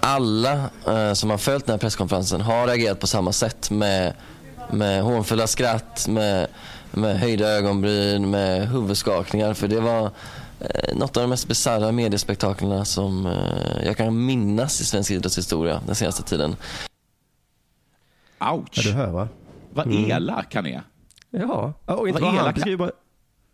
alla 0.00 0.70
eh, 0.86 1.12
som 1.12 1.30
har 1.30 1.38
följt 1.38 1.66
den 1.66 1.72
här 1.72 1.78
presskonferensen 1.78 2.40
har 2.40 2.66
reagerat 2.66 3.00
på 3.00 3.06
samma 3.06 3.32
sätt 3.32 3.70
med, 3.70 4.14
med 4.70 5.02
hånfulla 5.02 5.46
skratt, 5.46 6.08
med, 6.08 6.46
med 6.90 7.20
höjda 7.20 7.48
ögonbryn, 7.48 8.30
med 8.30 8.68
huvudskakningar. 8.68 9.54
För 9.54 9.68
det 9.68 9.80
var 9.80 10.10
eh, 10.60 10.96
något 10.96 11.16
av 11.16 11.22
de 11.22 11.30
mest 11.30 11.48
bisarra 11.48 11.92
mediespektaklerna 11.92 12.84
som 12.84 13.26
eh, 13.26 13.86
jag 13.86 13.96
kan 13.96 14.26
minnas 14.26 14.80
i 14.80 14.84
svensk 14.84 15.10
idrottshistoria 15.10 15.80
den 15.86 15.94
senaste 15.94 16.22
tiden. 16.22 16.56
Ouch. 18.40 18.68
Ja, 18.72 18.82
du 18.82 18.92
hör 18.92 19.10
va? 19.10 19.28
Vad 19.72 19.86
Mm. 19.86 20.10
elak 20.10 20.54
han 20.54 20.66
är. 20.66 20.82
Ja, 21.30 21.72
och 21.84 22.08
inte 22.08 22.22
Vad 22.22 22.34
elak. 22.34 22.78
bara- 22.78 22.90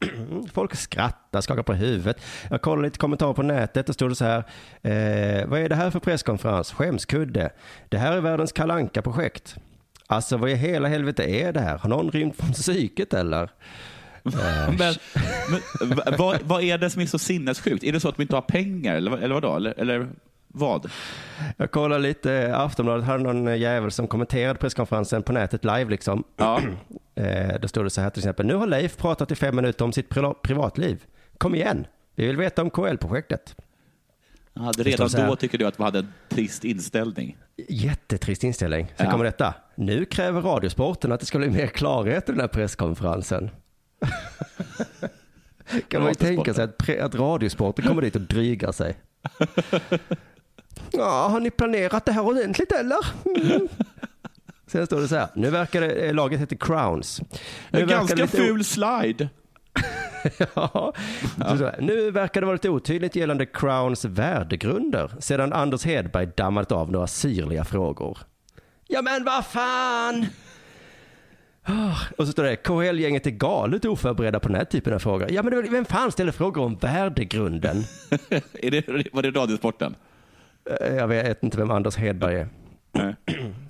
Folk 0.53 0.75
skrattar, 0.77 1.41
skakar 1.41 1.63
på 1.63 1.73
huvudet. 1.73 2.21
Jag 2.51 2.63
kollade 2.63 2.83
lite 2.89 2.99
kommentarer 2.99 3.33
på 3.33 3.43
nätet 3.43 3.89
och 3.89 3.95
stod 3.95 4.11
det 4.11 4.15
så 4.15 4.25
här. 4.25 4.39
Eh, 4.83 5.47
vad 5.47 5.61
är 5.61 5.69
det 5.69 5.75
här 5.75 5.91
för 5.91 5.99
presskonferens? 6.01 6.73
Skämskudde. 6.73 7.51
Det 7.89 7.99
här 7.99 8.13
är 8.13 8.21
världens 8.21 8.53
kalanka 8.53 9.03
projekt 9.03 9.57
Alltså 10.07 10.37
vad 10.37 10.51
i 10.51 10.55
hela 10.55 10.89
helvete 10.89 11.25
är 11.25 11.53
det 11.53 11.61
här? 11.61 11.79
Har 11.79 11.89
någon 11.89 12.11
rymt 12.11 12.37
från 12.37 12.53
psyket 12.53 13.15
eller? 13.15 13.51
Men, 14.23 14.95
men 15.81 15.97
va- 15.97 16.15
vad, 16.19 16.43
vad 16.43 16.63
är 16.63 16.79
det 16.79 16.91
som 16.91 17.03
är 17.03 17.07
så 17.07 17.19
sinnessjukt? 17.19 17.85
Är 17.85 17.93
det 17.93 18.01
så 18.01 18.09
att 18.09 18.17
de 18.17 18.23
inte 18.23 18.35
har 18.35 18.43
pengar 18.43 18.95
eller, 18.95 19.11
vad- 19.11 19.23
eller 19.23 19.35
vadå? 19.35 19.57
Eller, 19.57 19.75
eller, 19.81 20.09
Vad? 20.53 20.91
Jag 21.57 21.71
kollade 21.71 22.03
lite, 22.03 22.57
Aftonbladet 22.57 23.05
hade 23.05 23.23
någon 23.23 23.59
jävel 23.61 23.91
som 23.91 24.09
kommenterade 24.09 24.59
presskonferensen 24.59 25.23
på 25.23 25.33
nätet 25.33 25.65
live 25.65 25.85
liksom. 25.91 26.25
Ja. 26.37 26.61
Eh, 27.15 27.61
Då 27.61 27.69
stod 27.69 27.85
det 27.85 27.91
så 27.91 28.01
här 28.01 28.11
till 28.11 28.21
exempel, 28.21 28.47
nu 28.47 28.55
har 28.55 28.67
Leif 28.67 28.97
pratat 28.97 29.31
i 29.31 29.35
fem 29.35 29.57
minuter 29.57 29.85
om 29.85 29.93
sitt 29.93 30.09
pri- 30.09 30.35
privatliv. 30.43 31.05
Kom 31.39 31.55
igen, 31.55 31.87
vi 32.15 32.27
vill 32.27 32.37
veta 32.37 32.63
om 32.63 32.71
KL-projektet. 32.71 33.57
Ja, 34.55 34.73
redan 34.79 35.09
då 35.29 35.37
tycker 35.37 35.59
du 35.59 35.67
att 35.67 35.79
vi 35.81 35.85
hade 35.85 35.99
en 35.99 36.13
trist 36.29 36.65
inställning. 36.65 37.37
Jättetrist 37.69 38.45
inställning. 38.45 38.87
Sen 38.97 39.07
Ja. 39.07 39.13
kommer 39.13 39.25
detta. 39.25 39.55
Nu 39.75 40.05
kräver 40.05 40.41
Radiosporten 40.43 41.13
att 41.13 41.21
det 41.21 41.27
ska 41.27 41.39
bli 41.39 41.51
mer 41.51 41.67
klarhet 41.67 42.29
i 42.29 42.33
den 42.33 42.41
här 42.41 42.49
presskonferensen. 42.49 43.51
kan 45.89 46.01
man 46.03 46.11
ju 46.11 46.15
tänka 46.15 46.55
sig 46.55 46.65
att, 46.65 46.91
att 47.01 47.15
Radiosporten 47.15 47.85
kommer 47.87 48.03
dit 48.03 48.15
och 48.17 48.23
drygar 48.23 48.73
sig. 48.73 48.97
Ja, 50.93 51.29
har 51.29 51.41
ni 51.41 51.51
planerat 51.51 52.05
det 52.05 52.13
här 52.13 52.23
ordentligt 52.23 52.73
eller? 52.73 52.99
Mm. 53.25 53.69
Sen 54.67 54.87
står 54.87 55.01
det 55.01 55.09
så 55.09 55.17
här. 55.17 55.29
Nu 55.35 55.51
verkar 55.51 55.81
det, 55.81 55.91
eh, 55.93 56.15
laget 56.15 56.41
heter 56.41 56.57
Crowns. 56.57 57.21
Nu 57.71 57.81
En 57.81 57.89
ganska 57.89 58.15
lite 58.15 58.37
ful 58.37 58.65
slide. 58.65 59.29
ja. 60.55 60.93
Här, 61.39 61.77
Nu 61.81 62.11
verkar 62.11 62.41
det 62.41 62.45
vara 62.47 62.55
lite 62.55 62.69
otydligt 62.69 63.17
gällande 63.17 63.47
Crowns 63.47 64.05
värdegrunder 64.05 65.11
sedan 65.19 65.53
Anders 65.53 65.85
Hedberg 65.85 66.27
dammat 66.37 66.73
av 66.73 66.93
några 66.93 67.07
syrliga 67.07 67.65
frågor. 67.65 68.19
Ja 68.89 69.03
men 69.03 69.25
vad 69.25 69.47
fan! 69.47 70.27
Ah, 71.63 71.97
Och 72.19 72.27
så 72.27 72.33
står 72.33 72.45
det, 72.45 72.57
KHL-gänget 72.57 73.27
är 73.27 73.31
galet 73.31 73.85
oförberedda 73.85 74.41
på 74.41 74.49
den 74.49 74.57
här 74.57 74.65
typen 74.65 74.95
av 74.95 74.99
frågor. 74.99 75.31
Ja 75.31 75.43
men 75.43 75.73
vem 75.73 75.85
fan 75.85 76.13
ställer 76.13 76.33
frågor 76.33 76.63
om 76.63 76.77
värdegrunden? 76.77 77.77
är 78.53 78.71
det, 78.71 79.09
var 79.13 79.23
det 79.23 79.31
Radiosporten? 79.31 79.95
Eh, 80.65 80.95
Jag 80.95 81.09
vet 81.09 81.43
inte 81.43 81.57
vem 81.59 81.71
Anders 81.71 81.97
Hedberg 81.97 82.37
är. 82.37 82.49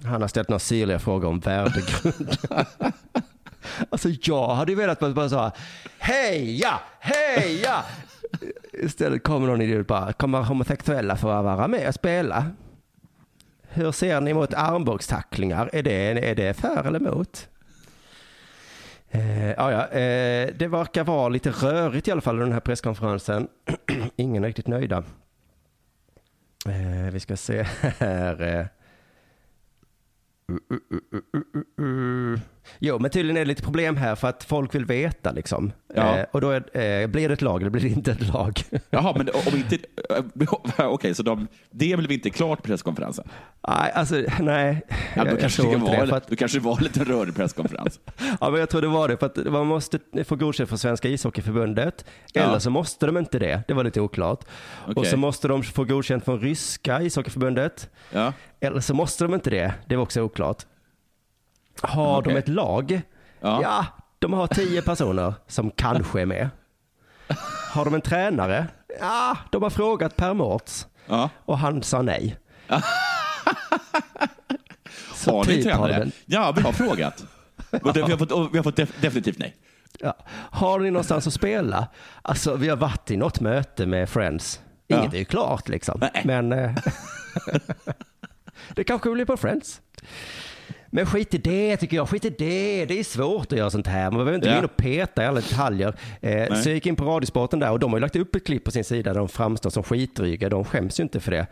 Han 0.05 0.21
har 0.21 0.29
ställt 0.29 0.49
några 0.49 0.59
syrliga 0.59 0.99
frågor 0.99 1.29
om 1.29 1.41
värdegrund. 1.41 2.37
alltså 3.91 4.09
jag 4.23 4.55
hade 4.55 4.73
ju 4.73 4.79
velat 4.79 5.01
bara, 5.01 5.29
säga 5.29 5.53
heja, 5.99 6.81
heja! 7.01 7.85
Istället 8.73 9.23
kommer 9.23 9.47
någon 9.47 9.63
idiot 9.63 9.87
bara, 9.87 10.13
kommer 10.13 10.43
homosexuella 10.43 11.17
få 11.17 11.27
vara 11.27 11.69
med 11.69 11.89
och 11.89 11.95
spela? 11.95 12.51
Hur 13.69 13.93
ser 13.93 14.21
ni 14.21 14.35
mot 14.35 14.55
armbågstacklingar? 14.55 15.71
Är 15.73 15.83
det, 15.83 16.29
är 16.31 16.35
det 16.35 16.55
för 16.55 16.87
eller 16.87 17.01
emot? 17.01 17.49
Eh, 19.11 19.51
ja, 19.51 19.73
ja, 19.73 19.87
eh, 19.89 20.51
det 20.57 20.69
verkar 20.69 21.05
vara 21.05 21.29
lite 21.29 21.51
rörigt 21.51 22.09
i 22.09 22.11
alla 22.11 22.21
fall 22.21 22.37
i 22.37 22.41
den 22.41 22.53
här 22.53 22.61
presskonferensen. 22.61 23.49
Ingen 24.17 24.45
är 24.45 24.49
riktigt 24.49 24.67
nöjda. 24.67 25.05
Eh, 26.67 27.11
vi 27.13 27.21
ska 27.21 27.37
se 27.37 27.63
här. 27.99 28.43
Uh, 30.49 30.57
uh, 30.71 30.79
uh, 30.93 31.21
uh, 31.35 31.43
uh, 31.79 31.85
uh. 31.85 32.41
Jo, 32.79 32.99
men 32.99 33.11
tydligen 33.11 33.37
är 33.37 33.41
det 33.41 33.47
lite 33.49 33.63
problem 33.63 33.97
här 33.97 34.15
för 34.15 34.29
att 34.29 34.45
folk 34.45 34.75
vill 34.75 34.85
veta 34.85 35.33
liksom. 35.33 35.73
Ja. 35.95 36.19
Eh, 36.19 36.25
och 36.31 36.41
då 36.41 36.51
är, 36.51 36.79
eh, 37.03 37.07
blir 37.07 37.29
det 37.29 37.35
ett 37.35 37.43
lag 37.43 37.61
eller 37.61 37.71
blir 37.71 37.83
det 37.83 37.89
inte 37.89 38.13
ett 38.13 38.29
lag? 38.33 38.63
Jaha, 38.91 39.15
men 39.17 39.29
om 39.47 39.57
inte... 39.57 39.79
Okej, 40.79 41.15
så 41.15 41.23
de, 41.23 41.47
det 41.71 41.97
blev 41.97 42.13
inte 42.13 42.31
klart 42.31 42.59
på 42.59 42.63
presskonferensen? 42.69 43.29
nej, 43.69 43.93
alltså 43.95 44.15
nej. 44.41 44.83
Ja, 44.89 44.97
Jag- 45.17 45.27
då, 45.27 45.31
jag 45.33 45.41
kanske 45.41 45.63
tror 45.63 45.73
det 45.73 45.79
var, 45.79 46.07
det, 46.07 46.17
att- 46.17 46.29
då 46.29 46.37
kanske 46.37 46.59
det 46.59 46.65
var 46.65 46.81
lite 46.81 47.05
rörig 47.05 47.35
presskonferens. 47.37 48.01
Ja, 48.41 48.51
men 48.51 48.61
jag 48.61 48.71
tror 48.71 48.81
det 48.83 48.89
var 48.89 49.09
det. 49.09 49.17
För 49.17 49.27
att 49.27 49.37
man 49.53 49.67
måste 49.67 49.99
få 50.25 50.37
godkänt 50.37 50.69
från 50.69 50.79
Svenska 50.79 51.09
ishockeyförbundet. 51.09 52.05
Ja. 52.33 52.43
Eller 52.43 52.59
så 52.59 52.71
måste 52.71 53.07
de 53.07 53.17
inte 53.17 53.39
det. 53.39 53.63
Det 53.69 53.75
var 53.75 53.85
lite 53.85 54.01
oklart. 54.01 54.45
Och 54.87 54.91
Okej. 54.97 55.11
så 55.11 55.17
måste 55.17 55.49
de 55.49 55.63
få 55.63 55.85
godkänt 55.85 56.25
från 56.25 56.41
Ryska 56.41 57.03
ishockeyförbundet. 57.03 57.91
Ja. 58.13 58.33
Eller 58.61 58.81
så 58.81 58.95
måste 58.95 59.25
de 59.25 59.35
inte 59.35 59.51
det. 59.51 59.75
Det 59.87 59.97
var 59.97 60.03
också 60.03 60.23
oklart. 60.23 60.67
Har 61.83 62.19
Okej. 62.21 62.33
de 62.35 62.39
ett 62.39 62.49
lag? 62.49 63.03
Ja. 63.41 63.87
de 64.19 64.33
har 64.33 64.47
tio 64.47 64.83
personer 64.83 65.35
som 65.47 65.71
kanske 65.71 66.21
är 66.21 66.27
med. 66.27 66.49
Har 67.73 67.85
de 67.85 67.95
en 67.95 68.01
tränare? 68.01 68.67
Ja, 69.01 69.37
de 69.51 69.63
har 69.63 69.71
frågat 69.71 70.17
Per 70.17 70.35
Mårts. 70.35 70.87
Ja. 71.07 71.31
Och 71.45 71.59
han 71.59 71.83
sa 71.83 72.03
nej. 72.03 72.37
Så 75.15 75.31
Har 75.37 75.45
ni 75.45 75.55
typ 75.63 75.73
har 75.73 75.87
tränare? 75.89 76.03
en- 76.03 76.13
Ja, 76.27 76.53
vi 76.57 76.63
har 76.63 76.73
frågat. 76.73 77.25
Vi 77.95 78.01
har 78.01 78.17
fått, 78.17 78.53
vi 78.55 78.59
har 78.59 78.63
fått 78.63 78.77
def, 78.77 79.01
definitivt 79.01 79.39
nej. 79.39 79.57
Ja. 79.99 80.15
Har 80.51 80.79
ni 80.81 80.91
någonstans 80.91 81.27
att 81.27 81.33
spela? 81.33 81.89
Alltså, 82.23 82.57
vi 82.57 82.69
har 82.69 82.77
varit 82.77 83.11
i 83.11 83.17
något 83.17 83.41
möte 83.41 83.87
med 83.87 84.09
Friends. 84.09 84.61
Inget 84.89 85.05
Ja. 85.05 85.11
är 85.13 85.19
ju 85.19 85.25
klart 85.25 85.69
liksom. 85.69 86.03
Men 86.25 86.53
eh, 86.53 86.71
det 88.75 88.85
kanske 88.85 89.11
blir 89.11 89.25
på 89.25 89.37
Friends. 89.37 89.81
Men 90.91 91.07
skit 91.07 91.35
i 91.35 91.39
det 91.39 91.77
tycker 91.77 91.97
jag. 91.97 92.09
Skit 92.09 92.25
i 92.25 92.31
det. 92.31 92.85
Det 92.87 92.99
är 92.99 93.05
svårt 93.05 93.53
att 93.53 93.59
göra 93.59 93.71
sånt 93.71 93.87
här. 93.87 94.03
Man 94.11 94.13
behöver 94.13 94.35
inte 94.35 94.49
Ja. 94.49 94.53
gå 94.55 94.59
in 94.59 94.65
och 94.65 94.77
peta 94.77 95.23
i 95.23 95.27
alla 95.27 95.41
detaljer. 95.41 95.95
Eh, 96.21 96.55
så 96.55 96.69
jag 96.69 96.75
gick 96.75 96.87
in 96.87 96.97
på 96.97 97.05
Radiosporten 97.05 97.59
där 97.59 97.71
och 97.71 97.79
de 97.79 97.91
har 97.91 97.97
ju 97.99 98.01
lagt 98.01 98.17
upp 98.17 98.35
ett 98.35 98.47
klipp 98.47 98.65
på 98.65 98.71
sin 98.71 98.85
sida 98.85 99.13
där 99.13 99.19
de 99.21 99.29
framstår 99.29 99.71
som 99.71 99.83
skitdryga. 99.83 100.49
De 100.49 100.65
skäms 100.65 101.01
ju 101.01 101.03
inte 101.03 101.21
för 101.21 101.31
det. 101.31 101.47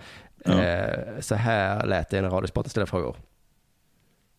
Eh, 0.45 1.21
så 1.21 1.35
här 1.35 1.87
lät 1.87 2.11
det 2.11 2.21
när 2.21 2.31
Radiosporten 2.31 2.71
ställde 2.71 2.87
frågor. 2.87 3.17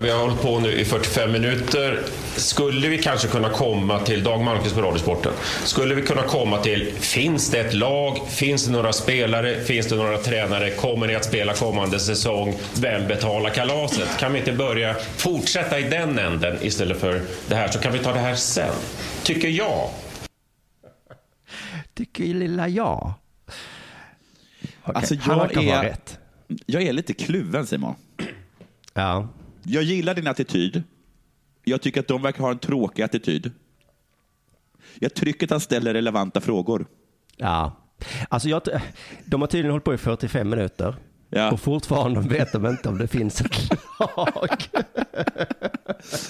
Vi 0.01 0.09
har 0.09 0.19
hållit 0.19 0.41
på 0.41 0.59
nu 0.59 0.71
i 0.71 0.85
45 0.85 1.31
minuter. 1.31 1.99
Skulle 2.35 2.87
vi 2.87 2.97
kanske 2.97 3.27
kunna 3.27 3.49
komma 3.49 3.99
till, 3.99 4.23
Dag 4.23 4.41
Malmqvist 4.43 4.75
på 4.75 4.81
Radiosporten, 4.81 5.33
skulle 5.63 5.95
vi 5.95 6.01
kunna 6.01 6.21
komma 6.23 6.57
till, 6.57 6.93
finns 6.99 7.51
det 7.51 7.59
ett 7.59 7.73
lag, 7.73 8.17
finns 8.29 8.65
det 8.65 8.71
några 8.71 8.93
spelare, 8.93 9.63
finns 9.63 9.87
det 9.87 9.95
några 9.95 10.17
tränare, 10.17 10.71
kommer 10.71 11.07
ni 11.07 11.15
att 11.15 11.25
spela 11.25 11.53
kommande 11.53 11.99
säsong, 11.99 12.53
vem 12.81 13.07
betalar 13.07 13.49
kalaset? 13.49 14.17
Kan 14.19 14.33
vi 14.33 14.39
inte 14.39 14.51
börja 14.51 14.93
fortsätta 15.17 15.79
i 15.79 15.83
den 15.83 16.19
änden 16.19 16.57
istället 16.61 16.99
för 16.99 17.21
det 17.47 17.55
här, 17.55 17.67
så 17.67 17.79
kan 17.79 17.93
vi 17.93 17.99
ta 17.99 18.13
det 18.13 18.19
här 18.19 18.35
sen. 18.35 18.73
Tycker 19.23 19.47
jag. 19.49 19.89
Tycker 21.93 22.23
lilla 22.23 22.67
jag. 22.67 23.13
Okej, 24.83 24.95
Alltså, 24.95 25.15
han 25.21 25.37
jag 25.37 25.47
verkar 25.47 25.61
ha 25.61 25.83
är, 25.83 25.83
rätt. 25.83 26.17
jag 26.65 26.81
är 26.83 26.93
lite 26.93 27.13
kluven 27.13 27.67
Simon. 27.67 27.95
Ja. 28.93 29.27
Jag 29.71 29.83
gillar 29.83 30.15
din 30.15 30.27
attityd. 30.27 30.83
Jag 31.63 31.81
tycker 31.81 31.99
att 31.99 32.07
de 32.07 32.21
verkar 32.21 32.43
ha 32.43 32.51
en 32.51 32.59
tråkig 32.59 33.03
attityd. 33.03 33.51
Jag 34.99 35.13
tycker 35.13 35.47
att 35.47 35.51
han 35.51 35.59
ställer 35.59 35.93
relevanta 35.93 36.41
frågor. 36.41 36.87
Ja. 37.37 37.75
Alltså 38.29 38.49
jag, 38.49 38.61
de 39.25 39.41
har 39.41 39.47
tydligen 39.47 39.71
hållit 39.71 39.83
på 39.83 39.93
i 39.93 39.97
45 39.97 40.49
minuter. 40.49 40.95
Och 41.51 41.59
fortfarande 41.59 42.19
vet 42.21 42.51
de 42.51 42.65
inte 42.65 42.89
om 42.89 42.97
det 42.97 43.07
finns 43.07 43.41
ett 43.41 43.69
lag. 43.99 44.49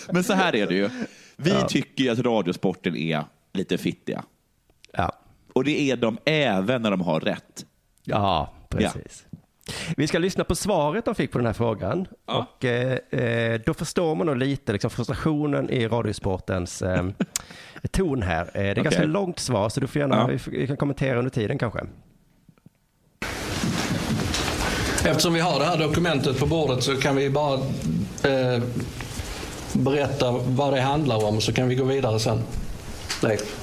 Men 0.12 0.24
så 0.24 0.34
här 0.34 0.56
är 0.56 0.68
det 0.68 0.76
ju. 0.76 0.90
Vi 1.36 1.50
Ja. 1.50 1.68
tycker 1.68 2.04
ju 2.04 2.10
att 2.10 2.20
radiosporten 2.20 2.96
är 2.96 3.24
lite 3.54 3.78
fittiga. 3.78 4.24
Ja. 4.94 5.16
Och 5.54 5.64
det 5.64 5.82
är 5.92 5.98
de 5.98 6.18
även 6.26 6.82
när 6.82 6.92
de 6.92 7.02
har 7.02 7.20
rätt. 7.20 7.66
Ja, 8.04 8.54
precis. 8.70 9.26
Vi 9.98 10.08
ska 10.08 10.20
lyssna 10.20 10.44
på 10.44 10.56
svaret 10.56 11.06
de 11.06 11.16
fick 11.16 11.32
på 11.32 11.38
den 11.38 11.46
här 11.48 11.54
frågan. 11.54 12.08
Och 12.26 12.66
eh, 12.66 12.98
eh, 13.10 13.62
då 13.66 13.74
förstår 13.74 14.16
man 14.16 14.28
nog 14.28 14.38
lite 14.38 14.72
liksom, 14.74 14.90
frustrationen 14.90 15.70
i 15.70 15.88
Radiosportens 15.88 16.82
eh, 16.82 17.06
ton 17.92 18.22
här. 18.22 18.42
Eh, 18.46 18.52
det 18.54 18.60
är 18.60 18.72
Okej. 18.72 18.84
ganska 18.84 19.04
långt 19.04 19.40
svar, 19.40 19.70
så 19.70 19.80
du 19.80 19.88
får 19.88 20.00
gärna, 20.02 20.16
Ja. 20.16 20.28
vi, 20.28 20.40
får- 20.40 20.52
vi 20.52 20.68
kan 20.68 20.78
kommentera 20.78 21.18
under 21.18 21.32
tiden 21.32 21.58
kanske. 21.58 21.80
Eftersom 25.06 25.34
vi 25.34 25.40
har 25.40 25.60
det 25.60 25.66
här 25.66 25.78
dokumentet 25.78 26.40
på 26.40 26.46
bordet 26.46 26.84
så 26.84 26.96
kan 26.96 27.16
vi 27.16 27.30
bara 27.30 27.54
eh, 28.24 28.64
berätta 29.74 30.32
vad 30.32 30.74
det 30.74 30.82
handlar 30.82 31.26
om 31.26 31.42
så 31.42 31.54
kan 31.54 31.68
vi 31.68 31.76
gå 31.76 31.84
vidare 31.84 32.20
sen. 32.20 32.42
Leif. 33.24 33.56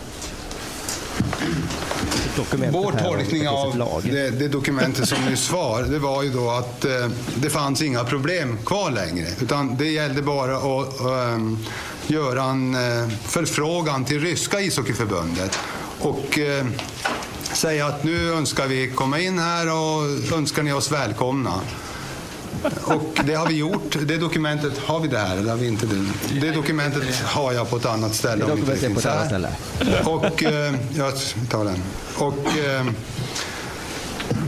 Vår 2.70 2.92
tolkning 2.92 3.48
av 3.48 4.02
det, 4.04 4.30
det 4.30 4.48
dokumentet 4.48 5.08
som 5.08 5.18
nyss 5.24 5.52
var, 5.52 5.82
det 5.82 5.98
var 5.98 6.22
ju 6.22 6.30
då 6.30 6.50
att 6.50 6.84
eh, 6.84 6.90
det 7.34 7.50
fanns 7.50 7.82
inga 7.82 8.04
problem 8.04 8.58
kvar 8.66 8.90
längre. 8.90 9.26
Utan 9.42 9.76
det 9.76 9.90
gällde 9.90 10.22
bara 10.22 10.56
att 10.56 11.00
ehm, 11.00 11.58
göra 12.06 12.42
en 12.42 12.74
eh, 12.74 13.08
förfrågan 13.08 14.04
till 14.04 14.20
ryska 14.20 14.60
ishockeyförbundet. 14.60 15.58
Och 16.00 16.38
eh, 16.38 16.66
säga 17.52 17.86
att 17.86 18.04
nu 18.04 18.32
önskar 18.32 18.66
vi 18.66 18.90
komma 18.90 19.20
in 19.20 19.38
här 19.38 19.66
och 19.68 20.32
önskar 20.38 20.62
ni 20.62 20.72
oss 20.72 20.92
välkomna. 20.92 21.52
Och 22.84 23.18
det 23.24 23.34
har 23.34 23.46
vi 23.46 23.54
gjort. 23.54 23.96
Det 24.06 24.16
dokumentet, 24.16 24.78
har 24.78 25.00
vi 25.00 25.08
det 25.08 25.18
här 25.18 25.36
eller 25.36 25.50
har 25.50 25.58
vi 25.58 25.66
inte 25.66 25.86
det? 25.86 26.40
Det 26.40 26.50
dokumentet 26.50 27.22
har 27.24 27.52
jag 27.52 27.70
på 27.70 27.76
ett 27.76 27.86
annat 27.86 28.14
ställe. 28.14 28.44
Det 28.44 28.50
dokumentet 28.50 28.82
är 28.82 28.94
på 28.94 29.00
ett 29.00 29.06
annat 29.06 29.26
ställe. 29.26 29.48
Och, 30.04 30.42
eh, 30.42 30.74
jag 30.96 31.12
tar 31.50 31.64
den. 31.64 31.82
Och 32.16 32.58
eh, 32.58 32.86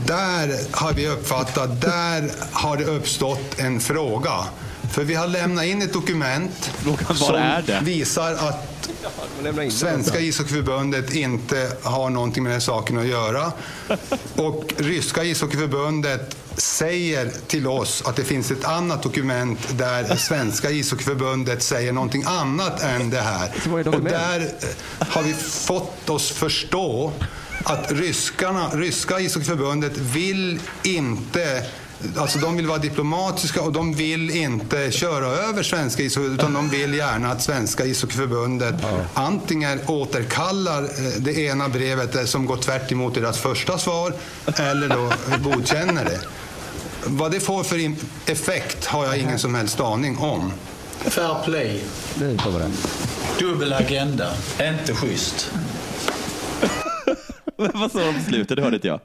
där 0.05 0.59
har 0.71 0.93
vi 0.93 1.07
uppfattat, 1.07 1.81
där 1.81 2.31
har 2.51 2.77
det 2.77 2.85
uppstått 2.85 3.59
en 3.59 3.79
fråga 3.79 4.31
För 4.91 5.03
vi 5.03 5.15
har 5.15 5.27
lämnat 5.27 5.65
in 5.65 5.81
ett 5.81 5.93
dokument 5.93 6.71
som 7.15 7.35
är 7.35 7.61
det? 7.61 7.79
visar 7.83 8.33
att 8.33 8.89
Svenska 9.71 10.19
ishockeyförbundet 10.19 11.13
inte 11.13 11.71
har 11.83 12.09
någonting 12.09 12.43
med 12.43 12.49
den 12.49 12.55
här 12.55 12.65
saken 12.65 12.97
att 12.97 13.07
göra. 13.07 13.51
Och 14.35 14.73
ryska 14.77 15.23
ishockeyförbundet 15.23 16.35
säger 16.59 17.31
till 17.47 17.67
oss 17.67 18.03
att 18.05 18.15
det 18.15 18.23
finns 18.23 18.51
ett 18.51 18.65
annat 18.65 19.03
dokument 19.03 19.59
där 19.77 20.15
svenska 20.15 20.71
ishockeyförbundet 20.71 21.63
säger 21.63 21.93
någonting 21.93 22.23
annat 22.27 22.83
än 22.83 23.09
det 23.09 23.21
här. 23.21 23.49
Och 23.87 24.01
där 24.01 24.39
eh, 24.39 25.07
har 25.07 25.23
vi 25.23 25.33
fått 25.33 26.09
oss 26.09 26.31
förstå 26.31 27.11
att 27.63 27.91
ryskarna, 27.91 28.69
ryska 28.73 29.19
ishockeyförbundet 29.19 29.97
vill 29.97 30.59
inte 30.83 31.65
Alltså 32.17 32.39
de 32.39 32.57
vill 32.57 32.67
vara 32.67 32.77
diplomatiska 32.77 33.61
och 33.61 33.71
de 33.71 33.93
vill 33.93 34.29
inte 34.29 34.91
köra 34.91 35.25
över 35.25 35.63
svenska 35.63 36.03
ishockeyförbundet 36.03 36.39
utan 36.39 36.53
de 36.53 36.69
vill 36.69 36.93
gärna 36.93 37.31
att 37.31 37.41
svenska 37.41 37.85
ishockeyförbundet 37.85 38.75
antingen 39.13 39.79
återkallar 39.87 40.83
eh, 40.83 40.89
det 41.17 41.37
ena 41.37 41.69
brevet 41.69 42.29
som 42.29 42.45
går 42.45 42.57
tvärt 42.57 42.91
emot 42.91 43.15
deras 43.15 43.39
första 43.39 43.77
svar 43.77 44.13
eller 44.55 44.89
då 44.89 45.13
godkänner 45.49 46.05
det. 46.05 46.19
Vad 47.07 47.31
det 47.31 47.39
får 47.39 47.63
för 47.63 47.77
effekt 48.31 48.85
har 48.85 49.05
jag 49.05 49.17
ingen 49.17 49.39
som 49.39 49.55
helst 49.55 49.79
aning 49.79 50.17
om. 50.17 50.53
Fair 50.99 51.43
play. 51.45 51.81
Nu 52.19 52.37
kommer 52.37 52.59
det. 52.59 52.69
Dubbel 53.39 53.73
agenda. 53.73 54.27
Inte 54.61 54.95
schysst. 54.95 55.51
Vad 57.55 57.91
sa 57.91 57.99
de 57.99 58.13
på 58.13 58.21
slutet? 58.29 58.55
Det 58.57 58.63
hörde 58.63 58.75
inte 58.75 58.87
jag. 58.87 58.99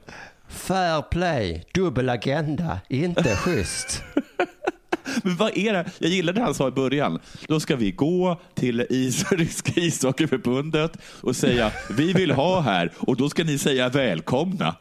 Fair 0.47 1.01
play, 1.01 1.65
dubbel 1.73 2.09
agenda, 2.09 2.79
inte 2.89 3.35
schysst. 3.35 4.03
Men 5.23 5.35
vad 5.35 5.57
är 5.57 5.73
det? 5.73 5.85
Jag 5.99 6.09
gillade 6.09 6.39
det 6.39 6.45
han 6.45 6.53
sa 6.53 6.67
i 6.67 6.71
början. 6.71 7.19
Då 7.47 7.59
ska 7.59 7.75
vi 7.75 7.91
gå 7.91 8.41
till 8.53 8.85
is, 8.89 9.31
ryska 9.31 9.71
ishockeyförbundet 9.75 10.97
och 11.21 11.35
säga 11.35 11.71
vi 11.89 12.13
vill 12.13 12.31
ha 12.31 12.59
här 12.61 12.91
och 12.97 13.15
då 13.17 13.29
ska 13.29 13.43
ni 13.43 13.57
säga 13.57 13.89
välkomna. 13.89 14.75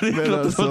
Det 0.00 0.28
låter 0.28 0.38
alltså- 0.38 0.62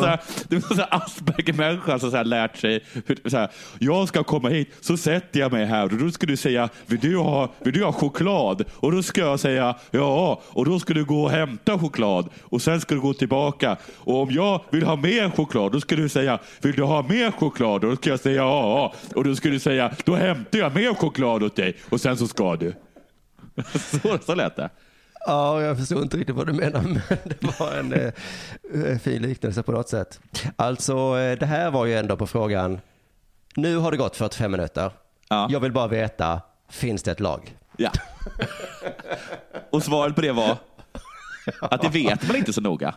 som 0.67 0.77
det 0.77 0.85
Asperger-människa 0.91 1.99
som 1.99 2.11
så 2.11 2.17
här 2.17 2.23
lärt 2.25 2.57
sig. 2.57 2.83
Så 3.25 3.37
här, 3.37 3.49
jag 3.79 4.07
ska 4.07 4.23
komma 4.23 4.49
hit, 4.49 4.75
så 4.81 4.97
sätter 4.97 5.39
jag 5.39 5.51
mig 5.51 5.65
här 5.65 5.83
och 5.83 5.97
då 5.97 6.11
ska 6.11 6.27
du 6.27 6.37
säga, 6.37 6.69
vill 6.85 6.99
du, 6.99 7.17
ha, 7.17 7.51
vill 7.63 7.73
du 7.73 7.83
ha 7.83 7.91
choklad? 7.91 8.63
Och 8.73 8.91
då 8.91 9.03
ska 9.03 9.21
jag 9.21 9.39
säga, 9.39 9.75
ja. 9.91 10.41
Och 10.49 10.65
då 10.65 10.79
ska 10.79 10.93
du 10.93 11.05
gå 11.05 11.23
och 11.23 11.31
hämta 11.31 11.79
choklad 11.79 12.29
och 12.43 12.61
sen 12.61 12.81
ska 12.81 12.95
du 12.95 13.01
gå 13.01 13.13
tillbaka. 13.13 13.77
Och 13.95 14.21
om 14.21 14.31
jag 14.31 14.61
vill 14.69 14.83
ha 14.83 14.95
mer 14.95 15.29
choklad, 15.29 15.71
då 15.71 15.81
ska 15.81 15.95
du 15.95 16.09
säga, 16.09 16.39
vill 16.61 16.75
du 16.75 16.83
ha 16.83 17.01
mer 17.01 17.31
choklad? 17.31 17.83
Och 17.83 17.89
då 17.89 17.95
ska 17.95 18.09
jag 18.09 18.19
säga 18.19 18.35
ja. 18.41 18.93
Och 19.15 19.23
då 19.23 19.35
ska 19.35 19.49
du 19.49 19.59
säga, 19.59 19.91
då 20.05 20.15
hämtar 20.15 20.59
jag 20.59 20.75
mer 20.75 20.93
choklad 20.93 21.43
åt 21.43 21.55
dig 21.55 21.77
och 21.89 22.01
sen 22.01 22.17
så 22.17 22.27
ska 22.27 22.55
du. 22.55 22.73
Så, 24.01 24.17
så 24.25 24.35
lät 24.35 24.55
det. 24.55 24.69
Ja, 25.27 25.61
jag 25.61 25.77
förstår 25.77 26.01
inte 26.01 26.17
riktigt 26.17 26.35
vad 26.35 26.47
du 26.47 26.53
menar, 26.53 26.81
men 26.81 27.01
det 27.23 27.59
var 27.59 27.71
en 27.71 27.93
eh, 27.93 28.97
fin 28.97 29.21
liknelse 29.21 29.63
på 29.63 29.71
något 29.71 29.89
sätt. 29.89 30.19
Alltså, 30.55 31.19
eh, 31.19 31.39
det 31.39 31.45
här 31.45 31.71
var 31.71 31.85
ju 31.85 31.97
ändå 31.97 32.17
på 32.17 32.27
frågan, 32.27 32.79
nu 33.55 33.77
har 33.77 33.91
det 33.91 33.97
gått 33.97 34.15
45 34.15 34.51
minuter. 34.51 34.91
Jag 35.49 35.59
vill 35.59 35.71
bara 35.71 35.87
veta, 35.87 36.41
finns 36.69 37.03
det 37.03 37.11
ett 37.11 37.19
lag? 37.19 37.57
Ja. 37.77 37.91
Och 39.69 39.83
svaret 39.83 40.15
på 40.15 40.21
det 40.21 40.31
var 40.31 40.57
att 41.61 41.81
det 41.81 41.89
vet 41.89 42.27
man 42.27 42.35
inte 42.35 42.53
så 42.53 42.61
noga. 42.61 42.95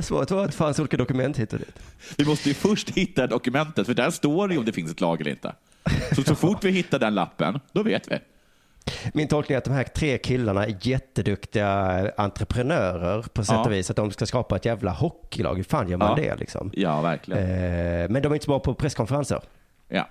Svaret 0.00 0.30
var 0.30 0.44
att 0.44 0.50
det 0.50 0.56
fanns 0.56 0.78
olika 0.78 0.96
dokument 0.96 1.36
hit 1.36 1.52
och 1.52 1.58
dit. 1.58 1.78
Vi 2.18 2.24
måste 2.24 2.48
ju 2.48 2.54
först 2.54 2.90
hitta 2.90 3.26
dokumentet, 3.26 3.86
för 3.86 3.94
där 3.94 4.10
står 4.10 4.48
det 4.48 4.54
ju 4.54 4.58
om 4.58 4.64
det 4.64 4.72
finns 4.72 4.90
ett 4.90 5.00
lag 5.00 5.20
eller 5.20 5.30
inte. 5.30 5.54
Så, 6.16 6.22
så 6.22 6.34
fort 6.34 6.64
vi 6.64 6.70
hittar 6.70 6.98
den 6.98 7.14
lappen, 7.14 7.60
då 7.72 7.82
vet 7.82 8.10
vi. 8.10 8.18
Min 9.14 9.28
tolkning 9.28 9.54
är 9.54 9.58
att 9.58 9.64
de 9.64 9.70
här 9.74 9.84
tre 9.84 10.18
killarna 10.18 10.66
är 10.66 10.76
jätteduktiga 10.80 12.10
entreprenörer 12.16 13.22
på 13.32 13.44
sätt 13.44 13.54
Ja. 13.54 13.64
och 13.64 13.72
vis. 13.72 13.90
Att 13.90 13.96
de 13.96 14.10
ska 14.10 14.26
skapa 14.26 14.56
ett 14.56 14.64
jävla 14.64 14.90
hockeylag. 14.90 15.54
Hur 15.56 15.64
fan 15.64 15.88
gör 15.88 15.96
man 15.98 16.08
Ja. 16.18 16.22
det 16.30 16.36
liksom? 16.36 16.70
Ja, 16.74 17.00
verkligen. 17.00 17.42
Eh, 17.42 18.08
men 18.08 18.22
de 18.22 18.32
är 18.32 18.34
inte 18.34 18.44
så 18.44 18.50
bra 18.50 18.58
på 18.60 18.74
presskonferenser. 18.74 19.40
Ja. 19.88 20.08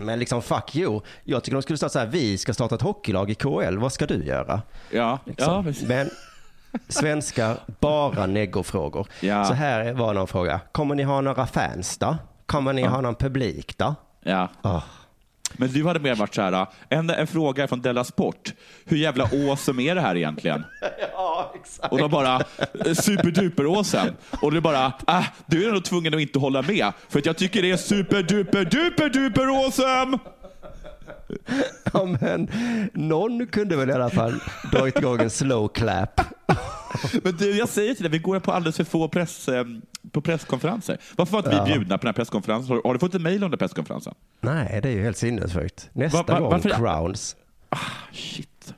Men 0.00 0.18
liksom 0.18 0.42
fuck 0.42 0.76
you. 0.76 1.00
Jag 1.24 1.42
tycker 1.44 1.56
de 1.56 1.62
skulle 1.62 1.76
starta 1.76 1.92
så 1.92 1.98
här, 1.98 2.06
vi 2.06 2.38
ska 2.38 2.54
starta 2.54 2.74
ett 2.74 2.82
hockeylag 2.82 3.30
i 3.30 3.34
KL. 3.34 3.78
Vad 3.78 3.92
ska 3.92 4.06
du 4.06 4.24
göra? 4.24 4.62
Ja, 4.90 5.18
Liksom. 5.24 5.54
ja 5.54 5.62
precis. 5.62 5.88
Men 5.88 6.10
svenskar, 6.88 7.56
bara 7.80 8.26
neggofrågor. 8.26 9.06
Ja. 9.20 9.44
Så 9.44 9.54
här 9.54 9.92
var 9.92 10.14
någon 10.14 10.26
fråga. 10.26 10.60
Kommer 10.72 10.94
ni 10.94 11.02
ha 11.02 11.20
några 11.20 11.46
fans 11.46 11.98
då? 11.98 12.16
Kommer 12.46 12.72
ni 12.72 12.82
ha 12.82 13.00
någon 13.00 13.14
publik 13.14 13.78
då? 13.78 13.94
Ja. 14.22 14.48
Ah. 14.62 14.80
Men 15.52 15.72
du 15.72 15.86
hade 15.86 16.00
mer 16.00 16.14
varit 16.14 16.34
så 16.34 16.42
här, 16.42 16.66
en, 16.88 17.10
en 17.10 17.26
fråga 17.26 17.68
från 17.68 17.80
Della 17.80 18.04
Sport. 18.04 18.52
Hur 18.84 18.96
jävla 18.96 19.24
awesome 19.24 19.82
är 19.82 19.94
det 19.94 20.00
här 20.00 20.16
egentligen? 20.16 20.64
Ja, 21.12 21.52
exakt. 21.54 21.92
Och 21.92 21.98
de 21.98 22.10
bara, 22.10 22.42
eh, 22.86 22.92
superduper 22.94 23.64
awesome. 23.64 24.12
Och 24.42 24.52
du 24.52 24.60
bara, 24.60 24.92
äh, 25.08 25.24
du 25.46 25.68
är 25.68 25.72
nog 25.72 25.84
tvungen 25.84 26.14
att 26.14 26.20
inte 26.20 26.38
hålla 26.38 26.62
med. 26.62 26.92
För 27.08 27.18
att 27.18 27.26
jag 27.26 27.36
tycker 27.36 27.62
det 27.62 27.70
är 27.70 27.76
superduper 27.76 28.64
duper 28.64 29.08
duper 29.08 29.46
awesome. 29.46 30.18
Ja, 31.92 32.16
men 32.20 32.50
någon 32.94 33.46
kunde 33.46 33.76
väl 33.76 33.90
i 33.90 33.92
alla 33.92 34.10
fall 34.10 34.40
dragit 34.72 34.98
igång 34.98 35.20
en 35.20 35.30
slow 35.30 35.68
clap. 35.68 36.20
Men 37.22 37.36
du, 37.36 37.56
jag 37.56 37.68
säger 37.68 37.94
till 37.94 38.02
dig, 38.02 38.12
vi 38.12 38.18
går 38.18 38.40
på 38.40 38.52
alldeles 38.52 38.76
för 38.76 38.84
få 38.84 39.08
press, 39.08 39.48
eh, 39.48 39.64
på 40.12 40.20
presskonferenser. 40.20 40.98
Varför 41.16 41.32
var 41.32 41.38
inte 41.38 41.50
Ja. 41.56 41.64
vi 41.64 41.72
bjudna 41.72 41.98
på 41.98 42.02
den 42.02 42.08
här 42.08 42.12
presskonferensen? 42.12 42.80
Har, 42.84 42.92
du 42.92 42.98
fått 42.98 43.14
ett 43.14 43.22
mejl 43.22 43.42
under 43.44 43.58
presskonferensen? 43.58 44.14
Nej, 44.40 44.80
det 44.82 44.88
är 44.88 44.92
ju 44.92 45.02
helt 45.02 45.16
sinnessjukt. 45.16 45.90
Nästa 45.92 46.18
Va- 46.22 46.24
va- 46.34 46.40
gång 46.40 46.50
varför- 46.50 46.70
crowns. 46.70 47.36
Shit. 48.12 48.74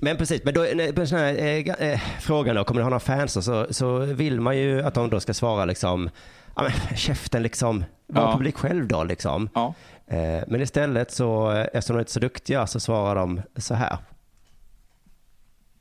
Men 0.00 0.16
precis, 0.16 0.44
men 0.44 0.54
då, 0.54 0.66
på 0.94 1.06
sån 1.06 1.18
här, 1.18 1.34
eh, 1.34 1.88
eh, 1.92 2.00
frågan 2.20 2.56
då, 2.56 2.64
kommer 2.64 2.80
ni 2.80 2.82
ha 2.82 2.90
några 2.90 3.00
fans 3.00 3.34
då, 3.34 3.42
så, 3.42 3.66
så 3.70 3.98
vill 3.98 4.40
man 4.40 4.56
ju 4.58 4.82
att 4.82 4.94
de 4.94 5.10
då 5.10 5.20
ska 5.20 5.34
svara 5.34 5.64
liksom, 5.64 6.10
ja 6.56 6.62
men 6.62 6.96
käften 6.96 7.42
liksom, 7.42 7.84
var 8.06 8.22
Ja. 8.22 8.32
publik 8.32 8.56
själv 8.56 8.88
då 8.88 9.04
liksom. 9.04 9.48
Ja. 9.54 9.74
Eh, 10.06 10.42
men 10.48 10.60
istället 10.60 11.10
så, 11.12 11.52
eh, 11.52 11.60
eftersom 11.72 11.96
de 11.96 12.00
inte 12.00 12.10
är 12.10 12.12
så 12.12 12.20
duktiga, 12.20 12.66
så 12.66 12.80
svarar 12.80 13.14
de 13.14 13.40
så 13.56 13.74
här. 13.74 13.96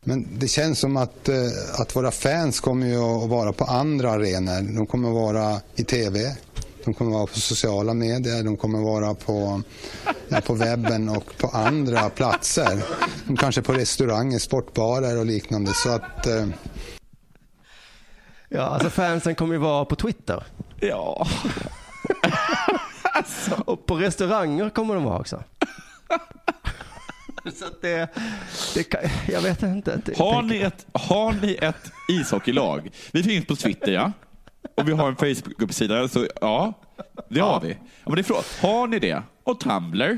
Men 0.08 0.28
det 0.40 0.48
känns 0.48 0.80
som 0.80 0.98
att, 0.98 1.30
eh, 1.30 1.36
att 1.80 1.96
våra 1.96 2.12
fans 2.12 2.60
kommer 2.60 2.88
ju 2.88 2.98
att 2.98 3.30
vara 3.30 3.54
på 3.54 3.64
andra 3.64 4.12
arenor. 4.12 4.76
De 4.76 4.88
kommer 4.88 5.10
att 5.10 5.16
vara 5.16 5.62
i 5.76 5.84
tv, 5.84 6.36
de 6.86 6.94
kommer 6.94 7.12
att 7.12 7.16
vara 7.16 7.28
på 7.28 7.40
sociala 7.40 7.94
medier, 7.94 8.44
de 8.44 8.58
kommer 8.58 8.80
att 8.80 8.86
vara 8.86 9.14
på, 9.14 9.62
ja, 10.30 10.42
på 10.42 10.54
webben 10.54 11.10
och 11.10 11.38
på 11.38 11.48
andra 11.48 12.10
platser. 12.10 12.84
De 13.28 13.38
kanske 13.38 13.62
på 13.62 13.74
restauranger, 13.74 14.40
sportbarer 14.40 15.18
och 15.18 15.26
liknande. 15.26 15.74
Så 15.74 15.90
att, 15.90 16.28
eh, 16.28 16.48
Ja, 18.50 18.62
alltså 18.62 18.90
fansen 18.90 19.36
kommer 19.36 19.54
ju 19.54 19.60
vara 19.60 19.86
på 19.86 19.96
Twitter. 19.96 20.44
Ja. 20.80 21.28
Och 23.66 23.86
på 23.86 23.96
restauranger 23.96 24.70
kommer 24.70 24.96
de 24.96 25.04
vara 25.04 25.20
också. 25.20 25.44
Så 27.56 27.66
det, 27.82 28.10
det 28.74 28.84
kan, 28.84 29.02
jag 29.30 29.42
vet 29.42 29.64
inte. 29.64 30.02
Det, 30.06 30.18
Har 30.18 30.42
ni, 30.42 30.58
ett, 30.62 30.86
har 30.94 31.32
ni 31.42 31.58
ett 31.62 31.92
ishockeylag? 32.10 32.90
Vi 33.12 33.24
finns 33.24 33.46
på 33.46 33.56
Twitter, 33.56 33.92
ja. 33.92 34.12
Och 34.76 34.88
vi 34.90 34.94
har 34.94 35.08
en 35.08 35.16
Facebook-sida, 35.16 36.08
så 36.08 36.28
ja, 36.42 36.74
det 37.30 37.40
har 37.40 37.62
vi. 37.62 37.70
Ja, 37.70 37.78
men 38.06 38.16
det 38.16 38.22
är 38.22 38.24
frågan, 38.24 38.44
har 38.62 38.88
ni 38.88 39.00
det? 39.00 39.24
Och 39.44 39.60
Tumblr? 39.60 40.18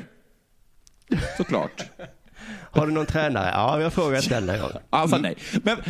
Såklart. 1.37 1.83
Har 2.71 2.87
du 2.87 2.93
någon 2.93 3.05
tränare? 3.05 3.49
Ja, 3.53 3.75
vi 3.77 3.83
har 3.83 3.89
frågat 3.91 4.29
denna 4.29 4.57
gång. 4.57 4.71
Alltså 4.89 5.17
nej. 5.17 5.37
Men, 5.63 5.77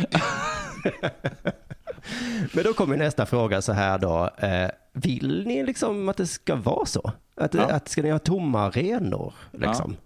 Men 2.52 2.64
då 2.64 2.72
kommer 2.72 2.96
nästa 2.96 3.26
fråga 3.26 3.62
så 3.62 3.72
här 3.72 3.98
då. 3.98 4.30
Eh, 4.38 4.70
vill 4.92 5.44
ni 5.46 5.62
liksom 5.66 6.08
att 6.08 6.16
det 6.16 6.26
ska 6.26 6.54
vara 6.54 6.86
så? 6.86 7.12
Att, 7.36 7.54
Ja. 7.54 7.62
att 7.70 7.88
ska 7.88 8.02
ni 8.02 8.10
ha 8.10 8.18
tomma 8.18 8.60
arenor? 8.66 9.34
Liksom? 9.52 9.90
Eh, 9.90 9.96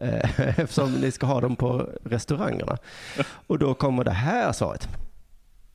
Eh, 0.00 0.40
eftersom 0.58 1.00
ni 1.00 1.10
ska 1.10 1.26
ha 1.26 1.40
dem 1.40 1.56
på 1.56 1.88
restaurangerna. 2.04 2.78
Och 3.46 3.58
då 3.58 3.74
kommer 3.74 4.04
det 4.04 4.10
här 4.10 4.52
svaret. 4.52 4.88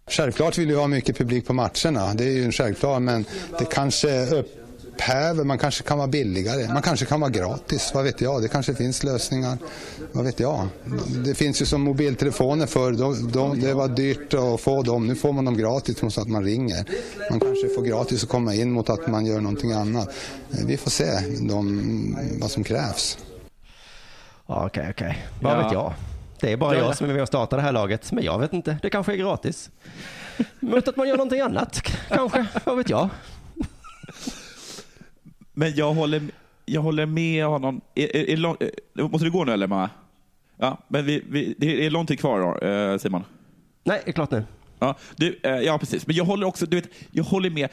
Självklart 0.07 0.57
vill 0.57 0.67
vi 0.67 0.75
ha 0.75 0.87
mycket 0.87 1.17
publik 1.17 1.47
på 1.47 1.53
matcherna, 1.53 2.13
det 2.13 2.23
är 2.23 2.31
ju 2.31 2.43
en 2.43 2.51
självklar, 2.51 2.99
men 2.99 3.25
det 3.59 3.65
kanske 3.65 4.25
upphäver, 4.25 5.43
man 5.43 5.57
kanske 5.57 5.83
kan 5.83 5.97
vara 5.97 6.07
billigare, 6.07 6.73
man 6.73 6.81
kanske 6.81 7.05
kan 7.05 7.19
vara 7.19 7.31
gratis, 7.31 7.91
vad 7.93 8.03
vet 8.03 8.21
jag, 8.21 8.41
det 8.41 8.47
kanske 8.47 8.75
finns 8.75 9.03
lösningar, 9.03 9.57
vad 10.11 10.25
vet 10.25 10.39
jag. 10.39 10.67
Det 11.25 11.35
finns 11.35 11.61
ju 11.61 11.65
som 11.65 11.81
mobiltelefoner 11.81 12.65
förr, 12.65 12.91
de, 12.91 13.31
de, 13.31 13.59
det 13.59 13.73
var 13.73 13.87
dyrt 13.87 14.33
att 14.33 14.61
få 14.61 14.83
dem, 14.83 15.07
nu 15.07 15.15
får 15.15 15.33
man 15.33 15.45
dem 15.45 15.57
gratis 15.57 16.01
mot 16.01 16.17
att 16.17 16.27
man 16.27 16.43
ringer. 16.43 16.85
Man 17.29 17.39
kanske 17.39 17.69
får 17.69 17.81
gratis 17.81 18.23
att 18.23 18.29
komma 18.29 18.53
in 18.53 18.71
mot 18.71 18.89
att 18.89 19.07
man 19.07 19.25
gör 19.25 19.41
någonting 19.41 19.71
annat. 19.71 20.09
Eh, 20.51 20.65
vi 20.65 20.77
får 20.77 20.91
se 20.91 21.11
de, 21.41 22.37
vad 22.41 22.51
som 22.51 22.63
krävs. 22.63 23.17
Ja, 24.47 24.65
Okej, 24.65 24.87
okej. 24.89 25.25
Vad 25.41 25.53
Ja. 25.53 25.63
vet 25.63 25.71
jag? 25.71 25.93
Det 26.39 26.51
är 26.51 26.57
bara 26.57 26.73
Ja, 26.73 26.79
ja. 26.79 26.85
jag 26.85 26.97
som 26.97 27.09
är 27.09 27.13
med 27.13 27.21
och 27.21 27.27
startar 27.27 27.57
det 27.57 27.63
här 27.63 27.71
laget. 27.71 28.11
Men 28.11 28.23
jag 28.23 28.39
vet 28.39 28.53
inte. 28.53 28.77
Det 28.81 28.89
kanske 28.89 29.13
är 29.13 29.17
gratis. 29.17 29.69
Mot 30.59 30.87
att 30.87 30.95
man 30.95 31.07
gör 31.07 31.17
någonting 31.17 31.39
annat. 31.41 31.81
Kanske. 32.09 32.45
Vad 32.65 32.77
vet 32.77 32.89
jag? 32.89 33.09
Men 35.53 35.75
jag 35.75 35.93
håller, 35.93 36.21
jag 36.65 36.81
håller 36.81 37.05
med 37.05 37.45
honom. 37.45 37.81
Är, 37.95 38.15
är, 38.15 38.29
är 38.29 38.37
lång, 38.37 38.55
eh, 38.59 39.07
måste 39.09 39.25
du 39.25 39.31
gå 39.31 39.43
nu 39.43 39.53
eller? 39.53 39.67
Mamma? 39.67 39.89
Ja, 40.57 40.77
men 40.87 41.05
vi, 41.05 41.23
vi, 41.29 41.55
det 41.57 41.85
är 41.85 41.89
lång 41.89 42.05
tid 42.05 42.19
kvar 42.19 42.39
då, 42.39 42.67
eh, 42.67 42.97
Simon. 42.97 43.23
Nej, 43.83 44.01
det 44.05 44.11
är 44.11 44.13
klart 44.13 44.31
nu. 44.31 44.43
Ja, 44.79 44.95
du, 45.15 45.39
eh, 45.43 45.51
ja, 45.51 45.77
precis. 45.77 46.07
Men 46.07 46.15
jag 46.15 46.25
håller 46.25 46.47
också, 46.47 46.65
du 46.65 46.75
vet, 46.81 46.89
jag 47.11 47.23
håller 47.23 47.49
med. 47.49 47.69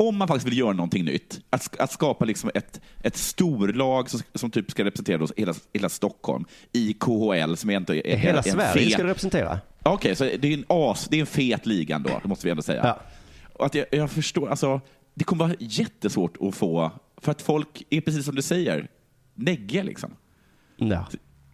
Om 0.00 0.16
man 0.16 0.28
faktiskt 0.28 0.46
vill 0.46 0.58
göra 0.58 0.72
någonting 0.72 1.04
nytt, 1.04 1.40
att, 1.50 1.80
att 1.80 1.92
skapa 1.92 2.24
liksom 2.24 2.50
ett, 2.54 2.80
ett 3.02 3.16
storlag 3.16 4.10
som, 4.10 4.20
som 4.34 4.50
typ 4.50 4.70
ska 4.70 4.84
representera 4.84 5.24
oss, 5.24 5.32
hela, 5.36 5.54
hela 5.72 5.88
Stockholm 5.88 6.44
i 6.72 6.92
KHL, 6.92 7.56
som 7.56 7.70
egentligen 7.70 8.06
är 8.06 8.16
Hela 8.16 8.38
en 8.38 8.44
Sverige 8.44 8.86
fet- 8.86 8.92
ska 8.92 9.02
du 9.02 9.08
representera. 9.08 9.60
Okej, 9.82 10.16
så 10.16 10.24
det 10.24 10.44
är 10.44 10.54
en 10.54 10.64
as, 10.68 11.08
det 11.10 11.16
är 11.16 11.20
en 11.20 11.26
fet 11.26 11.66
liga 11.66 11.96
ändå, 11.96 12.10
det 12.22 12.28
måste 12.28 12.46
vi 12.46 12.50
ändå 12.50 12.62
säga. 12.62 12.80
Ja. 12.84 13.00
Och 13.52 13.66
att 13.66 13.74
jag, 13.74 13.86
jag 13.90 14.10
förstår, 14.10 14.48
alltså, 14.50 14.80
det 15.14 15.24
kommer 15.24 15.44
vara 15.44 15.56
jättesvårt 15.58 16.36
att 16.40 16.54
få, 16.54 16.90
för 17.16 17.32
att 17.32 17.42
folk 17.42 17.82
är 17.90 18.00
precis 18.00 18.24
som 18.24 18.34
du 18.34 18.42
säger, 18.42 18.88
negge 19.34 19.82
liksom. 19.82 20.10
Ja. 20.76 21.06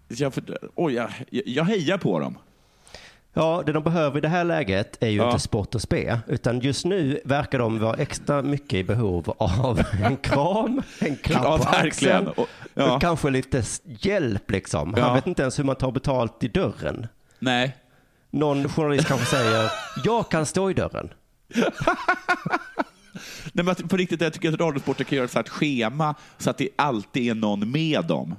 Jag, 0.08 0.34
för, 0.34 0.58
oj, 0.74 0.94
jag, 0.94 1.10
jag 1.30 1.64
hejar 1.64 1.98
på 1.98 2.18
dem. 2.18 2.38
Ja, 3.36 3.62
det 3.66 3.72
de 3.72 3.82
behöver 3.82 4.18
i 4.18 4.20
det 4.20 4.28
här 4.28 4.44
läget 4.44 5.02
är 5.02 5.08
ju 5.08 5.16
Ja. 5.16 5.26
inte 5.26 5.38
sport 5.38 5.74
och 5.74 5.82
spe, 5.82 6.18
utan 6.26 6.60
just 6.60 6.84
nu 6.84 7.20
verkar 7.24 7.58
de 7.58 7.78
vara 7.78 7.96
extra 7.96 8.42
mycket 8.42 8.74
i 8.74 8.84
behov 8.84 9.34
av 9.38 9.82
en 10.04 10.16
kram, 10.16 10.82
en 10.98 11.16
klapp 11.16 11.44
Ja, 11.44 11.58
på 11.58 11.68
axeln 11.76 12.26
Och- 12.28 12.48
ja. 12.74 12.94
och 12.94 13.00
kanske 13.00 13.30
lite 13.30 13.62
hjälp 13.84 14.50
liksom. 14.50 14.94
Han 14.94 15.14
vet 15.14 15.26
inte 15.26 15.42
ens 15.42 15.58
hur 15.58 15.64
man 15.64 15.76
tar 15.76 15.90
betalt 15.92 16.44
i 16.44 16.48
dörren. 16.48 17.06
Nej. 17.38 17.76
Någon 18.30 18.68
journalist 18.68 19.08
kanske 19.08 19.26
säger, 19.26 19.70
jag 20.04 20.28
kan 20.28 20.46
stå 20.46 20.70
i 20.70 20.74
dörren. 20.74 21.08
Nej, 23.52 23.64
men 23.64 23.74
på 23.74 23.96
riktigt, 23.96 24.20
jag 24.20 24.32
tycker 24.32 24.52
att 24.52 24.60
Radiosporten 24.60 25.06
kan 25.06 25.16
göra 25.16 25.24
ett 25.24 25.34
här 25.34 25.42
schema 25.42 26.14
så 26.38 26.50
att 26.50 26.58
det 26.58 26.68
alltid 26.76 27.30
är 27.30 27.34
någon 27.34 27.70
med 27.70 28.04
dem. 28.04 28.34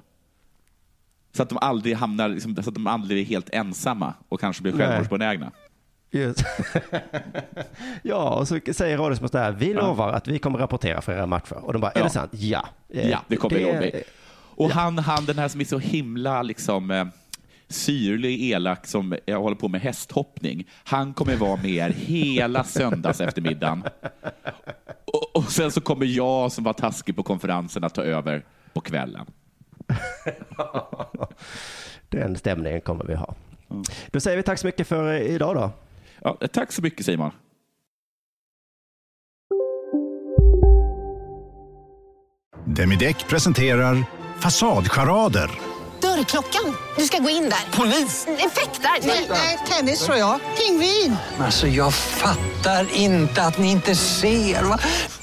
Så 1.35 1.43
att 1.43 1.49
de 1.49 1.57
aldrig 1.61 1.95
hamnar, 1.95 2.29
liksom, 2.29 2.55
så 2.55 2.69
att 2.69 2.73
de 2.73 2.87
aldrig 2.87 3.21
är 3.21 3.25
helt 3.25 3.49
ensamma 3.49 4.13
och 4.29 4.39
kanske 4.39 4.61
blir 4.63 4.73
självmordsbenägna. 4.73 5.51
Ja, 8.01 8.29
och 8.35 8.47
så 8.47 8.59
säger 8.73 8.97
Radiosport 8.97 9.31
där, 9.31 9.51
vi 9.51 9.73
lovar 9.73 10.13
att 10.13 10.27
vi 10.27 10.39
kommer 10.39 10.59
rapportera 10.59 11.01
för 11.01 11.13
era 11.13 11.25
matcher. 11.25 11.53
Och 11.65 11.73
de 11.73 11.81
bara, 11.81 11.91
är 11.91 11.99
Ja. 11.99 12.03
det 12.03 12.09
sant? 12.09 12.31
Ja. 12.33 12.65
Eh, 12.89 13.09
Ja, 13.09 13.19
det 13.27 13.35
kommer 13.35 13.55
det- 13.55 13.61
jag 13.61 13.83
ihåg. 13.83 14.03
Och 14.57 14.69
han, 14.69 14.97
han, 14.99 15.25
den 15.25 15.37
här 15.39 15.47
som 15.47 15.61
är 15.61 15.65
så 15.65 15.77
himla 15.79 16.41
liksom, 16.41 16.91
eh, 16.91 17.05
syrlig, 17.67 18.41
elak, 18.51 18.87
som 18.87 19.15
jag 19.25 19.39
håller 19.41 19.55
på 19.55 19.67
med 19.67 19.81
hästhoppning, 19.81 20.67
han 20.83 21.13
kommer 21.13 21.35
vara 21.35 21.55
med 21.55 21.65
er 21.71 21.89
hela 21.89 22.63
söndags 22.63 23.21
eftermiddagen. 23.21 23.83
Och, 25.05 25.35
och 25.35 25.51
sen 25.51 25.71
så 25.71 25.81
kommer 25.81 26.05
jag 26.05 26.51
som 26.51 26.63
var 26.63 26.73
taskig 26.73 27.15
på 27.15 27.23
konferensen 27.23 27.83
att 27.83 27.93
ta 27.95 28.03
över 28.03 28.45
på 28.73 28.81
kvällen. 28.81 29.25
Den 32.09 32.37
stämningen 32.37 32.81
kommer 32.81 33.05
vi 33.05 33.15
ha. 33.15 33.35
Då 34.11 34.19
säger 34.19 34.37
vi 34.37 34.43
tack 34.43 34.59
så 34.59 34.67
mycket 34.67 34.87
för 34.87 35.13
eh, 35.13 35.21
idag 35.21 35.55
då. 35.55 35.71
Ja, 36.21 36.37
tack 36.53 36.71
så 36.71 36.81
mycket 36.81 37.05
Simon. 37.05 37.31
Demideck 42.65 43.27
presenterar 43.27 44.03
Fasadcharader. 44.39 45.51
Dörrklockan. 46.01 46.75
Du 46.97 47.03
ska 47.05 47.17
gå 47.19 47.29
in 47.29 47.43
där. 47.43 47.77
Polis? 47.77 48.27
Effektar? 48.27 49.27
Nej, 49.29 49.59
tennis 49.69 50.05
tror 50.05 50.17
jag. 50.17 50.39
Pingvin. 50.57 51.15
Alltså 51.39 51.67
jag 51.67 51.93
fattar 51.93 52.95
inte 52.95 53.43
att 53.43 53.57
ni 53.57 53.71
inte 53.71 53.95
ser. 53.95 54.63
Va? 54.63 54.79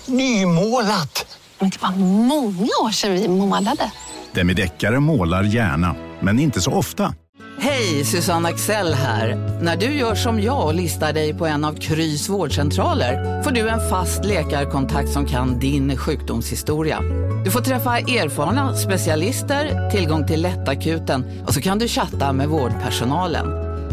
Nymålat! 0.07 1.39
Men 1.59 1.71
det 1.71 1.83
var 1.83 1.91
många 2.27 2.69
år 2.83 2.91
sedan 2.91 3.13
vi 3.13 3.29
målade. 3.29 3.93
Demideckare 4.35 5.01
målar 5.01 5.43
gärna, 5.43 5.95
men 6.21 6.39
inte 6.39 6.61
så 6.61 6.73
ofta. 6.73 7.15
Hej, 7.59 8.05
Susanne 8.05 8.49
Axel 8.49 8.95
här. 8.95 9.59
När 9.63 9.77
du 9.77 9.87
gör 9.87 10.15
som 10.15 10.41
jag 10.41 10.67
och 10.67 10.75
listar 10.75 11.13
dig 11.13 11.35
på 11.35 11.47
en 11.47 11.65
av 11.65 11.75
Krys 11.75 12.29
vårdcentraler 12.29 13.43
får 13.43 13.51
du 13.51 13.69
en 13.69 13.91
fast 13.91 14.25
läkarkontakt 14.25 15.11
som 15.11 15.27
kan 15.27 15.59
din 15.59 15.97
sjukdomshistoria. 15.97 17.01
Du 17.45 17.51
får 17.51 17.61
träffa 17.61 17.99
erfarna 17.99 18.77
specialister, 18.77 19.91
tillgång 19.91 20.27
till 20.27 20.43
lättakuten 20.43 21.43
och 21.47 21.55
så 21.55 21.61
kan 21.61 21.79
du 21.79 21.89
chatta 21.89 22.33
med 22.33 22.49
vårdpersonalen. 22.49 23.47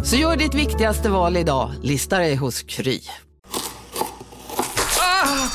Så 0.06 0.16
gör 0.16 0.38
ditt 0.38 0.56
viktigaste 0.56 1.10
val 1.10 1.38
idag, 1.38 1.72
lista 1.82 2.18
dig 2.18 2.36
hos 2.36 2.64
Kry. 2.64 3.00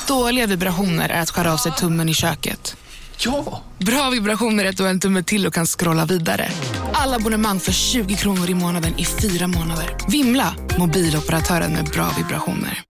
Dåliga 0.08 0.46
vibrationer 0.46 1.08
är 1.08 1.22
att 1.22 1.30
skära 1.30 1.52
av 1.52 1.56
sig 1.56 1.72
tummen 1.72 2.08
i 2.08 2.14
köket. 2.14 2.76
Ja! 3.24 3.62
Bra 3.78 4.10
vibrationer 4.10 4.64
är 4.64 4.68
ett 4.68 4.80
och 4.80 4.88
en 4.88 5.00
tumme 5.00 5.22
till 5.22 5.46
och 5.46 5.54
kan 5.54 5.66
scrolla 5.66 6.04
vidare. 6.04 6.48
Alla 6.92 7.16
abonnemang 7.16 7.60
för 7.60 7.72
20 7.72 8.14
kronor 8.14 8.50
i 8.50 8.54
månaden 8.54 8.98
i 8.98 9.04
fyra 9.04 9.46
månader. 9.46 9.96
Vimla! 10.08 10.54
Mobiloperatören 10.78 11.72
med 11.72 11.84
bra 11.84 12.10
vibrationer. 12.16 12.82